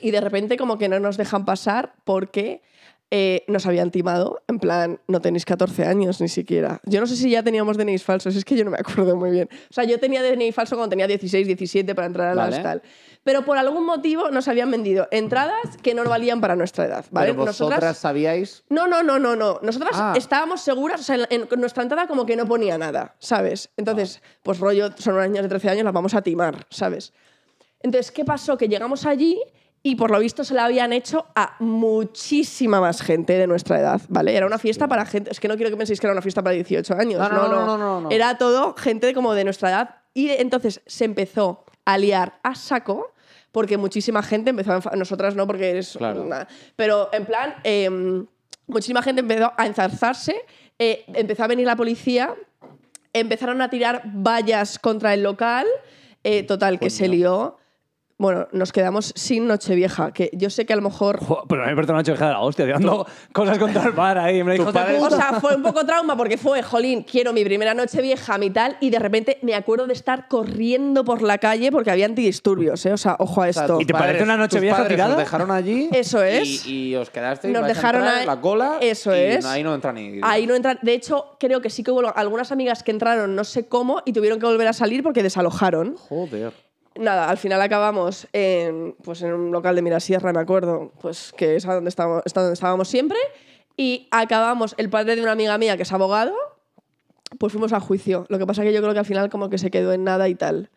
y 0.00 0.12
de 0.12 0.20
repente 0.20 0.56
como 0.56 0.78
que 0.78 0.88
no 0.88 1.00
nos 1.00 1.16
dejan 1.16 1.44
pasar 1.44 1.96
porque 2.04 2.62
eh, 3.10 3.44
nos 3.48 3.66
habían 3.66 3.90
timado. 3.90 4.42
En 4.48 4.58
plan, 4.58 5.00
no 5.06 5.20
tenéis 5.20 5.44
14 5.44 5.84
años 5.86 6.20
ni 6.20 6.28
siquiera. 6.28 6.80
Yo 6.84 7.00
no 7.00 7.06
sé 7.06 7.16
si 7.16 7.30
ya 7.30 7.42
teníamos 7.42 7.76
DNIs 7.76 8.02
falsos, 8.02 8.34
es 8.34 8.44
que 8.44 8.56
yo 8.56 8.64
no 8.64 8.70
me 8.72 8.78
acuerdo 8.78 9.14
muy 9.16 9.30
bien. 9.30 9.48
O 9.70 9.72
sea, 9.72 9.84
yo 9.84 9.98
tenía 10.00 10.22
DNI 10.22 10.50
falso 10.52 10.76
cuando 10.76 10.90
tenía 10.90 11.06
16, 11.06 11.46
17 11.46 11.94
para 11.94 12.06
entrar 12.06 12.28
a 12.28 12.34
la 12.34 12.42
Vale. 12.44 12.56
hostal. 12.56 12.82
Pero 13.22 13.44
por 13.44 13.58
algún 13.58 13.84
motivo 13.86 14.30
nos 14.30 14.46
habían 14.48 14.70
vendido 14.70 15.08
entradas 15.10 15.76
que 15.82 15.94
no 15.94 16.04
valían 16.04 16.40
para 16.40 16.54
nuestra 16.56 16.84
edad, 16.86 17.04
¿vale? 17.10 17.32
Pero 17.32 17.46
vosotras 17.46 17.96
sabíais. 17.98 18.62
No, 18.68 18.86
no, 18.86 19.02
no, 19.02 19.18
no, 19.18 19.34
no. 19.36 19.58
Nosotras 19.62 19.92
Ah. 19.94 20.14
estábamos 20.16 20.60
seguras, 20.60 21.00
o 21.00 21.04
sea, 21.04 21.16
en, 21.30 21.48
en 21.50 21.60
nuestra 21.60 21.82
entrada 21.82 22.06
como 22.06 22.24
que 22.26 22.36
no 22.36 22.46
ponía 22.46 22.78
nada, 22.78 23.14
¿sabes? 23.18 23.70
Entonces, 23.76 24.22
pues 24.42 24.58
rollo, 24.60 24.90
son 24.96 25.14
unas 25.14 25.28
niñas 25.28 25.42
de 25.44 25.48
13 25.48 25.70
años, 25.70 25.84
las 25.84 25.92
vamos 25.94 26.14
a 26.14 26.22
timar, 26.22 26.66
¿sabes? 26.70 27.12
Entonces, 27.80 28.10
¿qué 28.12 28.24
pasó? 28.24 28.56
Que 28.56 28.68
llegamos 28.68 29.04
allí 29.06 29.40
y 29.82 29.94
por 29.96 30.10
lo 30.10 30.18
visto 30.18 30.42
se 30.44 30.54
la 30.54 30.64
habían 30.64 30.92
hecho 30.92 31.26
a 31.36 31.54
muchísima 31.60 32.80
más 32.80 33.02
gente 33.02 33.34
de 33.38 33.46
nuestra 33.46 33.78
edad, 33.78 34.00
¿vale? 34.08 34.36
Era 34.36 34.46
una 34.46 34.58
fiesta 34.58 34.88
para 34.88 35.06
gente, 35.06 35.30
es 35.30 35.38
que 35.40 35.48
no 35.48 35.54
quiero 35.56 35.70
que 35.70 35.76
penséis 35.76 36.00
que 36.00 36.06
era 36.06 36.12
una 36.12 36.22
fiesta 36.22 36.42
para 36.42 36.54
18 36.54 36.94
años, 36.94 37.20
No, 37.20 37.28
no, 37.28 37.48
no, 37.66 37.78
no, 37.78 38.00
no. 38.02 38.10
Era 38.10 38.36
todo 38.38 38.74
gente 38.74 39.14
como 39.14 39.34
de 39.34 39.44
nuestra 39.44 39.70
edad 39.70 39.94
y 40.12 40.30
entonces 40.30 40.80
se 40.86 41.04
empezó 41.04 41.64
a 41.84 41.98
liar 41.98 42.40
a 42.42 42.54
saco 42.54 43.12
porque 43.52 43.76
muchísima 43.78 44.22
gente 44.22 44.50
empezó 44.50 44.72
a... 44.72 44.96
Nosotras 44.96 45.34
no, 45.36 45.46
porque 45.46 45.78
es... 45.78 45.96
Claro. 45.96 46.22
una- 46.22 46.46
pero 46.74 47.08
en 47.12 47.24
plan, 47.24 47.54
em, 47.62 48.26
muchísima 48.66 49.02
gente 49.02 49.20
empezó 49.20 49.52
a 49.56 49.66
enzarzarse, 49.66 50.34
eh, 50.78 51.04
empezó 51.14 51.44
a 51.44 51.46
venir 51.46 51.64
la 51.66 51.76
policía, 51.76 52.34
empezaron 53.12 53.62
a 53.62 53.70
tirar 53.70 54.02
vallas 54.04 54.78
contra 54.78 55.14
el 55.14 55.22
local, 55.22 55.66
eh, 56.24 56.42
total, 56.42 56.78
que 56.78 56.90
se 56.90 57.08
lió. 57.08 57.56
Bueno, 58.18 58.48
nos 58.52 58.72
quedamos 58.72 59.12
sin 59.14 59.46
Nochevieja, 59.46 60.10
que 60.10 60.30
yo 60.32 60.48
sé 60.48 60.64
que 60.64 60.72
a 60.72 60.76
lo 60.76 60.80
mejor... 60.80 61.18
Jo, 61.22 61.44
Pero 61.46 61.62
a 61.62 61.66
mí 61.66 61.72
me 61.72 61.76
parece 61.76 61.92
una 61.92 61.98
noche 62.00 62.14
de 62.14 62.18
la 62.18 62.40
hostia, 62.40 62.64
tirando 62.64 63.06
cosas 63.32 63.58
contra 63.58 63.84
el 63.84 63.92
bar 63.92 64.16
ahí. 64.16 64.42
Me 64.42 64.54
dijo, 64.54 64.72
padre- 64.72 64.98
O 64.98 65.10
sea, 65.10 65.38
fue 65.38 65.54
un 65.54 65.62
poco 65.62 65.84
trauma 65.84 66.16
porque 66.16 66.38
fue, 66.38 66.62
jolín, 66.62 67.02
quiero 67.02 67.34
mi 67.34 67.44
primera 67.44 67.74
noche 67.74 68.00
vieja, 68.00 68.38
mi 68.38 68.48
tal, 68.48 68.78
y 68.80 68.88
de 68.88 68.98
repente 68.98 69.38
me 69.42 69.54
acuerdo 69.54 69.86
de 69.86 69.92
estar 69.92 70.28
corriendo 70.28 71.04
por 71.04 71.20
la 71.20 71.36
calle 71.36 71.70
porque 71.70 71.90
había 71.90 72.06
antidisturbios, 72.06 72.86
¿eh? 72.86 72.94
O 72.94 72.96
sea, 72.96 73.16
ojo 73.18 73.42
a 73.42 73.48
O 73.48 73.52
sea, 73.52 73.64
esto. 73.64 73.80
¿Y 73.82 73.84
te 73.84 73.92
parece 73.92 74.12
padres- 74.20 74.22
una 74.22 74.36
noche 74.38 74.56
tus 74.56 74.60
vieja 74.62 74.76
padres 74.78 74.92
tirada? 74.96 75.12
Os 75.12 75.18
dejaron 75.18 75.50
allí. 75.50 75.90
Eso 75.92 76.24
y- 76.24 76.28
es. 76.30 76.66
Y, 76.66 76.96
os 76.96 77.10
quedasteis. 77.10 77.52
Nos 77.52 77.62
vais 77.64 77.72
a 77.72 77.74
dejaron 77.76 78.00
entrar 78.00 78.14
ahí- 78.16 78.22
en 78.22 78.26
la 78.28 78.40
cola. 78.40 78.78
Eso 78.80 79.14
y 79.14 79.18
es. 79.18 79.44
Ahí 79.44 79.62
no 79.62 79.74
entra 79.74 79.92
ni. 79.92 80.20
Ahí 80.22 80.46
no 80.46 80.54
entran. 80.54 80.78
De 80.80 80.94
hecho, 80.94 81.36
creo 81.38 81.60
que 81.60 81.68
sí 81.68 81.82
que 81.82 81.90
hubo 81.90 82.16
algunas 82.16 82.50
amigas 82.50 82.82
que 82.82 82.92
entraron, 82.92 83.34
no 83.36 83.44
sé 83.44 83.68
cómo, 83.68 84.00
y 84.06 84.14
tuvieron 84.14 84.40
que 84.40 84.46
volver 84.46 84.68
a 84.68 84.72
salir 84.72 85.02
porque 85.02 85.22
desalojaron. 85.22 85.96
Joder. 85.98 86.64
Nada, 86.98 87.28
al 87.28 87.36
final 87.38 87.60
acabamos 87.60 88.26
en, 88.32 88.96
pues 89.02 89.22
en 89.22 89.32
un 89.32 89.52
local 89.52 89.74
de 89.76 89.82
Mirasierra, 89.82 90.32
me 90.32 90.40
acuerdo, 90.40 90.92
pues 91.00 91.32
que 91.36 91.56
es 91.56 91.66
a 91.66 91.74
donde 91.74 91.88
estábamos, 91.90 92.22
está 92.24 92.40
donde 92.40 92.54
estábamos 92.54 92.88
siempre. 92.88 93.18
Y 93.76 94.08
acabamos, 94.10 94.74
el 94.78 94.88
padre 94.88 95.16
de 95.16 95.22
una 95.22 95.32
amiga 95.32 95.58
mía 95.58 95.76
que 95.76 95.82
es 95.82 95.92
abogado, 95.92 96.32
pues 97.38 97.52
fuimos 97.52 97.72
a 97.72 97.80
juicio. 97.80 98.24
Lo 98.28 98.38
que 98.38 98.46
pasa 98.46 98.62
que 98.62 98.72
yo 98.72 98.80
creo 98.80 98.92
que 98.92 98.98
al 99.00 99.04
final 99.06 99.28
como 99.30 99.50
que 99.50 99.58
se 99.58 99.70
quedó 99.70 99.92
en 99.92 100.04
nada 100.04 100.28
y 100.28 100.34
tal. 100.34 100.70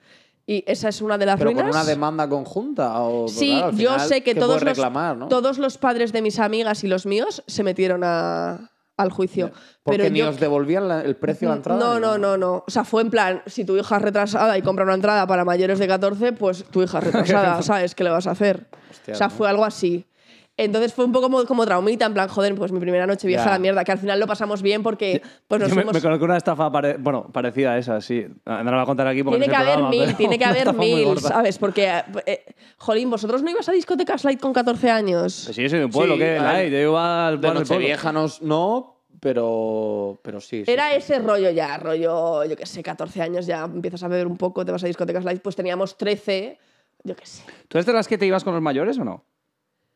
Y 0.46 0.64
esa 0.68 0.90
es 0.90 1.02
una 1.02 1.18
de 1.18 1.26
las 1.28 1.38
Pero 1.38 1.52
ruinas. 1.52 1.64
con 1.68 1.76
una 1.76 1.86
demanda 1.86 2.28
conjunta. 2.28 3.00
O, 3.02 3.28
Sí, 3.28 3.52
claro, 3.52 3.68
al 3.68 3.78
yo 3.78 4.00
sé 4.00 4.24
que 4.24 4.34
¿qué 4.34 4.40
todos 4.40 4.56
los, 4.56 4.64
reclamar, 4.64 5.16
¿no? 5.16 5.28
todos 5.28 5.60
los 5.60 5.78
padres 5.78 6.12
de 6.12 6.22
mis 6.24 6.40
amigas 6.40 6.84
y 6.84 6.88
los 6.88 7.06
míos 7.06 7.44
se 7.48 7.64
metieron 7.64 8.02
a- 8.04 8.72
al 9.02 9.12
juicio. 9.12 9.52
Porque 9.84 9.98
pero 10.00 10.10
ni 10.12 10.20
yo- 10.20 10.30
os 10.30 10.40
devolvían 10.40 10.88
la- 10.88 11.02
el 11.02 11.16
precio 11.16 11.48
de 11.48 11.54
la 11.54 11.58
entrada. 11.58 11.80
No, 11.80 12.00
no, 12.00 12.18
no, 12.18 12.38
no. 12.38 12.64
O 12.68 12.72
sea, 12.72 12.84
fue 12.84 13.02
en 13.02 13.10
plan, 13.10 13.42
si 13.46 13.66
tu 13.66 13.78
hija 13.78 13.96
es 13.98 14.02
retrasada 14.02 14.58
y 14.58 14.62
compra 14.62 14.84
una 14.86 14.94
entrada 14.94 15.26
para 15.28 15.46
mayores 15.46 15.80
de 15.80 15.88
14, 15.88 16.34
pues 16.34 16.64
tu 16.66 16.82
hija 16.84 17.00
es 17.00 17.04
retrasada, 17.14 17.62
¿sabes? 17.62 17.96
¿Qué 17.96 18.04
le 18.04 18.10
vas 18.10 18.28
a 18.28 18.32
hacer? 18.32 18.68
Hostia, 18.92 19.14
o 19.14 19.18
sea, 19.18 19.28
¿no? 19.28 19.34
fue 19.34 19.50
algo 19.50 19.66
así. 19.66 20.06
Entonces 20.62 20.94
fue 20.94 21.06
un 21.06 21.14
poco 21.14 21.28
como, 21.28 21.46
como 21.46 21.66
traumita, 21.66 22.06
en 22.06 22.14
plan, 22.14 22.28
joder, 22.28 22.54
pues 22.54 22.72
mi 22.74 22.80
primera 22.82 23.08
noche 23.08 23.28
vieja 23.28 23.46
Ya. 23.46 23.50
a 23.50 23.54
la 23.54 23.60
mierda, 23.60 23.86
que 23.86 23.94
al 23.94 23.98
final 23.98 24.20
lo 24.20 24.28
pasamos 24.28 24.62
bien 24.62 24.84
porque 24.84 25.22
pues 25.48 25.62
nos 25.62 25.70
Yo 25.70 25.76
me, 25.76 25.82
fuimos... 25.84 25.94
me 25.94 26.02
conozco 26.02 26.26
una 26.26 26.36
estafa 26.36 26.70
pare- 26.70 26.98
bueno, 27.00 27.30
parecida 27.32 27.72
a 27.72 27.78
esa, 27.78 28.02
sí. 28.02 28.26
No 28.46 28.64
la 28.64 28.72
voy 28.72 28.82
a 28.82 28.86
contar 28.86 29.08
aquí 29.08 29.24
porque 29.24 29.40
Tiene 29.40 29.48
no 29.48 29.58
que 29.58 29.64
haber 29.64 29.74
programa, 29.80 30.06
mil, 30.06 30.16
tiene 30.18 30.38
que 30.38 30.46
haber 30.46 30.74
mil. 30.74 31.18
¿sabes? 31.20 31.58
Porque, 31.58 31.90
eh, 32.26 32.44
jolín, 32.78 33.10
¿vosotros 33.10 33.42
no 33.42 33.50
ibas 33.50 33.70
a 33.70 33.72
discotecas 33.72 34.24
light 34.26 34.42
con 34.42 34.52
14 34.52 34.90
años? 34.92 35.44
Pues 35.46 35.56
sí, 35.56 35.64
yo 35.64 35.70
soy 35.70 35.80
de 35.80 35.86
un 35.86 35.92
pueblo, 35.92 36.16
Sí, 36.16 36.20
¿qué? 36.20 36.38
a 36.38 36.44
Light, 36.44 36.72
yo 36.74 36.78
iba 36.80 37.28
al 37.28 37.36
De 37.40 37.48
pueblo. 37.48 37.60
Nochevieja 37.62 38.12
no, 38.12 38.26
no, 38.42 38.96
pero, 39.22 40.20
pero 40.22 40.42
sí. 40.42 40.66
sí, 40.66 40.72
Era 40.72 40.90
sí. 40.90 40.96
ese 40.98 41.20
rollo 41.20 41.50
ya, 41.52 41.78
rollo, 41.78 42.44
yo 42.44 42.56
qué 42.58 42.66
sé, 42.66 42.84
14 42.84 43.22
años 43.22 43.46
ya 43.46 43.64
empiezas 43.64 44.04
a 44.04 44.08
beber 44.10 44.28
un 44.28 44.36
poco, 44.38 44.66
te 44.66 44.74
vas 44.74 44.84
a 44.84 44.88
discotecas 44.88 45.24
light, 45.24 45.42
pues 45.42 45.56
teníamos 45.56 45.98
13, 45.98 46.58
yo 47.06 47.16
qué 47.16 47.26
sé. 47.26 47.44
¿Tú 47.70 47.78
eres 47.78 47.86
de 47.86 47.94
las 47.94 48.08
que 48.10 48.18
te 48.18 48.26
ibas 48.26 48.44
con 48.44 48.54
los 48.54 48.62
mayores 48.62 48.98
o 49.00 49.06
no? 49.06 49.24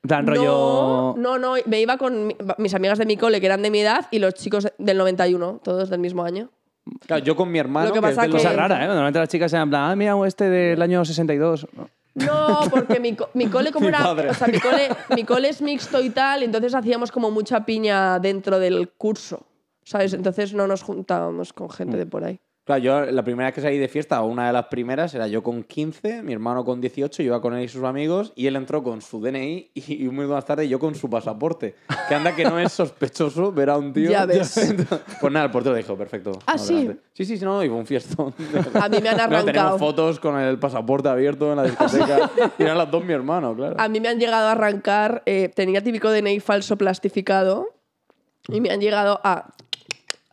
Plan, 0.08 0.28
rollo... 0.28 1.16
No, 1.18 1.38
no, 1.38 1.40
no, 1.40 1.56
me 1.66 1.80
iba 1.80 1.98
con 1.98 2.28
mi- 2.28 2.36
mis 2.58 2.74
amigas 2.74 2.98
de 2.98 3.06
mi 3.06 3.16
cole 3.16 3.40
que 3.40 3.46
eran 3.46 3.62
de 3.62 3.72
mi 3.72 3.80
edad 3.80 4.08
y 4.12 4.20
los 4.20 4.34
chicos 4.34 4.68
del 4.78 4.98
91, 4.98 5.62
todos 5.64 5.90
del 5.90 6.00
mismo 6.00 6.24
año. 6.24 6.50
Claro, 7.08 7.24
yo 7.24 7.36
con 7.38 7.50
mi 7.50 7.60
hermano. 7.60 7.88
Lo 7.88 7.94
que 7.94 8.00
es 8.00 8.04
pasa 8.04 8.22
de 8.24 8.28
los- 8.28 8.42
que- 8.42 8.48
Cosa 8.50 8.54
rara, 8.58 8.84
¿eh? 8.84 8.88
Normalmente 8.88 9.20
las 9.20 9.30
chicas 9.30 9.54
eran 9.54 9.64
en 9.64 9.70
plan, 9.70 9.84
ah, 9.92 9.96
mira, 9.96 10.16
este 10.28 10.50
del 10.50 10.82
año 10.82 11.06
62. 11.06 11.68
No. 11.76 11.90
No, 12.16 12.60
porque 12.70 13.00
mi, 13.00 13.16
co- 13.16 13.30
mi 13.34 13.48
cole 13.48 13.72
como 13.72 13.88
Mi 13.88 13.96
era, 13.96 14.04
padre. 14.04 14.30
o 14.30 14.34
sea, 14.36 14.48
mi 14.48 14.60
cole, 14.60 14.90
mi 15.16 15.24
cole 15.24 15.50
es 15.50 15.62
mixto 15.62 16.00
y 16.02 16.10
tal, 16.12 16.42
y 16.42 16.46
entonces 16.46 16.76
hacíamos 16.76 17.12
como 17.12 17.32
mucha 17.32 17.66
piña 17.66 18.20
dentro 18.20 18.60
del 18.60 18.90
curso, 18.90 19.48
¿sabes? 19.84 20.14
Entonces 20.14 20.54
no 20.54 20.68
nos 20.68 20.84
juntábamos 20.84 21.54
con 21.54 21.70
gente 21.72 21.98
de 21.98 22.06
por 22.06 22.24
ahí. 22.24 22.40
Claro, 22.66 22.82
yo 22.82 23.06
la 23.12 23.24
primera 23.26 23.48
vez 23.50 23.56
que 23.56 23.60
salí 23.62 23.78
de 23.78 23.90
fiesta, 23.90 24.22
o 24.22 24.28
una 24.28 24.48
de 24.48 24.54
las 24.54 24.68
primeras, 24.68 25.14
era 25.14 25.28
yo 25.28 25.44
con 25.44 25.64
15, 25.64 26.24
mi 26.24 26.32
hermano 26.32 26.64
con 26.64 26.80
18, 26.80 27.22
yo 27.22 27.28
iba 27.28 27.42
con 27.42 27.54
él 27.54 27.64
y 27.66 27.68
sus 27.68 27.84
amigos, 27.84 28.32
y 28.38 28.48
él 28.48 28.56
entró 28.56 28.82
con 28.82 29.02
su 29.02 29.20
DNI 29.20 29.72
y 29.74 30.08
un 30.08 30.16
minuto 30.16 30.34
más 30.36 30.46
tarde 30.46 30.70
yo 30.70 30.80
con 30.80 30.96
su 30.96 31.10
pasaporte. 31.10 31.76
Que 32.08 32.16
anda 32.16 32.34
que 32.34 32.46
no 32.46 32.58
es 32.58 32.72
sospechoso 32.72 33.52
ver 33.52 33.70
a 33.70 33.78
un 33.78 33.92
tío. 33.92 34.10
Ya 34.10 34.26
ves. 34.28 34.74
pues 35.20 35.34
nada, 35.34 35.48
el 35.48 35.52
portero 35.52 35.76
dijo, 35.76 35.98
perfecto. 35.98 36.40
Ah, 36.46 36.58
¿sí? 36.58 36.74
adelante. 36.76 37.04
Sí, 37.12 37.26
sí, 37.26 37.38
sí, 37.38 37.44
no, 37.44 37.62
y 37.62 37.68
fue 37.68 37.78
un 37.78 37.86
fiestón. 37.86 38.34
A 38.82 38.88
mí 38.88 38.98
me 39.02 39.10
han 39.10 39.18
No, 39.18 39.24
arrancado. 39.24 39.46
tenemos 39.46 39.80
fotos 39.80 40.20
con 40.22 40.40
el 40.40 40.58
pasaporte 40.58 41.10
abierto 41.10 41.50
en 41.52 41.58
la 41.58 41.64
discoteca. 41.64 42.32
y 42.58 42.64
eran 42.64 42.78
las 42.78 42.90
dos 42.90 43.04
mi 43.04 43.12
hermano, 43.12 43.54
claro. 43.56 43.76
A 43.78 43.90
mí 43.90 44.00
me 44.00 44.08
han 44.08 44.20
llegado 44.20 44.48
a 44.48 44.54
arrancar, 44.54 45.22
eh, 45.26 45.52
tenía 45.54 45.84
típico 45.84 46.10
DNI 46.10 46.40
falso 46.40 46.78
plastificado 46.78 47.68
y 48.48 48.62
me 48.62 48.70
han 48.72 48.80
llegado 48.80 49.20
a 49.26 49.54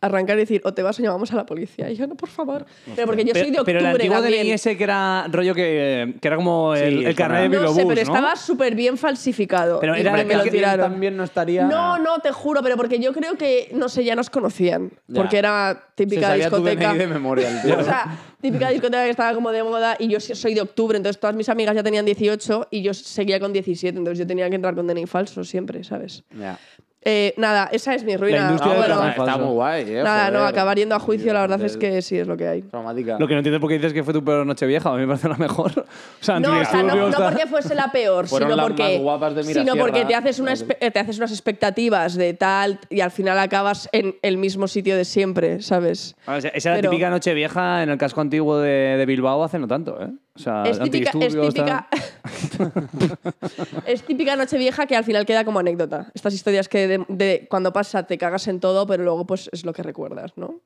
arrancar 0.01 0.35
y 0.37 0.41
decir, 0.41 0.61
o 0.65 0.73
te 0.73 0.81
vas 0.83 0.99
o 0.99 1.03
llamamos 1.03 1.31
a 1.31 1.35
la 1.35 1.45
policía. 1.45 1.89
Y 1.91 1.95
yo, 1.95 2.07
no, 2.07 2.15
por 2.15 2.27
favor. 2.29 2.65
Pero 2.95 3.05
porque 3.07 3.23
yo 3.23 3.33
soy 3.33 3.51
de 3.51 3.59
octubre 3.59 3.63
pero 3.65 3.79
el 3.79 3.85
antiguo 3.85 4.15
también. 4.19 4.41
DNI 4.43 4.51
ese 4.51 4.75
que 4.75 4.83
era 4.83 5.27
rollo 5.31 5.53
que, 5.53 6.15
que 6.19 6.27
era 6.27 6.35
como 6.37 6.73
el, 6.75 6.99
Sí, 6.99 7.05
el 7.05 7.15
carnet 7.15 7.43
de 7.43 7.57
con- 7.57 7.65
no 7.67 7.71
Bilobús, 7.73 7.75
sé, 7.77 7.85
pero 7.87 7.95
¿no? 8.11 8.15
estaba 8.15 8.35
súper 8.35 8.73
bien 8.75 8.97
falsificado. 8.97 9.79
Pero 9.79 9.95
y 9.95 10.01
era- 10.01 10.11
me 10.23 10.35
lo 10.35 10.43
que 10.43 10.49
tiraron. 10.51 10.91
también 10.91 11.15
no 11.15 11.23
estaría... 11.23 11.65
No, 11.65 11.99
no, 11.99 12.19
te 12.19 12.31
juro, 12.31 12.61
pero 12.63 12.75
porque 12.77 12.99
yo 12.99 13.13
creo 13.13 13.35
que, 13.37 13.69
no 13.73 13.89
sé, 13.89 14.03
ya 14.03 14.15
nos 14.15 14.29
conocían. 14.29 14.91
Ya. 15.07 15.21
Porque 15.21 15.37
era 15.37 15.83
Se 15.95 16.05
típica 16.05 16.29
tu 16.33 16.39
discoteca. 16.39 16.89
DNI 16.89 16.97
de 16.97 17.07
memoria. 17.07 17.61
O 17.79 17.83
sea, 17.83 18.17
típica 18.41 18.69
discoteca 18.69 19.03
que 19.03 19.11
estaba 19.11 19.33
como 19.35 19.51
de 19.51 19.63
moda 19.63 19.95
y 19.99 20.07
yo 20.07 20.19
soy 20.19 20.55
de 20.55 20.61
octubre, 20.61 20.97
entonces 20.97 21.19
todas 21.19 21.35
mis 21.35 21.47
amigas 21.47 21.75
ya 21.75 21.83
tenían 21.83 22.05
18 22.05 22.69
y 22.71 22.81
yo 22.81 22.93
seguía 22.95 23.39
con 23.39 23.53
17, 23.53 23.97
entonces 23.97 24.17
yo 24.19 24.25
tenía 24.27 24.49
que 24.49 24.55
entrar 24.55 24.73
con 24.73 24.87
DNI 24.87 25.05
falso 25.05 25.43
siempre, 25.43 25.83
¿sabes? 25.83 26.23
Ya. 26.35 26.57
Eh, 27.03 27.33
nada, 27.37 27.67
esa 27.71 27.95
es 27.95 28.03
mi 28.03 28.15
ruina. 28.15 28.37
La 28.37 28.43
industria 28.43 28.73
No, 28.75 28.79
del 28.79 28.83
pero 28.83 28.95
Bueno, 28.95 29.01
DNI 29.01 29.19
está 29.19 29.25
falso. 29.25 29.45
muy 29.47 29.53
guay, 29.55 29.81
eh, 29.89 30.03
nada, 30.03 30.29
no, 30.29 30.37
joder. 30.39 30.51
acabar 30.53 30.77
yendo 30.77 30.93
a 30.95 30.99
juicio, 30.99 31.33
la 31.33 31.41
verdad 31.41 31.61
es 31.63 31.75
que 31.77 32.01
sí 32.03 32.17
es 32.19 32.27
lo 32.27 32.37
que 32.37 32.47
hay. 32.47 32.61
Traumática. 32.61 33.17
Lo 33.19 33.27
que 33.27 33.33
no 33.33 33.39
entiendo 33.39 33.57
es 33.57 33.61
por 33.61 33.69
qué 33.69 33.75
dices 33.77 33.91
que 33.93 34.03
fue 34.03 34.13
tu 34.13 34.23
peor 34.23 34.45
noche 34.45 34.67
vieja. 34.67 34.89
A 34.89 34.93
mí 34.93 34.99
me 35.01 35.07
parece 35.07 35.27
la 35.29 35.37
mejor. 35.37 35.71
O 36.21 36.23
sea, 36.23 36.39
No, 36.39 36.59
o 36.59 36.65
sea, 36.65 36.83
no, 36.83 37.09
porque 37.09 37.47
fuese 37.47 37.73
la 37.73 37.91
peor, 37.91 38.27
Fueron 38.27 38.49
sino 38.49 38.55
las 38.55 38.67
porque, 38.67 38.83
más 38.83 39.01
guapas 39.01 39.35
de 39.35 39.43
sino 39.43 39.61
Mirasierra. 39.63 39.79
porque 39.81 40.05
te 40.05 40.13
haces, 40.15 40.39
una 40.39 40.53
espe- 40.53 40.91
te 40.91 40.99
haces 40.99 41.17
unas 41.17 41.31
expectativas 41.31 42.15
de 42.15 42.35
tal 42.35 42.79
y 42.91 43.01
al 43.01 43.09
final 43.09 43.39
acabas 43.39 43.89
en 43.91 44.15
el 44.21 44.37
mismo 44.37 44.67
sitio 44.67 44.95
de 44.95 45.03
siempre, 45.05 45.61
¿sabes? 45.63 46.15
Ah, 46.27 46.37
Esa 46.37 46.49
era 46.49 46.71
la 46.75 46.75
Pero- 46.81 46.91
típica 46.91 47.09
noche 47.09 47.33
vieja 47.33 47.81
en 47.81 47.89
el 47.89 47.97
casco 47.97 48.21
antiguo 48.21 48.59
de, 48.59 48.69
de 48.97 49.05
Bilbao 49.07 49.43
hace 49.43 49.57
no 49.57 49.67
tanto, 49.67 49.99
¿eh? 49.99 50.09
O 50.33 50.39
sea, 50.39 50.63
Es 50.63 50.79
típica, 50.79 51.11
es 51.19 51.35
típica, 51.39 51.87
es 53.85 54.03
típica 54.03 54.35
noche 54.35 54.57
vieja 54.57 54.85
que 54.85 54.95
al 54.95 55.03
final 55.03 55.25
queda 55.25 55.43
como 55.43 55.59
anécdota. 55.59 56.07
Estas 56.13 56.33
historias 56.33 56.69
que 56.69 56.87
de, 56.87 57.05
de 57.09 57.47
cuando 57.49 57.73
pasa 57.73 58.03
te 58.07 58.17
cagas 58.17 58.47
en 58.47 58.59
todo, 58.59 58.87
pero 58.87 59.03
luego 59.03 59.25
pues 59.25 59.49
es 59.51 59.65
lo 59.65 59.73
que 59.73 59.83
recuerdas, 59.83 60.31
¿no? 60.37 60.61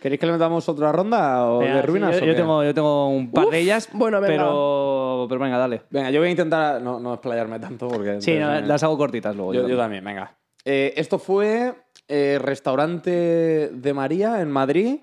¿Queréis 0.00 0.18
que 0.18 0.26
le 0.26 0.32
metamos 0.32 0.68
otra 0.68 0.90
ronda 0.90 1.46
o 1.46 1.58
Venga, 1.60 1.76
de 1.76 1.80
sí, 1.82 1.86
ruinas? 1.86 2.16
yo, 2.16 2.22
o 2.22 2.26
yo 2.26 2.32
qué? 2.32 2.38
tengo, 2.40 2.64
yo 2.64 2.74
tengo 2.74 3.08
un 3.08 3.30
par 3.30 3.46
de 3.48 3.58
ellas, 3.60 3.88
bueno, 3.92 4.20
venga. 4.20 4.34
pero, 4.34 5.26
pero 5.28 5.40
venga, 5.40 5.58
dale. 5.58 5.82
Venga, 5.90 6.10
yo 6.10 6.18
voy 6.20 6.28
a 6.28 6.30
intentar 6.32 6.82
no, 6.82 6.98
no 6.98 7.14
explayarme 7.14 7.60
tanto 7.60 7.86
porque... 7.88 8.20
Sí, 8.20 8.36
no, 8.38 8.48
me- 8.50 8.62
las 8.62 8.82
hago 8.82 8.98
cortitas 8.98 9.36
luego. 9.36 9.54
Yo, 9.54 9.68
yo 9.68 9.76
también, 9.76 10.02
venga. 10.02 10.34
Eh, 10.64 10.94
esto 10.96 11.18
fue 11.20 11.74
eh, 12.08 12.38
Restaurante 12.42 13.70
de 13.72 13.94
María 13.94 14.40
en 14.40 14.50
Madrid, 14.50 14.98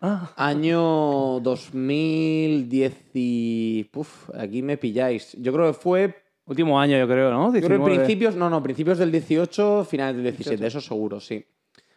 Ah. 0.00 0.30
año 0.36 1.40
2010 1.40 2.94
y... 3.14 3.84
Puf, 3.84 4.30
aquí 4.38 4.62
me 4.62 4.76
pilláis. 4.76 5.32
Yo 5.40 5.52
creo 5.52 5.66
que 5.68 5.72
fue... 5.78 6.22
Último 6.46 6.78
año, 6.78 6.96
yo 6.96 7.08
creo, 7.08 7.30
¿no? 7.32 7.46
Yo 7.46 7.60
creo 7.60 7.62
que 7.62 7.68
19. 7.76 7.96
principios... 7.96 8.36
No, 8.36 8.48
no, 8.48 8.62
principios 8.62 8.98
del 8.98 9.10
18, 9.10 9.84
finales 9.84 10.14
del 10.16 10.24
17, 10.36 10.64
eso 10.66 10.80
seguro, 10.80 11.18
sí. 11.18 11.44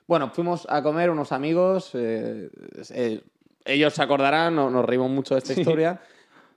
Bueno, 0.07 0.31
fuimos 0.31 0.65
a 0.69 0.81
comer 0.81 1.11
unos 1.11 1.31
amigos. 1.31 1.91
eh, 1.93 2.49
eh, 2.89 3.21
ellos 3.65 3.93
se 3.93 4.01
acordarán, 4.01 4.55
no- 4.55 4.71
nos 4.71 4.83
reímos 4.85 5.11
mucho 5.11 5.35
de 5.35 5.39
esta 5.39 5.53
historia. 5.53 6.01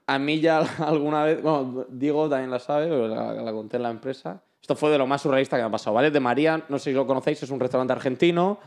A 0.07 0.17
mí 0.17 0.39
ya 0.39 0.59
alguna 0.79 1.23
vez, 1.23 1.41
bueno, 1.43 1.85
Diego 1.89 2.27
también 2.27 2.49
la 2.49 2.57
sabe, 2.59 2.89
la, 3.07 3.33
la 3.33 3.51
conté 3.51 3.77
en 3.77 3.83
la 3.83 3.91
empresa. 3.91 4.41
Esto 4.59 4.75
fue 4.75 4.89
de 4.89 4.97
lo 4.97 5.05
más 5.05 5.21
surrealista 5.21 5.57
que 5.57 5.61
me 5.61 5.67
ha 5.67 5.71
pasado, 5.71 5.93
¿vale? 5.93 6.09
De 6.09 6.19
María, 6.19 6.63
no 6.69 6.79
sé 6.79 6.89
si 6.91 6.95
lo 6.95 7.05
conocéis, 7.05 7.43
es 7.43 7.49
un 7.51 7.59
restaurante 7.59 7.93
argentino, 7.93 8.57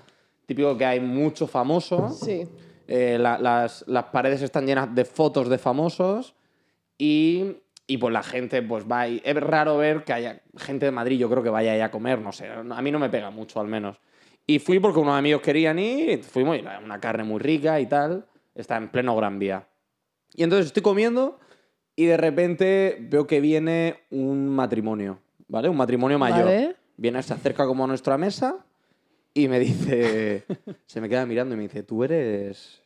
típico 0.47 0.77
que 0.79 0.85
hay 0.85 1.01
mucho 1.01 1.47
famoso. 1.49 2.11
Sí. 2.11 2.47
Eh, 2.89 3.19
la- 3.19 3.39
las, 3.39 3.85
las 3.89 4.05
paredes 4.05 4.43
están 4.43 4.67
llenas 4.67 4.95
de 4.95 5.05
fotos 5.05 5.49
de 5.49 5.59
famosos 5.59 6.35
y, 6.99 7.57
y 7.87 7.99
pues 7.99 8.13
la 8.13 8.23
gente 8.23 8.63
pues 8.63 8.85
va 8.91 9.09
y 9.09 9.21
es 9.25 9.37
raro 9.37 9.77
ver 9.77 10.05
que 10.05 10.13
haya 10.13 10.41
gente 10.57 10.87
de 10.87 10.93
Madrid, 10.93 11.19
yo 11.19 11.29
creo 11.29 11.43
que 11.43 11.51
vaya 11.51 11.73
ahí 11.73 11.81
a 11.81 11.91
comer, 11.91 12.21
no 12.21 12.33
sé, 12.33 12.49
a 12.49 12.63
mí 12.83 12.91
no 12.91 12.99
me 12.99 13.09
pega 13.11 13.31
mucho 13.31 13.61
al 13.61 13.67
menos. 13.69 13.99
Y 14.47 14.61
fui 14.61 14.79
porque 14.79 15.01
unos 15.01 15.19
amigos 15.19 15.43
querían 15.43 15.79
ir, 15.79 16.11
y 16.11 16.17
fuimos 16.19 16.63
la- 16.63 16.79
una 16.79 17.01
carne 17.01 17.25
muy 17.25 17.41
rica 17.41 17.81
y 17.81 17.87
tal, 17.87 18.27
está 18.55 18.77
en 18.77 18.89
pleno 18.89 19.17
Gran 19.17 19.39
Vía. 19.39 19.67
Y 20.35 20.45
entonces 20.45 20.67
estoy 20.67 20.83
comiendo 20.83 21.41
y 21.97 22.05
de 22.07 22.17
repente 22.17 22.99
veo 23.01 23.27
que 23.27 23.41
viene 23.41 24.01
un 24.11 24.49
matrimonio, 24.49 25.19
¿vale? 25.49 25.69
Un 25.69 25.77
matrimonio 25.77 26.19
mayor. 26.19 26.45
Vale. 26.45 26.77
Viene, 26.99 27.23
se 27.23 27.35
acerca 27.35 27.67
como 27.67 27.85
a 27.85 27.87
nuestra 27.87 28.17
mesa 28.17 28.65
y 29.39 29.49
me 29.49 29.59
dice, 29.61 30.45
se 30.87 31.01
me 31.01 31.09
queda 31.09 31.27
mirando 31.27 31.55
y 31.55 31.59
me 31.59 31.65
dice, 31.65 31.83
¿tú 31.83 32.03
eres...? 32.05 32.83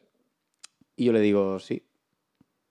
Y 0.96 1.04
yo 1.04 1.12
le 1.12 1.20
digo, 1.20 1.58
sí. 1.58 1.82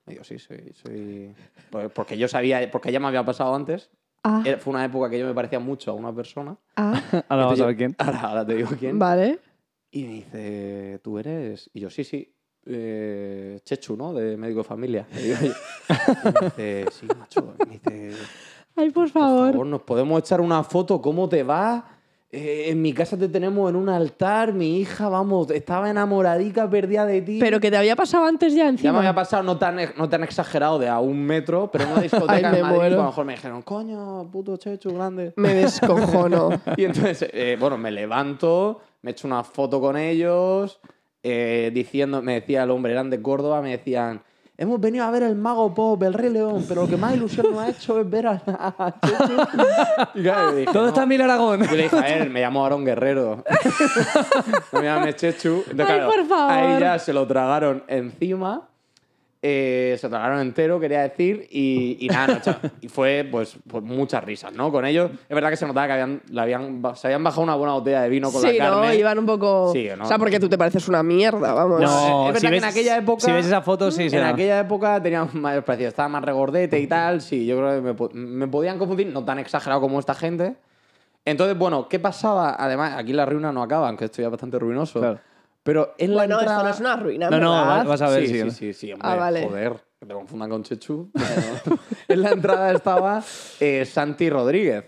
Le 0.06 0.14
digo, 0.14 0.24
sí, 0.24 0.38
soy... 0.38 0.74
soy... 0.74 1.34
Pues 1.70 1.90
Porque 1.92 2.18
yo 2.18 2.28
sabía, 2.28 2.70
porque 2.72 2.92
ya 2.92 3.00
me 3.00 3.08
había 3.08 3.24
pasado 3.24 3.56
antes. 3.56 3.90
Ah, 4.24 4.44
Era- 4.46 4.60
Fue 4.60 4.72
una 4.74 4.84
época 4.86 5.10
que 5.10 5.18
yo 5.18 5.26
me 5.26 5.34
parecía 5.34 5.60
mucho 5.60 5.92
a 5.92 5.94
una 5.94 6.14
persona. 6.14 6.58
ah, 6.76 6.94
Ahora 7.30 7.46
vamos 7.46 7.62
a 7.62 7.66
ver 7.68 7.76
yo- 7.76 7.78
quién. 7.78 7.96
Ahora, 7.98 8.20
ahora 8.22 8.46
te 8.46 8.56
digo 8.56 8.70
quién. 8.78 9.00
vale. 9.00 9.40
Y 9.92 10.04
me 10.04 10.10
dice, 10.14 11.00
¿tú 11.04 11.18
eres...? 11.18 11.70
Y 11.74 11.80
yo, 11.80 11.90
sí, 11.90 12.04
sí. 12.04 12.32
eh, 12.66 13.60
Chechu, 13.64 13.96
¿no? 13.96 14.14
De 14.14 14.36
médico 14.38 14.60
de 14.60 14.64
familia. 14.66 15.08
Le 15.16 15.22
digo 15.24 15.38
yo. 15.42 15.48
Y 15.48 16.34
me 16.34 16.46
dice, 16.46 16.86
sí, 16.92 17.08
macho. 17.18 17.56
Y 17.58 17.66
me 17.66 17.74
dice, 17.80 18.12
Ay, 18.76 18.90
por 18.92 19.06
por 19.06 19.10
favor. 19.10 19.52
favor, 19.54 19.66
¿nos 19.66 19.82
podemos 19.84 20.20
echar 20.20 20.42
una 20.42 20.64
foto? 20.64 21.02
¿Cómo 21.02 21.28
te 21.30 21.42
va? 21.44 21.99
Eh, 22.32 22.66
en 22.70 22.80
mi 22.80 22.94
casa 22.94 23.18
te 23.18 23.28
tenemos 23.28 23.68
en 23.72 23.76
un 23.76 23.90
altar. 23.90 24.54
Mi 24.54 24.80
hija, 24.80 25.10
vamos, 25.10 25.50
estaba 25.50 25.90
enamoradica, 25.90 26.70
perdida 26.70 27.06
de 27.08 27.22
ti. 27.24 27.40
Pero 27.40 27.60
que 27.60 27.72
te 27.72 27.78
había 27.78 27.96
pasado 27.96 28.26
antes 28.26 28.54
ya 28.54 28.66
Ya 28.66 28.70
encima. 28.70 28.94
me 28.94 29.00
había 29.00 29.16
pasado 29.16 29.42
no 29.42 29.58
tan, 29.58 29.78
no 29.98 30.08
tan 30.10 30.24
exagerado 30.24 30.78
de 30.78 30.88
a 30.88 31.00
un 31.00 31.24
metro, 31.26 31.70
pero 31.72 31.86
en 31.86 31.92
una 31.92 32.02
discoteca 32.04 32.34
Ay, 32.36 32.44
me 32.44 32.58
en 32.60 32.62
Madrid, 32.64 32.78
muero. 32.78 32.96
a 32.96 32.98
lo 33.00 33.06
mejor 33.06 33.26
me 33.26 33.34
dijeron, 33.34 33.62
coño, 33.64 34.30
puto 34.32 34.58
Chechu, 34.58 34.94
grande. 34.94 35.34
Me 35.38 35.56
descojono. 35.56 36.50
Y 36.78 36.86
entonces, 36.86 37.28
eh, 37.34 37.58
bueno, 37.60 37.78
me 37.80 37.90
levanto, 37.90 38.80
me 39.02 39.12
echo 39.12 39.26
una 39.28 39.44
foto 39.44 39.82
con 39.82 39.98
ellos, 39.98 40.80
eh, 41.24 41.72
diciendo, 41.74 42.22
me 42.22 42.34
decía 42.36 42.62
el 42.64 42.70
hombre, 42.70 42.92
eran 42.92 43.10
de 43.10 43.22
Córdoba, 43.24 43.62
me 43.64 43.72
decían, 43.72 44.22
hemos 44.62 44.80
venido 44.82 45.06
a 45.06 45.10
ver 45.12 45.24
el 45.24 45.36
Mago 45.36 45.74
Pop, 45.74 46.04
el 46.04 46.14
Rey 46.14 46.30
León, 46.32 46.66
pero 46.68 46.82
lo 46.84 46.88
que 46.88 46.98
más 46.98 47.16
ilusión 47.16 47.48
nos 47.50 47.60
ha 47.60 47.70
hecho 47.70 48.00
es 48.00 48.10
ver 48.10 48.28
a, 48.28 48.42
a 48.46 48.94
Chechu". 49.06 49.34
Y 50.16 50.22
claro, 50.22 50.52
yo 50.52 50.56
dije, 50.58 50.66
¿Dónde 50.74 50.80
"No". 50.82 50.88
está 50.90 51.06
Mil 51.06 51.22
Aragón? 51.22 51.64
Yo 51.64 51.76
le 51.76 51.84
dije, 51.84 51.96
a 51.98 52.02
ver, 52.02 52.30
me 52.30 52.42
llamo 52.42 52.66
Aaron 52.66 52.84
Guerrero. 52.86 53.44
no 54.74 54.80
me 54.80 54.86
llames 54.86 55.16
Chechu. 55.16 55.64
Entonces, 55.70 55.80
Ay, 55.80 55.86
claro, 56.00 56.12
por 56.12 56.26
favor. 56.28 56.52
Ahí 56.54 56.80
ya 56.80 57.00
se 57.00 57.14
lo 57.14 57.26
tragaron 57.26 57.84
encima. 57.88 58.69
Eh, 59.42 59.96
se 60.00 60.10
tragaron 60.10 60.40
entero, 60.42 60.80
quería 60.80 61.02
decir. 61.02 61.48
Y, 61.50 61.98
y 62.02 62.08
nada, 62.10 62.34
no, 62.36 62.42
cha- 62.42 62.60
y 62.82 62.88
fue 62.90 63.28
pues, 63.30 63.58
pues 63.68 63.84
muchas 63.84 64.24
risas, 64.24 64.52
¿no? 64.54 64.72
Con 64.72 64.86
ellos. 64.86 65.12
Es 65.30 65.34
verdad 65.36 65.50
que 65.50 65.56
se 65.56 65.66
notaba 65.66 65.88
que 65.88 65.94
habían, 65.94 66.22
se 66.96 67.08
habían 67.08 67.24
bajado 67.24 67.44
una 67.44 67.56
buena 67.56 67.74
botella 67.74 68.02
de 68.02 68.10
vino 68.10 68.32
con 68.32 68.42
sí, 68.42 68.58
la 68.58 68.70
¿no? 68.70 68.82
carne. 68.82 68.96
Iban 68.98 69.20
un 69.20 69.26
poco... 69.26 69.72
Sí, 69.74 69.88
¿no? 69.98 70.04
O 70.04 70.08
sea, 70.08 70.18
porque 70.18 70.40
tú 70.40 70.50
te 70.50 70.58
pareces 70.58 70.88
una 70.90 71.04
mierda, 71.04 71.54
vamos. 71.54 71.80
No, 71.82 72.28
es 72.28 72.34
verdad 72.34 72.40
si 72.42 72.46
que 72.48 72.52
ves, 72.52 72.64
en 72.64 72.70
aquella 72.70 72.98
época- 72.98 73.22
Si 73.26 73.32
ves 73.32 73.46
esa 73.46 73.62
foto, 73.62 73.92
sí, 73.92 74.04
En 74.04 74.10
será. 74.10 74.30
aquella 74.30 74.60
época 74.60 75.02
tenían 75.02 75.30
mayor 75.34 75.64
parecido, 75.64 75.90
estaba 75.90 76.10
más 76.10 76.24
regordete 76.24 76.80
y 76.80 76.88
tal, 76.88 77.22
sí, 77.22 77.46
yo 77.46 77.58
creo 77.58 77.98
que 77.98 78.10
me, 78.14 78.22
me 78.38 78.48
podían 78.48 78.78
confundir, 78.78 79.08
no 79.08 79.24
tan 79.24 79.40
exagerado 79.40 79.80
como 79.82 80.00
esta 80.00 80.14
gente. 80.16 80.56
Entonces, 81.26 81.58
bueno, 81.58 81.88
¿qué 81.90 82.00
pasaba? 82.00 82.56
Además, 82.58 82.94
aquí 82.98 83.14
la 83.14 83.26
ruina 83.26 83.52
no 83.52 83.62
acaba, 83.62 83.88
aunque 83.88 84.06
esto 84.06 84.22
ya 84.22 84.28
es 84.28 84.32
bastante 84.32 84.58
ruinoso. 84.58 85.00
Claro. 85.00 85.20
Pero 85.70 85.94
en 86.00 86.12
la 86.12 86.22
Bueno, 86.22 86.36
esto 86.40 86.46
entrada... 86.52 86.64
no 86.64 86.70
es 86.74 86.80
una 86.80 86.96
ruina, 86.96 87.30
No, 87.30 87.40
no, 87.40 87.52
¿verdad? 87.52 87.78
va- 87.78 87.84
vas 87.84 88.02
a 88.02 88.10
ver 88.10 88.26
sí, 88.28 88.34
si. 88.34 88.42
sí, 88.42 88.52
sí, 88.52 88.74
sí, 88.74 88.92
hombre, 88.92 89.08
Ah, 89.08 89.16
vale. 89.16 89.44
joder, 89.44 89.74
que 90.00 90.06
te 90.08 90.14
confundan 90.16 90.50
con 90.50 90.64
Chechu. 90.64 91.12
Bueno, 91.14 91.36
en 92.08 92.22
la 92.24 92.32
entrada 92.32 92.72
estaba 92.72 93.24
eh, 93.60 93.86
Santi 93.86 94.30
Rodríguez. 94.32 94.84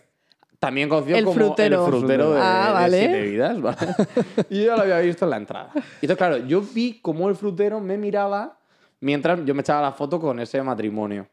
También 0.57 0.89
conocido 0.89 1.17
El 1.19 1.25
como 1.25 1.35
frutero. 1.35 1.85
el 1.85 1.91
frutero 1.93 2.33
de, 2.33 2.39
Ah, 2.41 2.67
de 2.69 2.73
vale. 2.73 2.97
Siete 2.97 3.21
Vidas. 3.21 3.61
¿vale? 3.61 3.77
y 4.49 4.63
yo 4.63 4.75
lo 4.75 4.81
había 4.81 4.97
visto 4.99 5.25
en 5.25 5.29
la 5.31 5.37
entrada. 5.37 5.71
Y 5.75 5.79
entonces, 6.05 6.17
claro, 6.17 6.37
yo 6.37 6.61
vi 6.61 6.99
cómo 6.99 7.29
el 7.29 7.35
frutero 7.35 7.79
me 7.79 7.97
miraba 7.97 8.57
mientras 9.01 9.43
yo 9.45 9.53
me 9.53 9.61
echaba 9.61 9.81
la 9.83 9.91
foto 9.91 10.19
con 10.19 10.39
ese 10.39 10.63
matrimonio. 10.63 11.27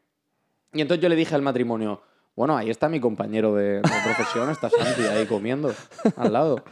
Y 0.73 0.81
entonces 0.81 1.01
yo 1.01 1.09
le 1.09 1.15
dije 1.15 1.33
al 1.33 1.41
matrimonio, 1.41 2.01
bueno, 2.39 2.55
ahí 2.55 2.69
está 2.69 2.87
mi 2.87 3.01
compañero 3.01 3.53
de, 3.53 3.81
de 3.81 3.81
profesión, 3.81 4.49
está 4.49 4.69
Santi 4.69 5.01
ahí 5.01 5.25
comiendo 5.25 5.73
al 6.15 6.31
lado. 6.31 6.63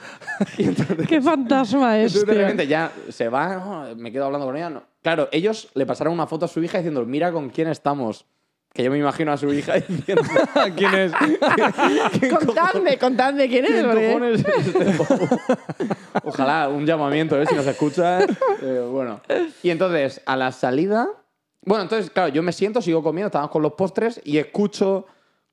Y 0.57 0.63
entonces, 0.63 1.05
Qué 1.09 1.21
fantasma 1.21 1.97
es, 1.99 2.13
entonces 2.15 2.25
de 2.25 2.31
tío. 2.33 2.41
repente 2.41 2.67
ya 2.67 2.89
se 3.09 3.27
va, 3.27 3.55
¿no? 3.57 3.95
me 3.97 4.09
quedo 4.13 4.23
hablando 4.27 4.47
con 4.47 4.55
ella. 4.55 4.69
no. 4.69 4.83
Claro, 5.01 5.27
ellos 5.33 5.67
le 5.73 5.85
pasaron 5.85 6.13
una 6.13 6.25
foto 6.25 6.45
a 6.45 6.47
su 6.47 6.63
hija 6.63 6.77
diciendo, 6.77 7.05
mira 7.05 7.33
con 7.33 7.49
quién 7.49 7.67
estamos. 7.67 8.25
Que 8.73 8.81
yo 8.83 8.91
me 8.91 8.97
imagino 8.97 9.33
a 9.33 9.37
su 9.37 9.51
hija 9.53 9.73
diciendo, 9.89 10.23
¿Quién 10.77 10.93
es? 10.95 11.11
Contadme, 12.31 12.97
contadme 12.97 13.49
quién 13.49 13.65
¿quién 13.65 13.85
porque- 13.85 14.07
cojones 14.07 14.45
es 14.45 14.67
este 14.67 14.91
pavo?". 15.03 15.27
Ojalá 16.23 16.69
un 16.69 16.85
llamamiento, 16.85 17.41
¿eh? 17.41 17.45
si 17.45 17.55
nos 17.55 17.67
escuchas. 17.67 18.25
eh, 18.61 18.87
bueno. 18.89 19.19
Y 19.63 19.69
entonces, 19.71 20.21
a 20.25 20.37
la 20.37 20.53
salida... 20.53 21.07
Bueno, 21.65 21.83
entonces, 21.83 22.09
claro, 22.09 22.29
yo 22.29 22.41
me 22.41 22.53
siento, 22.53 22.81
sigo 22.81 23.03
comiendo, 23.03 23.27
estábamos 23.27 23.51
con 23.51 23.61
los 23.61 23.73
postres 23.73 24.21
y 24.23 24.37
escucho 24.37 25.05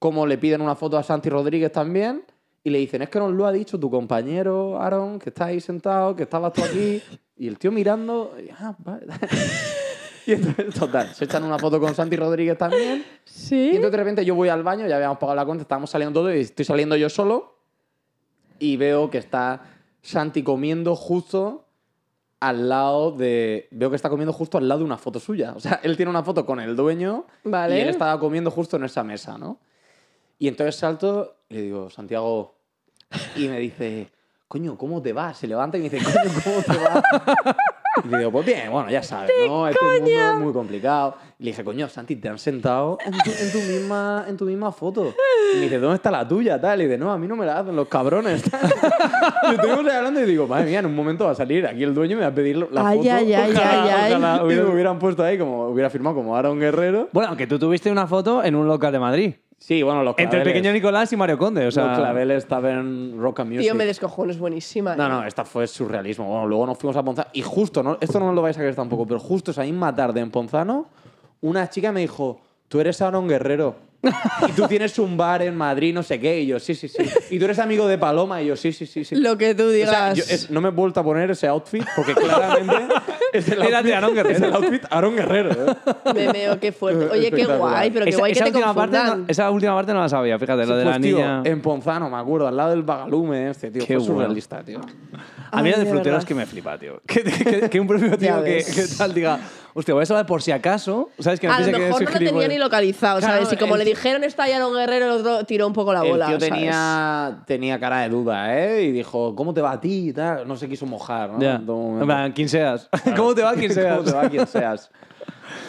cómo 0.05 0.27
le 0.27 0.37
piden 0.37 0.61
una 0.61 0.75
foto 0.75 0.99
a 0.99 1.03
Santi 1.03 1.31
Rodríguez 1.31 1.73
también 1.73 2.25
y 2.63 2.69
le 2.69 2.77
dicen, 2.77 3.01
es 3.01 3.09
que 3.09 3.19
nos 3.19 3.33
lo 3.33 3.47
ha 3.47 3.53
dicho 3.53 3.81
tu 3.81 3.91
compañero 3.91 4.79
Aaron, 4.79 5.19
que 5.19 5.31
está 5.31 5.47
ahí 5.47 5.63
sentado, 5.63 6.15
que 6.15 6.25
estabas 6.25 6.53
tú 6.53 6.63
aquí. 6.63 7.01
Y 7.39 7.49
el 7.49 7.59
tío 7.59 7.73
mirando, 7.73 8.37
y, 8.39 8.51
ah, 8.51 8.77
vale. 8.81 9.07
Y 10.27 10.33
entonces, 10.33 10.75
total, 10.75 11.15
se 11.15 11.25
echan 11.25 11.43
una 11.43 11.59
foto 11.59 11.81
con 11.81 11.95
Santi 11.95 12.17
Rodríguez 12.17 12.59
también. 12.59 12.99
Y 12.99 13.05
Sí. 13.25 13.67
entonces 13.69 13.93
de 13.93 13.97
repente 13.97 14.25
yo 14.27 14.35
voy 14.35 14.51
al 14.51 14.63
baño, 14.63 14.87
ya 14.87 14.97
habíamos 14.97 15.17
pagado 15.17 15.37
la 15.37 15.47
cuenta, 15.47 15.63
estábamos 15.63 15.89
saliendo 15.89 16.21
todos 16.21 16.35
y 16.37 16.41
estoy 16.41 16.67
saliendo 16.67 16.97
yo 16.97 17.09
solo 17.09 17.57
y 18.59 18.77
veo 18.77 19.09
que 19.09 19.17
está 19.17 19.63
Santi 20.03 20.43
comiendo 20.43 20.97
justo 20.97 21.65
al 22.41 22.69
lado 22.69 23.11
de... 23.11 23.69
Veo 23.71 23.89
que 23.89 23.97
está 23.97 24.11
comiendo 24.11 24.35
justo 24.35 24.59
al 24.59 24.69
lado 24.69 24.81
de 24.81 24.85
una 24.85 24.99
foto 24.99 25.19
suya. 25.19 25.55
O 25.57 25.61
sea, 25.61 25.81
él 25.83 25.97
tiene 25.97 26.11
una 26.11 26.23
foto 26.23 26.45
con 26.45 26.61
el 26.61 26.77
dueño 26.77 27.25
Vale. 27.43 27.79
y 27.79 27.81
él 27.81 27.89
estaba 27.89 28.21
comiendo 28.21 28.51
justo 28.51 28.77
en 28.77 28.85
esa 28.85 29.03
mesa, 29.03 29.39
¿no? 29.39 29.59
Y 30.39 30.49
entonces 30.49 30.77
salto 30.77 31.37
y 31.49 31.55
le 31.55 31.63
digo, 31.63 31.91
Santiago, 31.91 32.55
y 33.37 33.49
me 33.49 33.59
dice, 33.61 34.09
coño, 34.49 34.77
¿cómo 34.77 35.01
te 35.03 35.13
va? 35.13 35.33
Se 35.35 35.47
levanta 35.47 35.79
y 35.79 35.83
me 35.83 35.89
dice, 35.91 36.05
coño, 36.05 36.35
¿cómo 36.45 36.63
te 36.63 36.83
va? 36.85 37.03
Y 38.05 38.09
le 38.09 38.19
digo, 38.19 38.33
pues 38.33 38.45
bien, 38.45 38.73
bueno, 38.73 38.91
ya 38.91 39.05
sabes, 39.05 39.31
¿no? 39.47 39.69
Este 39.69 39.79
mundo 39.85 40.11
es 40.11 40.35
muy 40.41 40.53
complicado. 40.53 41.17
Y 41.39 41.45
le 41.45 41.51
dije, 41.53 41.63
coño, 41.63 41.89
Santi, 41.89 42.17
te 42.17 42.29
han 42.29 42.39
sentado 42.41 42.99
en 43.05 43.13
tu, 43.13 43.31
en 43.31 43.53
tu 43.53 43.59
misma, 43.61 44.25
en 44.29 44.37
tu 44.37 44.45
misma 44.47 44.73
foto. 44.73 45.15
Y 45.53 45.57
me 45.59 45.63
dice, 45.63 45.79
¿dónde 45.79 45.97
está 45.97 46.11
la 46.11 46.27
tuya? 46.27 46.61
Tal. 46.61 46.81
Y 46.83 46.85
dice, 46.87 46.99
no, 46.99 47.13
a 47.13 47.19
mí 47.19 47.29
no 47.29 47.37
me 47.37 47.47
la 47.47 47.61
hacen 47.61 47.77
los 47.77 47.87
cabrones. 47.87 48.43
y 49.51 49.55
estuvimos 49.55 49.87
hablando 49.93 50.21
y 50.21 50.25
digo, 50.25 50.49
madre 50.49 50.67
mía, 50.67 50.81
en 50.81 50.87
un 50.87 50.95
momento 50.97 51.25
va 51.27 51.31
a 51.31 51.35
salir 51.37 51.65
aquí 51.69 51.85
el 51.85 51.95
dueño 51.95 52.15
y 52.15 52.17
me 52.17 52.23
va 52.23 52.29
a 52.29 52.35
pedir 52.35 52.57
la 52.57 52.87
Ay, 52.89 52.99
foto. 52.99 53.11
ay, 53.13 53.33
ay, 53.33 53.53
Ojalá- 53.53 53.83
ay, 53.83 53.91
ay. 53.91 54.13
ojalá 54.13 54.43
y 54.43 54.57
me 54.57 54.65
hubieran 54.65 54.99
puesto 54.99 55.23
ahí 55.23 55.39
como, 55.39 55.69
hubiera 55.69 55.89
firmado 55.89 56.17
como 56.17 56.37
Aaron 56.37 56.59
Guerrero. 56.59 57.09
Bueno, 57.13 57.29
aunque 57.29 57.47
tú 57.47 57.61
tuviste 57.61 57.93
una 57.93 58.09
foto 58.09 58.43
en 58.43 58.57
un 58.57 58.67
local 58.67 58.93
de 58.93 58.99
Madrid. 58.99 59.35
Sí, 59.67 59.83
bueno, 59.83 60.03
los 60.03 60.15
Entre 60.19 60.41
el 60.41 60.45
pequeño 60.45 60.75
Nicolás 60.75 61.11
y 61.15 61.17
Mario 61.17 61.39
Conde. 61.39 61.67
O 61.67 61.71
sea, 61.71 61.87
los 61.87 61.97
claveles 61.97 62.47
Tavern 62.47 63.19
Rock 63.19 63.41
and 63.41 63.49
Music. 63.49 63.63
Tío, 63.63 63.75
me 63.75 63.87
descojono, 63.87 64.31
es 64.31 64.39
buenísima. 64.39 64.95
No, 64.95 65.07
¿eh? 65.07 65.09
no, 65.09 65.25
esta 65.25 65.47
fue 65.47 65.67
surrealismo. 65.67 66.27
Bueno, 66.27 66.47
luego 66.47 66.67
nos 66.67 66.77
fuimos 66.77 66.95
a 66.99 67.03
Ponzano 67.03 67.31
y 67.33 67.41
justo, 67.41 67.83
¿no? 67.83 67.97
esto 67.99 68.21
no 68.21 68.31
lo 68.35 68.43
vais 68.43 68.55
a 68.59 68.61
creer 68.61 68.75
tampoco, 68.75 69.07
pero 69.07 69.19
justo 69.19 69.53
esa 69.53 69.63
misma 69.63 69.95
tarde 69.97 70.21
en 70.21 70.31
Ponzano, 70.31 70.89
una 71.41 71.71
chica 71.71 71.93
me 71.93 72.01
dijo, 72.01 72.43
tú 72.69 72.79
eres 72.79 73.01
Aaron 73.01 73.27
Guerrero. 73.27 73.77
Y 74.49 74.53
tú 74.53 74.67
tienes 74.69 74.99
un 74.99 75.17
bar 75.17 75.43
en 75.43 75.57
Madrid, 75.57 75.95
no 75.95 76.03
sé 76.03 76.19
qué. 76.21 76.41
Y 76.41 76.47
yo, 76.47 76.59
sí, 76.61 76.75
sí, 76.75 76.89
sí. 76.89 77.03
Y 77.31 77.39
tú 77.39 77.45
eres 77.47 77.59
amigo 77.59 77.87
de 77.87 77.99
Paloma. 77.99 78.43
Y 78.43 78.47
yo, 78.47 78.57
sí, 78.57 78.73
sí, 78.73 78.87
sí. 78.87 79.05
sí. 79.05 79.17
Lo 79.17 79.37
que 79.39 79.55
tú 79.55 79.65
O 79.65 79.69
digas. 79.69 79.91
sea, 79.91 80.13
yo 80.15 80.25
es- 80.29 80.51
no 80.51 80.61
me 80.61 80.69
he 80.69 80.73
vuelto 80.73 81.01
a 81.01 81.05
poner 81.05 81.31
ese 81.31 81.47
outfit 81.49 81.85
porque 81.97 82.15
claramente 82.15 82.75
es 83.33 83.49
el 83.49 83.63
outfit, 83.63 83.85
de 83.87 83.95
Aaron 83.95 84.15
Guerrero. 84.15 84.37
Es 84.37 84.43
el 84.43 84.55
outfit 84.55 84.83
Aaron 84.91 85.17
Guerrero. 85.17 85.51
¿eh? 85.53 85.75
Me 86.15 86.33
meo, 86.33 86.61
qué 86.61 86.73
fuerte. 86.73 87.07
Oye, 87.11 87.31
qué 87.31 87.45
guay, 87.45 87.91
pero 87.91 88.05
qué 88.05 88.11
esa, 88.11 88.19
guay 88.19 88.33
que 88.33 88.39
esa 88.39 88.45
te 88.47 88.51
última 88.53 88.75
parte, 88.75 88.97
no, 88.99 89.25
esa 89.29 89.51
última 89.51 89.75
parte 89.75 89.93
no 89.93 90.01
la 90.01 90.09
sabía, 90.09 90.39
fíjate, 90.39 90.67
lo 90.67 90.77
de 90.77 90.85
Pues, 90.85 90.95
la 90.97 91.01
tío, 91.01 91.17
niña. 91.17 91.43
en 91.45 91.61
Ponzano, 91.63 92.11
me 92.11 92.17
acuerdo, 92.17 92.47
al 92.49 92.57
lado 92.57 92.71
del 92.71 92.83
Bagalume 92.83 93.51
este, 93.51 93.71
tío. 93.71 93.81
Qué 93.81 93.95
fue 93.95 93.97
bueno. 93.97 94.15
surrealista, 94.21 94.63
tío. 94.63 94.81
A 95.51 95.63
mí 95.63 95.71
la 95.71 95.79
de 95.79 95.85
de 95.85 95.91
fruteros 95.91 96.05
verdad. 96.17 96.29
que 96.29 96.35
me 96.35 96.47
flipa, 96.47 96.79
tío. 96.79 97.01
Que, 97.07 97.23
que- 97.23 97.71
que 97.71 97.81
un 97.81 97.87
propio 97.87 98.17
tío 98.19 98.43
que 98.43 98.65
tal 98.99 99.15
diga, 99.15 99.39
hostia, 99.75 99.93
voy 99.95 100.05
a 100.05 100.07
saber 100.07 100.27
por 100.27 100.41
si 100.41 100.53
acaso, 100.53 101.11
¿sabes? 101.19 101.41
Que 101.41 101.49
A 101.49 101.61
lo 101.61 101.67
que 101.67 101.73
mejor 101.73 102.03
no 102.03 102.11
lo 102.11 102.19
tenía 102.19 102.49
ni 102.49 102.59
localizado, 102.59 103.19
Claro, 103.19 103.35
¿sabes? 103.45 103.53
Y 103.53 103.57
como 103.57 103.75
el 103.75 103.81
le 103.81 103.85
dijeron 103.85 104.25
está 104.25 104.49
ya 104.49 104.67
un 104.67 104.75
guerrero, 104.75 105.07
el 105.07 105.21
otro 105.21 105.45
tiró 105.45 105.67
un 105.67 105.73
poco 105.73 105.93
la 105.93 106.03
bola. 106.03 106.27
el 106.27 106.39
tío 106.39 106.41
¿sabes? 106.41 106.55
tenía, 106.55 107.43
tenía 107.47 107.79
cara 107.79 108.01
de 108.01 108.09
duda, 108.09 108.59
¿eh? 108.59 108.85
Y 108.85 108.93
dijo, 108.93 109.35
¿cómo 109.35 109.53
te 109.53 109.61
va 109.61 109.73
a 109.73 109.81
ti? 109.81 110.09
y 110.09 110.13
tal. 110.13 110.47
No 110.49 110.57
se 110.57 110.69
quiso 110.69 110.87
mojar, 110.87 111.31
¿no? 111.31 111.41
Ya. 111.41 111.57
En 111.57 112.07
plan, 112.07 112.33
quien 112.33 112.49
seas. 112.49 112.89
¿Cómo 113.17 113.35
te 113.35 113.43
va 113.43 113.55
quien 113.55 113.73
seas? 113.75 113.99
¿Cómo 113.99 114.11
te 114.11 114.17
va 114.17 114.29
quien 114.31 114.47
seas? 114.47 114.91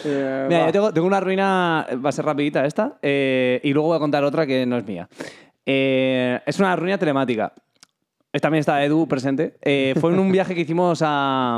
Eh, 0.04 0.46
Mira, 0.48 0.60
va. 0.60 0.66
yo 0.66 0.72
tengo, 0.72 0.92
tengo 0.92 1.06
una 1.06 1.20
ruina, 1.20 1.86
va 2.04 2.08
a 2.08 2.12
ser 2.12 2.24
rapidita 2.24 2.64
esta, 2.64 2.96
eh, 3.02 3.60
y 3.62 3.72
luego 3.72 3.88
voy 3.88 3.96
a 3.96 3.98
contar 4.00 4.24
otra 4.24 4.46
que 4.46 4.64
no 4.66 4.76
es 4.78 4.86
mía. 4.86 5.08
Eh, 5.64 6.40
es 6.46 6.58
una 6.58 6.74
ruina 6.76 6.96
telemática. 6.98 7.52
Eh, 8.36 8.40
También 8.40 8.60
está 8.60 8.84
Edu 8.84 9.08
presente. 9.08 9.54
Eh, 9.62 9.94
fue 9.98 10.12
en 10.12 10.18
un 10.18 10.30
viaje 10.30 10.54
que 10.54 10.60
hicimos 10.60 11.00
a, 11.02 11.56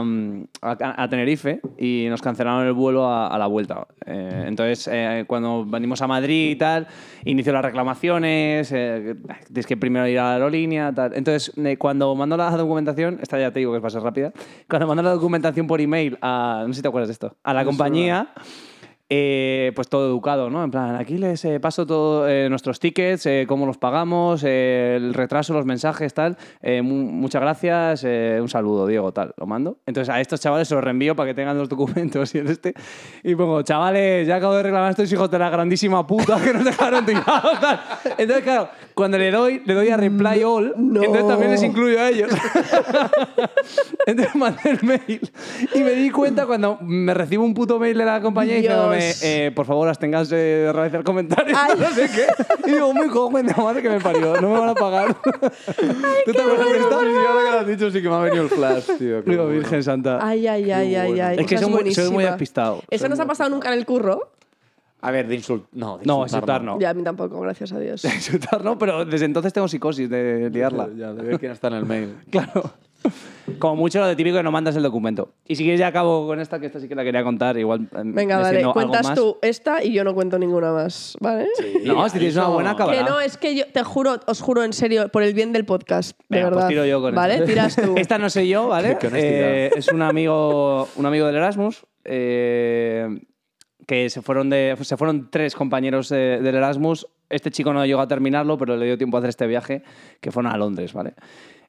a- 0.62 1.02
a 1.02 1.08
Tenerife 1.08 1.60
y 1.76 2.06
nos 2.08 2.22
cancelaron 2.22 2.64
el 2.68 2.72
vuelo 2.72 3.04
a, 3.04 3.26
a 3.26 3.36
la 3.36 3.48
vuelta. 3.48 3.84
Eh, 4.06 4.44
entonces, 4.46 4.88
eh, 4.92 5.24
cuando 5.26 5.64
venimos 5.66 6.00
a 6.02 6.06
Madrid 6.06 6.50
y 6.52 6.56
tal, 6.56 6.86
inició 7.24 7.52
las 7.52 7.64
reclamaciones, 7.64 8.70
eh, 8.70 9.16
tienes 9.48 9.66
que 9.66 9.76
primero 9.76 10.06
ir 10.06 10.20
a 10.20 10.24
la 10.24 10.32
aerolínea, 10.34 10.92
tal. 10.94 11.14
Entonces, 11.16 11.52
eh, 11.58 11.76
cuando 11.76 12.14
mando 12.14 12.36
la 12.36 12.48
documentación, 12.56 13.18
esta 13.20 13.40
ya 13.40 13.50
te 13.50 13.58
digo 13.58 13.72
que 13.72 13.80
va 13.80 13.88
a 13.88 13.90
ser 13.90 14.02
rápida, 14.02 14.32
cuando 14.70 14.86
mando 14.86 15.02
la 15.02 15.10
documentación 15.10 15.66
por 15.66 15.80
email 15.80 16.16
a, 16.22 16.62
no 16.64 16.72
sé 16.72 16.76
si 16.76 16.82
te 16.82 16.88
acuerdas 16.88 17.08
de 17.08 17.12
esto, 17.14 17.36
a 17.42 17.54
la 17.54 17.64
compañía, 17.64 18.28
eh, 19.10 19.72
pues 19.74 19.88
todo 19.88 20.06
educado, 20.06 20.50
¿no? 20.50 20.62
En 20.64 20.70
plan, 20.70 20.94
aquí 20.96 21.16
les 21.18 21.44
eh, 21.44 21.60
paso 21.60 21.86
todos 21.86 22.28
nuestros 22.50 22.78
tickets, 22.78 23.24
eh, 23.26 23.46
cómo 23.48 23.64
los 23.66 23.78
pagamos, 23.78 24.42
eh, 24.44 24.94
el 24.96 25.14
retraso, 25.14 25.54
los 25.54 25.64
mensajes, 25.64 26.12
tal. 26.12 26.36
Eh, 26.62 26.82
mu- 26.82 27.10
muchas 27.10 27.40
gracias, 27.40 28.02
eh, 28.04 28.38
un 28.40 28.48
saludo, 28.48 28.86
Diego, 28.86 29.12
tal. 29.12 29.32
Lo 29.38 29.46
mando. 29.46 29.78
Entonces 29.86 30.12
a 30.14 30.20
estos 30.20 30.40
chavales 30.40 30.68
se 30.68 30.74
los 30.74 30.84
reenvío 30.84 31.16
para 31.16 31.28
que 31.30 31.34
tengan 31.34 31.56
los 31.56 31.68
documentos 31.68 32.34
y 32.34 32.38
el 32.38 32.48
este. 32.48 32.74
Y 33.22 33.34
pongo, 33.34 33.62
chavales, 33.62 34.26
ya 34.26 34.36
acabo 34.36 34.54
de 34.54 34.62
reclamar 34.62 34.88
a 34.88 34.90
estos 34.90 35.10
hijos 35.12 35.30
de 35.30 35.38
la 35.38 35.48
grandísima 35.50 36.06
puta 36.06 36.38
que 36.42 36.52
nos 36.52 36.64
dejaron 36.64 37.06
tirados, 37.06 37.58
tal. 37.60 37.80
Entonces, 38.18 38.44
claro, 38.44 38.68
cuando 38.94 39.16
le 39.16 39.30
doy, 39.30 39.62
le 39.64 39.74
doy 39.74 39.88
a 39.88 39.96
reply 39.96 40.42
all, 40.44 40.74
No. 40.76 41.02
entonces 41.02 41.26
también 41.28 41.50
les 41.52 41.62
incluyo 41.62 41.98
a 42.00 42.08
ellos. 42.10 42.30
Entonces 44.06 44.34
mandé 44.36 44.70
el 44.70 44.78
mail 44.82 45.20
y 45.74 45.80
me 45.80 45.90
di 45.92 46.10
cuenta 46.10 46.46
cuando 46.46 46.78
me 46.80 47.12
recibo 47.14 47.44
un 47.44 47.54
puto 47.54 47.78
mail 47.78 47.96
de 47.96 48.04
la 48.04 48.20
compañía 48.20 48.54
diciéndome, 48.56 48.97
Dios. 48.98 49.22
eh, 49.22 49.52
por 49.54 49.66
favor, 49.66 49.88
absténganse 49.88 50.36
de 50.36 50.72
realizar 50.72 51.02
comentarios, 51.04 51.58
Ay. 51.60 51.78
no 51.78 51.90
sé 51.90 52.08
qué. 52.14 52.26
Y 52.68 52.72
digo, 52.74 52.92
me 52.94 53.08
cojo 53.08 53.36
de 53.42 53.54
madre 53.54 53.82
que 53.82 53.88
me 53.90 54.00
parió, 54.00 54.40
no 54.40 54.50
me 54.50 54.58
van 54.60 54.68
a 54.70 54.74
pagar. 54.74 55.14
¿Tú 56.24 56.32
te 56.32 56.40
acuerdas 56.42 56.66
de 56.72 56.78
esta? 56.78 57.00
Sí, 57.00 57.06
ahora 57.28 57.44
que 57.44 57.50
lo 57.52 57.58
has 57.60 57.66
dicho 57.66 57.90
sí 57.90 58.02
que 58.02 58.08
me 58.08 58.14
ha 58.14 58.18
venido 58.20 58.42
el 58.44 58.50
flash, 58.50 58.84
tío. 58.98 59.22
Digo, 59.22 59.44
bueno. 59.44 59.48
Virgen 59.58 59.82
Santa. 59.82 60.18
Ay, 60.20 60.46
ay, 60.46 60.70
ay, 60.70 60.94
ay, 60.94 61.08
bueno. 61.12 61.26
ay. 61.26 61.36
es 61.40 61.46
que 61.46 61.58
soy 61.58 61.70
muy, 61.70 61.94
soy 61.94 62.10
muy 62.10 62.24
despistado. 62.24 62.82
¿Eso 62.90 63.02
Soy 63.02 63.10
nos 63.10 63.20
ha 63.20 63.24
muy- 63.24 63.28
pasado 63.28 63.50
nunca 63.50 63.72
en 63.72 63.78
el 63.78 63.86
curro? 63.86 64.32
A 65.00 65.12
ver, 65.12 65.28
de 65.28 65.36
insultar. 65.36 65.68
No, 65.72 65.98
de 65.98 66.04
No, 66.06 66.24
insultar 66.24 66.62
no. 66.62 66.78
Ya, 66.80 66.90
a 66.90 66.94
mí 66.94 67.04
tampoco, 67.04 67.38
gracias 67.40 67.72
a 67.72 67.78
Dios. 67.78 68.04
Insultar 68.04 68.64
no, 68.64 68.76
pero 68.78 69.04
desde 69.04 69.26
entonces 69.26 69.52
tengo 69.52 69.68
psicosis 69.68 70.10
de 70.10 70.50
liarla. 70.50 70.88
Ya, 70.96 71.12
de 71.12 71.22
ver 71.22 71.38
quién 71.38 71.52
está 71.52 71.68
en 71.68 71.74
el 71.74 71.86
mail. 71.86 72.16
Claro. 72.30 72.72
Como 73.58 73.76
mucho 73.76 74.00
lo 74.00 74.06
de 74.06 74.14
típico 74.16 74.36
que 74.36 74.42
no 74.42 74.50
mandas 74.52 74.76
el 74.76 74.82
documento. 74.82 75.32
Y 75.46 75.56
si 75.56 75.62
quieres 75.62 75.80
ya 75.80 75.86
acabo 75.88 76.26
con 76.26 76.38
esta, 76.40 76.60
que 76.60 76.66
esta 76.66 76.80
sí 76.80 76.88
que 76.88 76.94
la 76.94 77.04
quería 77.04 77.22
contar, 77.24 77.56
igual 77.58 77.88
eh, 77.94 78.02
Venga, 78.04 78.46
algo 78.46 78.72
cuentas 78.72 79.14
tú 79.14 79.38
esta 79.42 79.82
y 79.82 79.92
yo 79.92 80.04
no 80.04 80.14
cuento 80.14 80.38
ninguna 80.38 80.72
más, 80.72 81.16
¿vale? 81.20 81.46
No, 81.84 82.08
si 82.08 82.18
tienes 82.18 82.36
una 82.36 82.48
buena 82.48 82.76
Que 82.76 82.82
acabará. 82.82 83.02
no, 83.08 83.20
es 83.20 83.36
que 83.36 83.54
yo 83.54 83.64
te 83.72 83.82
juro, 83.82 84.20
os 84.26 84.40
juro 84.40 84.62
en 84.64 84.72
serio, 84.72 85.08
por 85.08 85.22
el 85.22 85.34
bien 85.34 85.52
del 85.52 85.64
podcast, 85.64 86.18
de 86.18 86.24
Venga, 86.28 86.44
verdad. 86.50 86.60
pues 86.62 86.68
tiro 86.68 86.84
yo 86.86 87.00
con 87.00 87.14
¿Vale? 87.14 87.34
esta. 87.34 87.46
Tiras 87.46 87.76
tú. 87.76 87.94
Esta 87.96 88.18
no 88.18 88.28
sé 88.30 88.46
yo, 88.48 88.68
¿vale? 88.68 88.98
Eh, 89.14 89.70
es 89.74 89.88
un 89.88 90.02
amigo, 90.02 90.88
un 90.96 91.06
amigo 91.06 91.26
del 91.26 91.36
Erasmus. 91.36 91.84
eh, 92.04 93.08
que 93.86 94.10
se 94.10 94.20
fueron, 94.20 94.50
de, 94.50 94.76
se 94.82 94.98
fueron 94.98 95.30
tres 95.30 95.54
compañeros 95.54 96.12
eh, 96.12 96.40
del 96.42 96.54
Erasmus. 96.54 97.06
Este 97.30 97.50
chico 97.50 97.72
no 97.72 97.86
llegó 97.86 98.00
a 98.02 98.06
terminarlo, 98.06 98.58
pero 98.58 98.76
le 98.76 98.84
dio 98.84 98.98
tiempo 98.98 99.16
a 99.16 99.20
hacer 99.20 99.30
este 99.30 99.46
viaje, 99.46 99.82
que 100.20 100.30
fueron 100.30 100.52
a 100.52 100.58
Londres, 100.58 100.92
¿vale? 100.92 101.14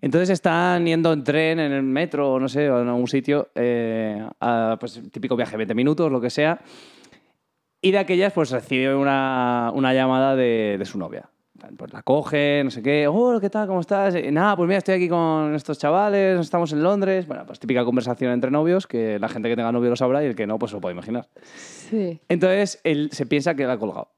Entonces 0.01 0.29
están 0.29 0.85
yendo 0.85 1.11
en 1.11 1.23
tren, 1.23 1.59
en 1.59 1.71
el 1.71 1.83
metro, 1.83 2.33
o 2.33 2.39
no 2.39 2.47
sé, 2.47 2.69
o 2.69 2.81
en 2.81 2.87
algún 2.87 3.07
sitio, 3.07 3.49
eh, 3.55 4.25
a, 4.39 4.77
pues 4.79 5.01
típico 5.11 5.35
viaje, 5.35 5.57
20 5.57 5.73
minutos, 5.75 6.11
lo 6.11 6.21
que 6.21 6.29
sea. 6.29 6.59
Y 7.81 7.91
de 7.91 7.97
aquellas, 7.97 8.33
pues 8.33 8.51
recibe 8.51 8.95
una, 8.95 9.71
una 9.73 9.93
llamada 9.93 10.35
de, 10.35 10.77
de 10.77 10.85
su 10.85 10.97
novia. 10.97 11.29
Pues 11.77 11.91
la 11.91 12.03
coge, 12.03 12.61
no 12.63 12.71
sé 12.71 12.81
qué. 12.81 13.07
Oh, 13.07 13.39
¿qué 13.39 13.49
tal? 13.49 13.67
¿Cómo 13.67 13.81
estás? 13.81 14.15
Y, 14.15 14.31
Nada, 14.31 14.55
pues 14.55 14.67
mira, 14.67 14.77
estoy 14.77 14.95
aquí 14.95 15.09
con 15.09 15.53
estos 15.55 15.77
chavales, 15.77 16.39
estamos 16.39 16.71
en 16.71 16.81
Londres. 16.81 17.27
Bueno, 17.27 17.45
pues 17.45 17.59
típica 17.59 17.83
conversación 17.83 18.31
entre 18.31 18.51
novios, 18.51 18.87
que 18.87 19.19
la 19.19 19.27
gente 19.27 19.49
que 19.49 19.55
tenga 19.55 19.71
novio 19.71 19.89
lo 19.89 19.95
sabrá 19.95 20.23
y 20.23 20.27
el 20.27 20.35
que 20.35 20.47
no, 20.47 20.57
pues 20.57 20.71
lo 20.71 20.79
puede 20.79 20.93
imaginar. 20.93 21.27
Sí. 21.51 22.21
Entonces, 22.29 22.79
él 22.83 23.09
se 23.11 23.25
piensa 23.25 23.55
que 23.55 23.65
la 23.65 23.73
ha 23.73 23.77
colgado. 23.77 24.09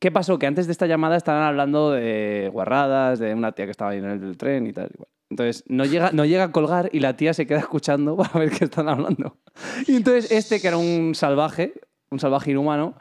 ¿Qué 0.00 0.10
pasó? 0.10 0.38
Que 0.38 0.46
antes 0.46 0.66
de 0.66 0.72
esta 0.72 0.86
llamada 0.86 1.16
estaban 1.16 1.42
hablando 1.42 1.90
de 1.92 2.50
guarradas, 2.52 3.18
de 3.18 3.34
una 3.34 3.52
tía 3.52 3.64
que 3.66 3.70
estaba 3.70 3.90
ahí 3.92 3.98
en 3.98 4.04
el 4.04 4.36
tren 4.36 4.66
y 4.66 4.72
tal. 4.72 4.90
igual. 4.92 5.08
Entonces, 5.30 5.64
no 5.68 5.84
llega, 5.84 6.10
no 6.12 6.24
llega 6.24 6.44
a 6.44 6.52
colgar 6.52 6.90
y 6.92 7.00
la 7.00 7.16
tía 7.16 7.34
se 7.34 7.46
queda 7.46 7.58
escuchando 7.58 8.16
para 8.18 8.38
ver 8.38 8.50
qué 8.50 8.64
están 8.64 8.88
hablando. 8.88 9.38
Y 9.86 9.96
entonces, 9.96 10.30
este, 10.30 10.60
que 10.60 10.68
era 10.68 10.76
un 10.76 11.14
salvaje, 11.14 11.74
un 12.10 12.20
salvaje 12.20 12.50
inhumano, 12.52 12.94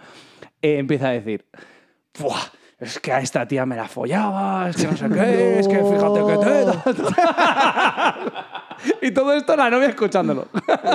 eh, 0.61 0.77
empieza 0.79 1.09
a 1.09 1.11
decir: 1.11 1.45
"Buah, 2.19 2.39
Es 2.79 2.99
que 2.99 3.11
a 3.13 3.19
esta 3.19 3.47
tía 3.47 3.65
me 3.65 3.75
la 3.75 3.87
follaba, 3.87 4.69
es 4.69 4.75
que 4.75 4.87
no 4.87 4.97
sé 4.97 5.07
qué, 5.09 5.59
es 5.59 5.67
que 5.67 5.75
fíjate 5.75 6.21
que 6.25 6.37
te. 6.37 6.65
y 9.07 9.11
todo 9.11 9.33
esto 9.33 9.55
la 9.55 9.69
novia 9.69 9.89
escuchándolo. 9.89 10.47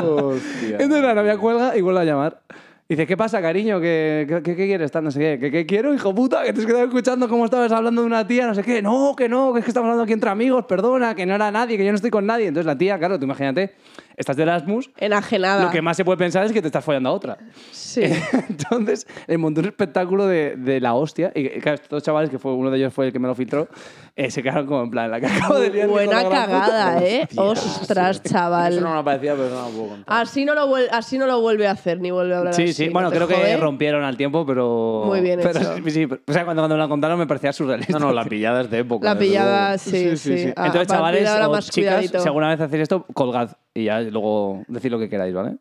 Hostia. 0.03 0.77
Entonces 0.79 1.03
la 1.03 1.15
novia 1.15 1.39
cuelga 1.39 1.77
y 1.77 1.81
vuelve 1.81 2.01
a 2.01 2.05
llamar. 2.05 2.43
Dice, 2.91 3.07
¿qué 3.07 3.19
pasa, 3.19 3.43
cariño? 3.43 3.83
¿Qué, 3.83 4.25
qué, 4.27 4.43
qué- 4.43 4.55
quieres? 4.67 4.91
Tal, 4.91 5.05
No 5.05 5.11
sé 5.11 5.19
qué. 5.21 5.39
¿Qué, 5.39 5.51
qué 5.51 5.67
quiero, 5.67 5.93
hijo 5.93 6.15
puta? 6.15 6.43
Que 6.43 6.55
te 6.55 6.61
has 6.61 6.67
quedado 6.67 6.85
escuchando 6.85 7.29
cómo 7.29 7.45
estabas 7.45 7.71
hablando 7.71 8.01
de 8.01 8.07
una 8.07 8.27
tía, 8.27 8.47
no 8.47 8.55
sé 8.55 8.63
qué. 8.63 8.81
No, 8.81 9.15
que 9.15 9.29
no, 9.29 9.53
que 9.53 9.59
es 9.59 9.65
que 9.67 9.71
estamos 9.73 9.89
hablando 9.89 10.05
aquí 10.05 10.15
entre 10.15 10.31
amigos, 10.31 10.65
perdona, 10.65 11.15
que 11.15 11.27
no 11.27 11.35
era 11.35 11.51
nadie, 11.51 11.77
que 11.77 11.85
yo 11.85 11.91
no 11.93 11.97
estoy 11.97 12.11
con 12.11 12.25
nadie. 12.25 12.47
Entonces 12.47 12.65
la 12.65 12.79
tía, 12.79 12.99
claro, 12.99 13.19
tú 13.19 13.27
imagínate, 13.27 13.75
estás 14.17 14.37
de 14.39 14.45
Erasmus, 14.45 14.91
Enajenada. 14.97 15.65
lo 15.67 15.71
que 15.71 15.83
más 15.83 15.99
se 15.99 16.05
puede 16.07 16.17
pensar 16.17 16.47
es 16.47 16.53
que 16.53 16.63
te 16.63 16.69
estás 16.69 16.83
follando 16.83 17.11
a 17.11 17.13
otra. 17.13 17.37
Sí. 17.73 18.05
Entonces, 18.49 19.07
le 19.27 19.37
montó 19.37 19.61
un 19.61 19.67
espectáculo 19.67 20.27
de, 20.27 20.57
de 20.57 20.81
la 20.81 20.95
hostia. 20.95 21.31
Y 21.35 21.47
claro, 21.61 21.75
estos 21.83 22.03
chavales, 22.03 22.31
que 22.31 22.39
fue 22.39 22.55
uno 22.55 22.71
de 22.71 22.79
ellos 22.79 22.95
fue 22.95 23.09
el 23.09 23.13
que 23.13 23.19
me 23.19 23.29
lo 23.29 23.35
filtró, 23.35 23.69
eh, 24.17 24.31
se 24.31 24.43
quedaron 24.43 24.67
como 24.67 24.83
en 24.85 24.91
plan, 24.91 25.11
la 25.11 25.21
que 25.21 25.27
acabo 25.27 25.61
de 25.61 25.69
liar. 25.69 25.89
Buena 25.89 26.23
hijo 26.23 26.31
de 26.31 26.35
la 26.37 26.47
gran 26.47 26.61
puta". 26.63 26.67
cagada, 26.73 27.05
¿eh? 27.05 27.29
Ostras, 27.37 28.23
chaval. 28.23 28.73
Eso 28.73 28.81
no 28.81 28.95
me 28.97 29.05
parecía, 29.05 29.35
pero 29.35 29.51
no 29.51 29.63
lo 29.69 29.69
puedo 29.77 29.89
contar. 29.91 30.23
Así 30.23 30.47
no, 30.47 30.55
lo 30.55 30.75
así 30.91 31.19
no 31.19 31.27
lo 31.27 31.43
vuelve 31.43 31.67
a 31.69 31.73
hacer, 31.73 32.01
ni 32.01 32.11
vuelve 32.11 32.35
a 32.35 32.39
hablar 32.39 32.55
Sí, 32.55 32.63
así. 32.71 32.78
Sí. 32.79 32.87
¿no 32.87 32.93
Bueno, 32.93 33.11
creo 33.11 33.29
que 33.29 33.57
rompieron 33.57 34.03
al 34.05 34.17
tiempo, 34.17 34.47
pero. 34.47 35.03
Muy 35.07 35.21
bien 35.21 35.41
pero, 35.43 35.59
hecho. 35.61 35.77
sí, 35.77 35.91
sí, 35.91 36.07
pero- 36.07 36.23
o 36.27 36.33
sea, 36.33 36.45
cuando, 36.45 36.63
cuando 36.63 36.77
me 36.77 36.83
la 36.83 36.89
contaron 36.89 37.19
me 37.19 37.27
parecía 37.27 37.53
surrealista. 37.53 37.99
No, 37.99 38.07
no, 38.07 38.13
la 38.13 38.25
pillada 38.25 38.63
es 38.63 38.71
de 38.71 38.79
época. 38.79 39.13
La 39.13 39.19
pillada, 39.19 39.77
sí, 39.79 40.17
sí. 40.17 40.53
A- 40.57 40.63
a 40.63 40.67
Entonces, 40.67 40.89
chavales 40.89 41.29
o 41.29 41.51
más 41.51 41.71
chicas, 41.71 41.95
cuidadito. 41.95 42.21
si 42.21 42.27
alguna 42.27 42.49
vez 42.49 42.61
hacéis 42.61 42.83
esto, 42.83 43.05
colgad 43.15 43.51
y 43.75 43.85
ya 43.85 44.01
luego 44.01 44.63
decid 44.69 44.91
lo 44.91 44.99
que 44.99 45.09
queráis, 45.09 45.35
¿vale? 45.35 45.57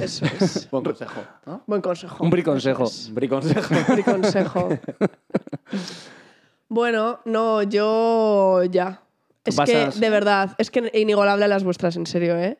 Eso 0.00 0.24
es. 0.40 0.68
Buen 0.70 0.82
consejo. 0.84 1.20
¿no? 1.46 1.62
Buen 1.66 1.80
consejo. 1.80 2.16
Un 2.24 2.30
briconsejo. 2.30 2.84
Un 3.08 3.14
briconsejo. 3.14 3.74
Mi 3.96 4.02
consejo. 4.02 4.68
bueno, 6.68 7.20
no, 7.24 7.62
yo 7.62 8.64
ya. 8.64 9.02
Es 9.44 9.56
pasas- 9.56 9.94
que, 9.94 10.00
de 10.00 10.10
verdad, 10.10 10.50
es 10.58 10.70
que 10.70 10.90
inigualable 10.94 11.48
las 11.48 11.64
vuestras, 11.64 11.96
en 11.96 12.06
serio, 12.06 12.36
¿eh? 12.36 12.58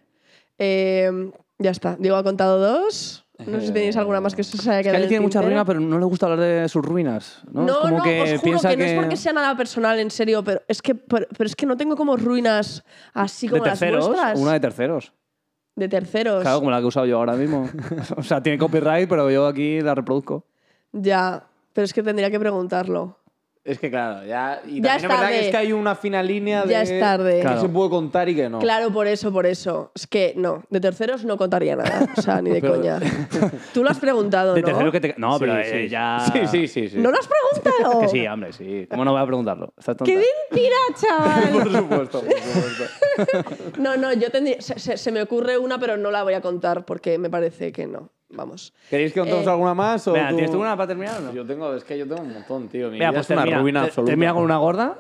Eh, 0.59 1.30
ya 1.59 1.70
está. 1.70 1.97
Diego 1.99 2.16
ha 2.16 2.22
contado 2.24 2.59
dos. 2.59 3.26
No 3.47 3.61
sé 3.61 3.66
si 3.68 3.72
tenéis 3.72 3.97
alguna 3.97 4.20
más 4.20 4.34
que 4.34 4.43
se 4.43 4.57
os 4.57 4.66
haya 4.66 4.80
Es 4.80 4.84
que 4.84 4.89
quedado. 4.91 5.03
el 5.05 5.09
tiene 5.09 5.22
mucha 5.22 5.41
ruina, 5.41 5.64
pero 5.64 5.78
no 5.78 5.99
le 5.99 6.05
gusta 6.07 6.26
hablar 6.26 6.41
de 6.41 6.68
sus 6.68 6.84
ruinas. 6.84 7.41
No, 7.53 7.62
No, 7.62 7.72
es 7.72 7.78
como 7.78 7.99
no, 7.99 8.03
que 8.03 8.20
os 8.22 8.28
juro 8.30 8.43
piensa 8.43 8.68
que, 8.70 8.76
que. 8.76 8.82
no 8.82 8.89
es 8.91 8.97
porque 8.99 9.16
sea 9.16 9.32
nada 9.32 9.57
personal, 9.57 9.99
en 10.01 10.11
serio, 10.11 10.43
pero 10.43 10.61
es 10.66 10.82
que, 10.82 10.95
pero, 10.97 11.26
pero 11.36 11.47
es 11.47 11.55
que 11.55 11.64
no 11.64 11.76
tengo 11.76 11.95
como 11.97 12.16
ruinas 12.16 12.82
así 13.14 13.47
de 13.47 13.53
como 13.53 13.64
las 13.66 13.78
terceros, 13.78 14.09
vuestras. 14.09 14.39
una 14.41 14.53
de 14.55 14.61
terceros. 14.61 15.12
De 15.76 15.89
terceros. 15.89 16.43
Claro, 16.43 16.59
como 16.59 16.72
la 16.72 16.78
que 16.78 16.82
he 16.84 16.86
usado 16.89 17.07
yo 17.07 17.16
ahora 17.18 17.34
mismo. 17.34 17.68
o 18.16 18.22
sea, 18.24 18.43
tiene 18.43 18.59
copyright, 18.59 19.09
pero 19.09 19.30
yo 19.30 19.47
aquí 19.47 19.80
la 19.80 19.95
reproduzco. 19.95 20.45
Ya, 20.91 21.45
pero 21.72 21.84
es 21.84 21.93
que 21.93 22.03
tendría 22.03 22.32
que 22.32 22.41
preguntarlo. 22.41 23.18
Es 23.69 23.79
que 23.79 23.91
claro, 23.91 24.25
ya. 24.27 24.62
Y 24.66 24.81
Ya 24.81 24.97
es 24.97 25.03
verdad 25.03 25.16
tarde. 25.19 25.33
que 25.33 25.45
es 25.47 25.51
que 25.51 25.57
hay 25.59 25.73
una 25.73 25.95
fina 25.95 26.23
línea 26.23 26.62
de. 26.62 26.71
Ya 26.71 26.83
es 26.83 26.99
tarde. 26.99 27.37
Que 27.37 27.41
Claro. 27.43 27.61
se 27.61 27.69
puede 27.69 27.91
contar 27.91 28.29
y 28.29 28.35
que 28.35 28.49
no. 28.49 28.59
Claro, 28.61 28.91
por 28.91 29.07
eso, 29.07 29.31
por 29.31 29.45
eso. 29.45 29.93
Es 29.95 30.07
que 30.07 30.33
no, 30.37 30.62
de 30.71 30.81
terceros 30.81 31.25
no 31.27 31.37
contaría 31.37 31.77
nada. 31.77 32.09
O 32.16 32.23
sea, 32.23 32.41
ni 32.41 32.51
de 32.51 32.61
Pero- 32.62 32.77
coña. 32.77 32.99
Tú 33.75 33.85
lo 33.85 33.91
has 33.91 33.99
preguntado, 33.99 34.55
De 34.55 34.62
¿no? 34.62 34.66
tercero 34.69 34.91
que 34.91 35.01
te... 35.01 35.14
No, 35.19 35.35
Sí, 35.35 35.41
pero 35.41 35.55
sí. 35.62 35.71
eh, 35.71 35.89
ya... 35.89 36.19
Sí, 36.33 36.41
sí, 36.47 36.66
sí. 36.69 36.89
sí. 36.89 36.97
¿No 36.99 37.11
lo 37.11 37.19
has 37.19 37.29
preguntado? 37.29 38.01
Que 38.01 38.09
sí, 38.09 38.27
hombre, 38.27 38.53
sí. 38.55 38.87
¿Cómo 38.91 39.05
no 39.05 39.12
voy 39.12 39.21
a 39.21 39.27
preguntarlo? 39.27 39.73
Estás 39.79 39.97
tonta. 39.97 40.05
¡Qué 40.05 40.25
mentira, 40.51 40.77
chaval! 40.99 41.51
Por 41.53 41.73
supuesto, 41.73 42.23
por 42.23 42.33
supuesto. 42.33 43.81
No, 43.81 43.97
no, 43.97 44.12
yo 44.14 44.31
tendría. 44.31 44.61
Se, 44.61 44.79
se- 44.79 44.97
se 44.97 45.12
me 45.12 45.21
ocurre 45.23 45.59
una, 45.59 45.79
pero 45.79 45.97
no 45.97 46.11
la 46.11 46.23
voy 46.23 46.35
a 46.35 46.41
contar 46.41 46.85
porque 46.85 47.19
me 47.19 47.29
parece 47.31 47.73
que 47.73 47.87
no. 47.87 48.11
Vamos. 48.31 48.74
¿Queréis 48.91 49.12
que 49.12 49.20
contemos 49.20 49.47
Eh, 49.47 49.51
alguna 49.51 49.74
más? 49.74 50.07
O 50.07 50.12
tú- 50.12 50.18
¿tienes 50.29 50.51
tú 50.51 50.61
una 50.61 50.76
para 50.76 50.89
terminar 50.89 51.18
o 51.18 51.20
no? 51.22 51.33
Yo 51.33 51.47
tengo, 51.47 51.74
es 51.74 51.83
que 51.85 51.97
yo 51.99 52.07
tengo 52.07 52.20
un 52.22 52.33
montón, 52.35 52.68
tío. 52.68 52.87
Mi 52.91 52.99
Venga, 52.99 53.11
vida 53.11 53.18
pues 53.20 53.31
es 53.31 53.37
una 53.37 53.59
ruina 53.61 53.81
Te- 53.81 53.87
absoluta. 53.87 54.11
Termina 54.11 54.35
con 54.35 54.43
una 54.45 54.57
gorda. 54.59 54.99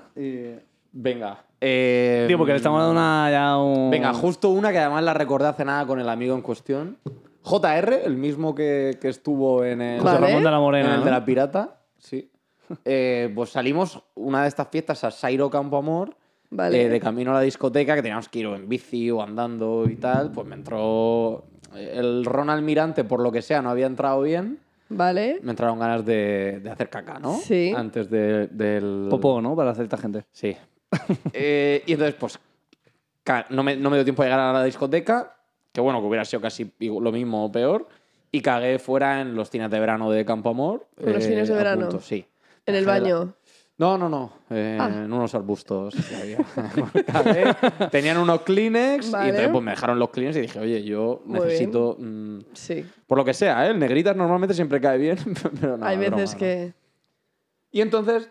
Venga. 0.92 1.44
Eh, 1.60 2.24
Tío, 2.28 2.38
porque 2.38 2.52
le 2.52 2.56
estamos 2.58 2.78
dando 2.80 2.92
una, 2.92 3.28
ya 3.30 3.58
un... 3.58 3.90
Venga, 3.90 4.14
justo 4.14 4.48
una 4.50 4.70
que 4.72 4.78
además 4.78 5.02
la 5.04 5.12
recordé 5.12 5.48
hace 5.48 5.64
nada 5.64 5.84
con 5.86 6.00
el 6.00 6.08
amigo 6.08 6.34
en 6.34 6.40
cuestión. 6.42 6.96
JR, 7.42 8.02
el 8.04 8.16
mismo 8.16 8.54
que, 8.54 8.96
que 9.00 9.08
estuvo 9.08 9.64
en 9.64 9.80
el, 9.82 10.00
Vale. 10.00 10.18
Ramón 10.18 10.44
de 10.44 10.50
la 10.50 10.58
Morena, 10.60 10.88
en 10.88 10.94
el 10.94 10.98
¿no? 11.00 11.04
de 11.04 11.10
la 11.10 11.24
pirata. 11.24 11.80
Sí. 11.98 12.30
Eh, 12.84 13.32
pues 13.34 13.50
salimos 13.50 14.02
una 14.14 14.42
de 14.42 14.48
estas 14.48 14.68
fiestas 14.68 15.02
a 15.04 15.10
Sairo 15.10 15.50
Campo 15.50 15.76
Amor. 15.76 16.16
Vale. 16.50 16.82
eh, 16.82 16.88
de 16.88 16.98
camino 17.00 17.32
a 17.32 17.34
la 17.34 17.40
discoteca, 17.42 17.94
que 17.94 18.00
teníamos 18.02 18.28
que 18.28 18.38
ir 18.38 18.46
o 18.46 18.54
en 18.56 18.68
bici 18.68 19.10
o 19.10 19.20
andando 19.22 19.84
y 19.88 19.96
tal. 19.96 20.30
Pues 20.32 20.46
me 20.46 20.54
entró. 20.54 21.44
El 21.74 22.24
Ron 22.24 22.50
Almirante, 22.50 23.04
por 23.04 23.20
lo 23.20 23.30
que 23.32 23.42
sea, 23.42 23.62
no 23.62 23.70
había 23.70 23.86
entrado 23.86 24.22
bien. 24.22 24.58
¿Vale? 24.90 25.38
Me 25.42 25.50
entraron 25.50 25.78
ganas 25.78 26.04
de, 26.06 26.60
de 26.62 26.70
hacer 26.70 26.88
caca, 26.88 27.18
¿no? 27.18 27.36
Sí. 27.38 27.72
Antes 27.76 28.08
de- 28.08 28.46
del. 28.46 29.08
Popó, 29.10 29.40
¿no? 29.42 29.54
Para 29.54 29.72
hacer 29.72 29.84
esta 29.84 29.98
gente. 29.98 30.24
Sí. 30.32 30.56
Eh, 31.34 31.82
y 31.86 31.92
entonces, 31.92 32.14
pues, 32.18 32.38
no 33.50 33.62
me, 33.62 33.76
no 33.76 33.90
me 33.90 33.96
dio 33.98 34.04
tiempo 34.04 34.22
de 34.22 34.30
llegar 34.30 34.40
a 34.40 34.52
la 34.54 34.64
discoteca, 34.64 35.36
que 35.72 35.80
bueno, 35.82 36.00
que 36.00 36.06
hubiera 36.06 36.24
sido 36.24 36.40
casi 36.40 36.72
lo 36.80 37.12
mismo 37.12 37.44
o 37.44 37.52
peor, 37.52 37.86
y 38.32 38.40
cagué 38.40 38.78
fuera 38.78 39.20
en 39.20 39.34
los 39.34 39.50
cines 39.50 39.70
de 39.70 39.78
verano 39.78 40.10
de 40.10 40.24
Campo 40.24 40.48
Amor. 40.50 40.86
¿En 40.96 41.12
los 41.12 41.22
cines 41.24 41.48
de 41.48 41.54
verano? 41.54 41.88
punto, 41.88 42.00
sí. 42.00 42.24
En 42.64 42.74
el 42.74 42.86
baño. 42.86 43.34
No, 43.78 43.96
no, 43.96 44.08
no. 44.08 44.32
eh, 44.50 44.76
Ah. 44.80 44.88
En 44.88 45.12
unos 45.12 45.34
arbustos 45.36 45.94
que 45.94 46.16
había. 46.16 46.38
Cagué, 47.04 47.54
Tenían 47.90 48.18
unos 48.18 48.42
Kleenex 48.42 49.10
Vale. 49.12 49.26
y 49.26 49.28
entonces 49.30 49.52
pues 49.52 49.64
me 49.64 49.70
dejaron 49.70 49.98
los 50.00 50.10
Kleenex 50.10 50.36
y 50.36 50.40
dije, 50.42 50.58
oye, 50.58 50.82
yo 50.82 51.22
Muy 51.24 51.40
necesito... 51.40 51.96
mm, 51.98 52.38
Sí. 52.54 52.84
por 53.06 53.18
lo 53.18 53.24
que 53.24 53.34
sea, 53.34 53.66
¿eh? 53.66 53.70
El 53.70 53.78
negritas 53.78 54.16
normalmente 54.16 54.54
siempre 54.54 54.80
cae 54.80 54.98
bien, 54.98 55.18
pero 55.60 55.76
no. 55.76 55.86
Hay 55.86 55.94
es 55.94 56.00
veces 56.00 56.10
broma, 56.14 56.32
¿no? 56.32 56.38
que. 56.38 56.74
Y 57.70 57.80
entonces, 57.80 58.28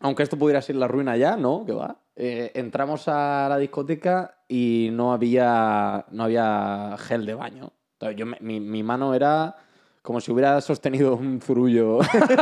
aunque 0.00 0.24
esto 0.24 0.36
pudiera 0.36 0.60
ser 0.60 0.74
la 0.76 0.88
ruina 0.88 1.16
ya, 1.16 1.36
no, 1.36 1.64
que 1.64 1.72
va. 1.72 1.98
eh, 2.16 2.50
entramos 2.54 3.06
a 3.06 3.46
la 3.48 3.58
discoteca 3.58 4.38
y 4.48 4.88
no 4.92 5.12
había, 5.12 6.04
no 6.10 6.24
había 6.24 6.96
gel 6.98 7.26
de 7.26 7.34
baño. 7.34 7.72
Entonces, 7.92 8.16
yo 8.18 8.26
mi, 8.40 8.58
mi 8.58 8.82
mano 8.82 9.14
era 9.14 9.54
como 10.02 10.20
si 10.20 10.32
hubiera 10.32 10.60
sostenido 10.60 11.14
un 11.16 11.40
zurullo. 11.40 11.98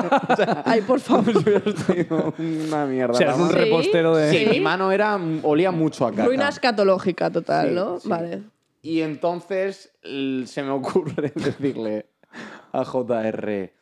Ay, 0.64 0.80
por 0.82 1.00
favor. 1.00 1.24
como 1.32 1.40
si 1.40 1.48
hubiera 1.48 1.64
sostenido 1.64 2.34
una 2.68 2.86
mierda. 2.86 3.12
O 3.14 3.16
sea, 3.16 3.30
es 3.32 3.36
un. 3.38 3.48
Sí. 3.48 3.54
repostero 3.54 4.16
de... 4.16 4.30
Sí, 4.30 4.46
mi 4.50 4.60
mano 4.60 4.92
era, 4.92 5.18
olía 5.42 5.70
mucho 5.70 6.06
a 6.06 6.10
caca. 6.10 6.26
Ruina 6.26 6.48
escatológica 6.48 7.30
total, 7.30 7.68
Sí, 7.70 7.74
¿no? 7.74 8.00
sí. 8.00 8.08
Vale. 8.08 8.42
Y 8.82 9.00
entonces 9.00 9.92
se 10.02 10.62
me 10.62 10.70
ocurre 10.70 11.32
decirle 11.34 12.06
a 12.72 12.84
JR, 12.84 13.72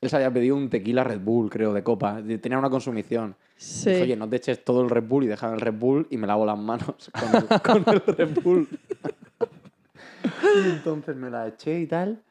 él 0.00 0.10
se 0.10 0.16
había 0.16 0.30
pedido 0.32 0.56
un 0.56 0.70
tequila 0.70 1.04
Red 1.04 1.20
Bull, 1.20 1.50
creo, 1.50 1.72
de 1.74 1.82
copa. 1.82 2.22
Tenía 2.40 2.58
una 2.58 2.70
consumición. 2.70 3.36
Sí. 3.56 3.90
Oye, 3.90 4.16
no 4.16 4.28
te 4.28 4.36
eches 4.36 4.64
todo 4.64 4.82
el 4.82 4.90
Red 4.90 5.04
Bull 5.04 5.24
y 5.24 5.26
déjame 5.26 5.54
el 5.54 5.60
Red 5.60 5.74
Bull 5.74 6.06
y 6.10 6.16
me 6.16 6.26
lavo 6.26 6.44
las 6.46 6.58
manos 6.58 7.10
con 7.12 7.36
el, 7.36 7.84
con 7.84 7.94
el 7.94 8.02
Red 8.16 8.38
Bull. 8.42 8.68
y 10.64 10.68
entonces 10.70 11.16
me 11.16 11.30
la 11.30 11.48
eché 11.48 11.80
y 11.80 11.86
tal. 11.86 12.22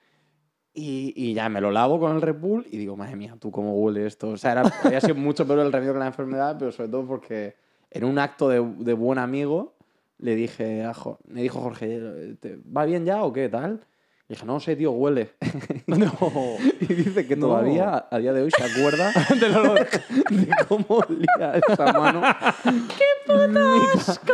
Y, 0.77 1.33
ya 1.33 1.47
me 1.47 1.61
lo 1.61 1.71
lavo 1.71 1.99
con 1.99 2.13
el 2.15 2.21
Red 2.21 2.35
Bull 2.35 2.67
y 2.69 2.77
digo, 2.77 2.97
madre 2.97 3.15
mía, 3.15 3.35
tú 3.39 3.49
cómo 3.49 3.73
huele 3.75 4.05
esto. 4.05 4.29
O 4.31 4.37
sea, 4.37 4.51
era, 4.51 4.63
había 4.83 4.99
sido 4.99 5.15
mucho 5.15 5.47
peor 5.47 5.59
el 5.59 5.71
remedio 5.71 5.93
que 5.93 5.99
la 5.99 6.07
enfermedad, 6.07 6.57
pero 6.59 6.71
sobre 6.73 6.89
todo 6.89 7.05
porque 7.07 7.55
en 7.91 8.03
un 8.03 8.19
acto 8.19 8.49
de, 8.49 8.61
de 8.79 8.93
buen 8.93 9.17
amigo 9.17 9.73
le 10.17 10.35
dije 10.35 10.83
a 10.83 10.93
Jo- 10.93 11.17
me 11.27 11.41
dijo 11.41 11.61
Jorge, 11.61 12.35
¿te- 12.41 12.57
¿va 12.75 12.83
bien 12.85 13.05
ya 13.05 13.23
o 13.23 13.31
qué 13.31 13.47
tal? 13.47 13.79
Y 14.27 14.33
dije, 14.33 14.45
no 14.45 14.59
sé, 14.59 14.75
tío, 14.75 14.91
huele. 14.91 15.33
no. 15.87 16.11
Y 16.81 16.85
dice 16.93 17.27
que 17.27 17.35
No. 17.35 17.47
todavía, 17.47 18.07
a 18.09 18.17
día 18.17 18.33
de 18.33 18.41
hoy, 18.41 18.49
se 18.51 18.63
acuerda 18.63 19.11
de 19.39 20.47
cómo 20.67 20.85
olía 20.89 21.61
esa 21.69 21.93
mano. 21.93 22.21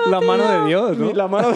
La 0.10 0.22
mano 0.22 0.48
de 0.62 0.68
Dios, 0.68 0.98
¿no? 0.98 1.12
La 1.14 1.28
mano 1.28 1.50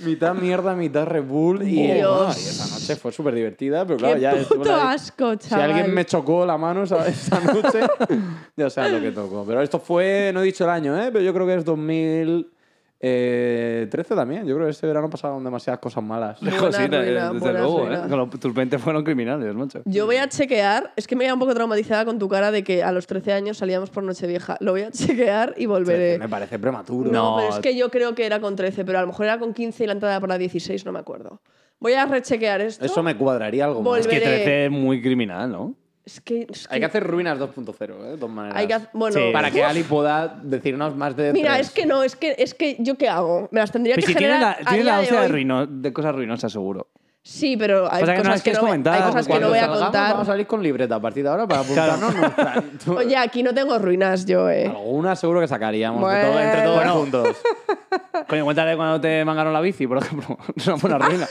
mitad 0.00 0.34
mierda, 0.34 0.74
mitad 0.74 1.06
Red 1.06 1.24
Bull. 1.24 1.62
Y, 1.62 1.92
Dios. 1.94 2.36
esa 2.36 2.74
noche 2.74 2.96
fue 2.96 3.12
súper 3.12 3.34
divertida, 3.34 3.86
pero 3.86 3.98
claro, 3.98 4.14
Qué 4.16 4.20
ya 4.20 4.34
puto 4.48 4.74
asco, 4.74 5.32
Si 5.40 5.48
chaval. 5.48 5.70
alguien 5.72 5.94
me 5.94 6.04
chocó 6.04 6.44
la 6.46 6.56
mano 6.58 6.82
esa, 6.84 7.06
esa 7.08 7.40
noche, 7.40 7.80
ya 8.56 8.70
sabes 8.70 8.92
lo 8.92 9.00
que 9.00 9.10
tocó. 9.12 9.44
Pero 9.46 9.62
esto 9.62 9.78
fue, 9.80 10.30
no 10.34 10.40
he 10.42 10.44
dicho 10.44 10.64
el 10.64 10.70
año, 10.70 10.96
¿eh? 11.00 11.10
pero 11.12 11.24
yo 11.24 11.32
creo 11.34 11.46
que 11.46 11.54
es 11.54 11.64
2013 13.00 14.14
también. 14.14 14.46
Yo 14.46 14.54
creo 14.54 14.66
que 14.66 14.70
ese 14.72 14.86
verano 14.86 15.08
pasaron 15.10 15.42
demasiadas 15.44 15.80
cosas 15.80 16.02
malas. 16.02 16.40
Buena 16.40 16.56
Cosita, 16.58 16.86
ruina, 16.86 17.00
desde 17.02 17.38
buena 17.38 17.58
luego, 17.60 17.80
ruina. 17.80 18.04
¿eh? 18.06 18.08
Lo- 18.08 18.26
tus 18.28 18.54
20 18.54 18.78
fueron 18.78 19.04
criminales, 19.04 19.54
macho. 19.54 19.82
Yo 19.84 20.06
voy 20.06 20.16
a 20.16 20.28
chequear, 20.28 20.92
es 20.96 21.06
que 21.06 21.14
me 21.16 21.24
queda 21.24 21.34
un 21.34 21.40
poco 21.40 21.54
traumatizada 21.54 22.04
con 22.04 22.18
tu 22.18 22.28
cara 22.28 22.50
de 22.50 22.64
que 22.64 22.82
a 22.82 22.92
los 22.92 23.06
13 23.06 23.32
años 23.32 23.58
salíamos 23.58 23.90
por 23.90 24.02
Nochevieja. 24.02 24.56
Lo 24.60 24.72
voy 24.72 24.82
a 24.82 24.90
chequear 24.92 25.54
y 25.56 25.66
volveré. 25.66 26.18
Me 26.18 26.28
parece 26.28 26.58
prematuro. 26.58 27.10
No, 27.10 27.32
No. 27.32 27.36
pero 27.36 27.54
es 27.54 27.58
que 27.60 27.76
yo 27.76 27.90
creo 27.90 28.14
que 28.14 28.24
era 28.26 28.40
con 28.40 28.56
13, 28.56 28.84
pero 28.84 28.98
a 28.98 29.02
lo 29.02 29.08
mejor 29.08 29.26
era 29.26 29.38
con 29.38 29.52
15 29.52 29.84
y 29.84 29.86
la 29.86 29.92
entrada 29.92 30.20
para 30.20 30.38
16, 30.38 30.84
no 30.86 30.92
me 30.92 30.98
acuerdo. 30.98 31.40
Voy 31.78 31.92
a 31.92 32.06
rechequear 32.06 32.62
esto. 32.62 32.84
Eso 32.86 33.02
me 33.02 33.16
cuadraría 33.16 33.66
algo 33.66 33.82
más. 33.82 34.00
Es 34.00 34.06
que 34.06 34.14
Volveré. 34.14 34.36
13 34.36 34.64
es 34.66 34.70
muy 34.70 35.02
criminal, 35.02 35.50
¿no? 35.52 35.74
Es 36.06 36.20
que, 36.20 36.46
es 36.48 36.66
Hay 36.70 36.76
que 36.76 36.80
que- 36.80 36.86
hacer 36.86 37.04
ruinas 37.04 37.36
2.0, 37.36 38.04
¿eh? 38.06 38.10
de 38.12 38.16
todas 38.16 38.32
maneras. 38.34 38.56
hay 38.56 38.68
que 38.68 38.74
hacer- 38.74 38.88
bueno, 38.92 39.16
Sí. 39.18 39.30
Para 39.32 39.50
que 39.50 39.64
Ali 39.64 39.82
pueda 39.82 40.38
decirnos 40.40 40.94
más 40.94 41.16
de. 41.16 41.32
Mira, 41.32 41.54
tres. 41.54 41.66
es 41.66 41.72
que 41.74 41.84
no, 41.84 42.04
es 42.04 42.14
que, 42.14 42.36
es 42.38 42.54
que 42.54 42.76
yo 42.78 42.96
qué 42.96 43.08
hago? 43.08 43.48
Me 43.50 43.58
las 43.58 43.72
tendría 43.72 43.96
que 43.96 44.02
si 44.02 44.14
generar 44.14 44.40
la, 44.40 44.50
a 44.52 44.56
tienes 44.58 44.74
día 44.74 44.84
la 44.84 44.96
de 44.98 45.02
hostia 45.02 45.20
de, 45.20 45.26
hoy. 45.26 45.32
ruino- 45.32 45.66
de 45.66 45.92
cosas 45.92 46.14
ruinosas, 46.14 46.52
seguro. 46.52 46.86
Sí, 47.28 47.56
pero 47.56 47.92
hay 47.92 48.02
Pasa 48.02 48.12
que 48.12 48.18
no 48.18 48.24
cosas 48.30 48.42
que, 48.42 48.52
no, 48.52 48.60
comentar, 48.60 48.94
hay 48.94 49.02
cosas 49.02 49.26
que 49.26 49.40
no 49.40 49.48
voy 49.48 49.58
a 49.58 49.60
salgamos, 49.62 49.82
contar. 49.82 50.10
Vamos 50.12 50.28
a 50.28 50.30
salir 50.30 50.46
con 50.46 50.62
libreta 50.62 50.94
a 50.94 51.00
partir 51.00 51.24
de 51.24 51.28
ahora 51.30 51.44
para 51.48 51.62
apuntarnos 51.62 52.14
Oye, 52.86 53.16
aquí 53.16 53.42
no 53.42 53.52
tengo 53.52 53.76
ruinas 53.80 54.24
yo, 54.26 54.48
eh. 54.48 54.66
Alguna 54.68 55.16
seguro 55.16 55.40
que 55.40 55.48
sacaríamos 55.48 56.08
de 56.08 56.20
todo- 56.22 56.32
Bueno. 56.32 56.46
entre 56.48 56.62
todos 56.62 56.76
Bueno. 56.76 56.94
juntos. 56.94 57.36
Coño, 58.28 58.44
cuéntale 58.44 58.76
cuando 58.76 59.00
te 59.00 59.24
mangaron 59.24 59.52
la 59.52 59.60
bici, 59.60 59.86
por 59.88 59.98
ejemplo. 59.98 60.38
Es 60.56 60.66
una 60.68 60.76
buena 60.76 60.98
ruina. 60.98 61.26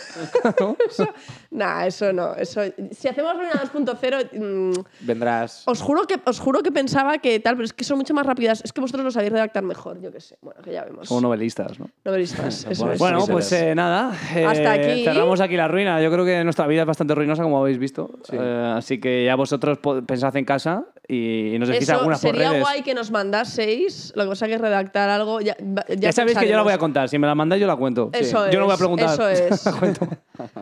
Nah, 1.51 1.85
eso 1.85 2.11
no. 2.13 2.35
Eso, 2.35 2.61
si 2.91 3.07
hacemos 3.07 3.33
ruina 3.35 3.53
2.0, 3.53 4.29
mm, 4.33 4.83
Vendrás. 5.01 5.63
os, 5.65 5.81
juro 5.81 6.03
que, 6.05 6.19
os 6.25 6.39
juro 6.39 6.61
que 6.61 6.71
pensaba 6.71 7.17
que 7.19 7.39
tal, 7.39 7.55
pero 7.55 7.65
es 7.65 7.73
que 7.73 7.83
son 7.83 7.97
mucho 7.97 8.13
más 8.13 8.25
rápidas. 8.25 8.61
Es 8.63 8.73
que 8.73 8.81
vosotros 8.81 9.03
lo 9.05 9.11
sabéis 9.11 9.31
redactar 9.31 9.63
mejor, 9.63 9.99
yo 10.01 10.11
qué 10.11 10.19
sé. 10.19 10.37
Bueno, 10.41 10.61
que 10.61 10.73
ya 10.73 10.83
vemos. 10.83 11.07
Como 11.07 11.21
novelistas, 11.21 11.79
¿no? 11.79 11.89
Novelistas, 12.03 12.65
eso 12.69 12.83
Bueno, 12.83 12.93
es. 12.93 12.99
Bueno, 12.99 13.25
pues 13.27 13.51
eh, 13.53 13.73
nada. 13.75 14.11
eh, 14.35 14.45
Hasta 14.45 14.73
aquí. 14.73 15.03
Cerramos 15.05 15.39
aquí 15.41 15.55
la 15.55 15.67
ruina. 15.67 15.84
Yo 16.01 16.11
creo 16.11 16.25
que 16.25 16.43
nuestra 16.43 16.67
vida 16.67 16.81
es 16.81 16.87
bastante 16.87 17.15
ruinosa, 17.15 17.43
como 17.43 17.59
habéis 17.59 17.77
visto. 17.77 18.09
Eh, 18.31 18.73
así 18.75 18.99
que 18.99 19.25
ya 19.25 19.35
vosotros 19.35 19.79
pensad 20.05 20.35
en 20.37 20.45
casa 20.45 20.85
y, 21.07 21.53
y 21.55 21.59
nos 21.59 21.69
decís 21.69 21.83
Eso 21.83 21.99
algunas 21.99 22.21
por 22.21 22.31
sería 22.31 22.49
redes. 22.49 22.61
guay 22.63 22.81
que 22.81 22.93
nos 22.93 23.11
mandaseis. 23.11 24.11
Lo 24.15 24.23
que 24.23 24.29
pasa 24.29 24.47
que 24.47 24.55
es 24.55 24.61
redactar 24.61 25.09
algo. 25.09 25.41
Ya, 25.41 25.55
ya, 25.59 25.95
Ya, 25.95 26.11
sabéis 26.11 26.37
que 26.37 26.47
yo 26.47 26.55
la 26.55 26.63
voy 26.63 26.73
a 26.73 26.77
contar. 26.77 27.09
Si 27.09 27.17
me 27.19 27.27
la 27.27 27.35
mandáis, 27.35 27.61
yo 27.61 27.67
la 27.67 27.75
cuento. 27.75 28.09
Eso 28.13 28.49
Yo 28.51 28.59
no 28.59 28.65
voy 28.65 28.71
a 28.71 28.75
es, 28.75 28.79
preguntar. 28.79 29.09
Eso 29.13 29.29
es. 29.29 29.63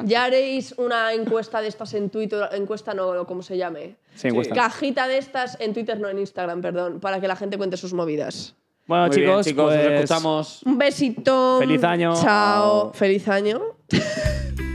ya 0.03 0.25
haréis 0.25 0.73
una 0.77 1.13
encuesta 1.13 1.61
de 1.61 1.67
estas 1.67 1.93
en 1.93 2.09
Twitter. 2.09 2.49
Encuesta 2.53 2.93
no, 2.93 3.07
o 3.09 3.25
como 3.25 3.41
se 3.41 3.57
llame. 3.57 3.95
Sí, 4.15 4.27
encuesta. 4.27 4.53
Cajita 4.55 5.07
de 5.07 5.17
estas 5.17 5.57
en 5.59 5.73
Twitter, 5.73 5.99
no 5.99 6.09
en 6.09 6.19
Instagram, 6.19 6.61
perdón. 6.61 6.99
Para 6.99 7.19
que 7.19 7.27
la 7.27 7.35
gente 7.35 7.57
cuente 7.57 7.77
sus 7.77 7.93
movidas. 7.93 8.55
Bueno, 8.85 9.07
Muy 9.07 9.15
bien, 9.15 9.29
chicos, 9.29 9.45
chicos, 9.45 9.63
pues, 9.73 9.85
os 9.85 9.91
escuchamos. 9.93 10.63
Un 10.65 10.77
besito. 10.77 11.57
Feliz 11.59 11.83
año. 11.85 12.13
Chao. 12.21 12.91
Feliz 12.93 13.27
año. 13.29 13.61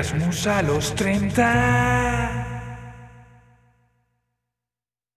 Erasmus 0.00 0.46
a 0.46 0.62
los 0.62 0.94
30. 0.94 2.39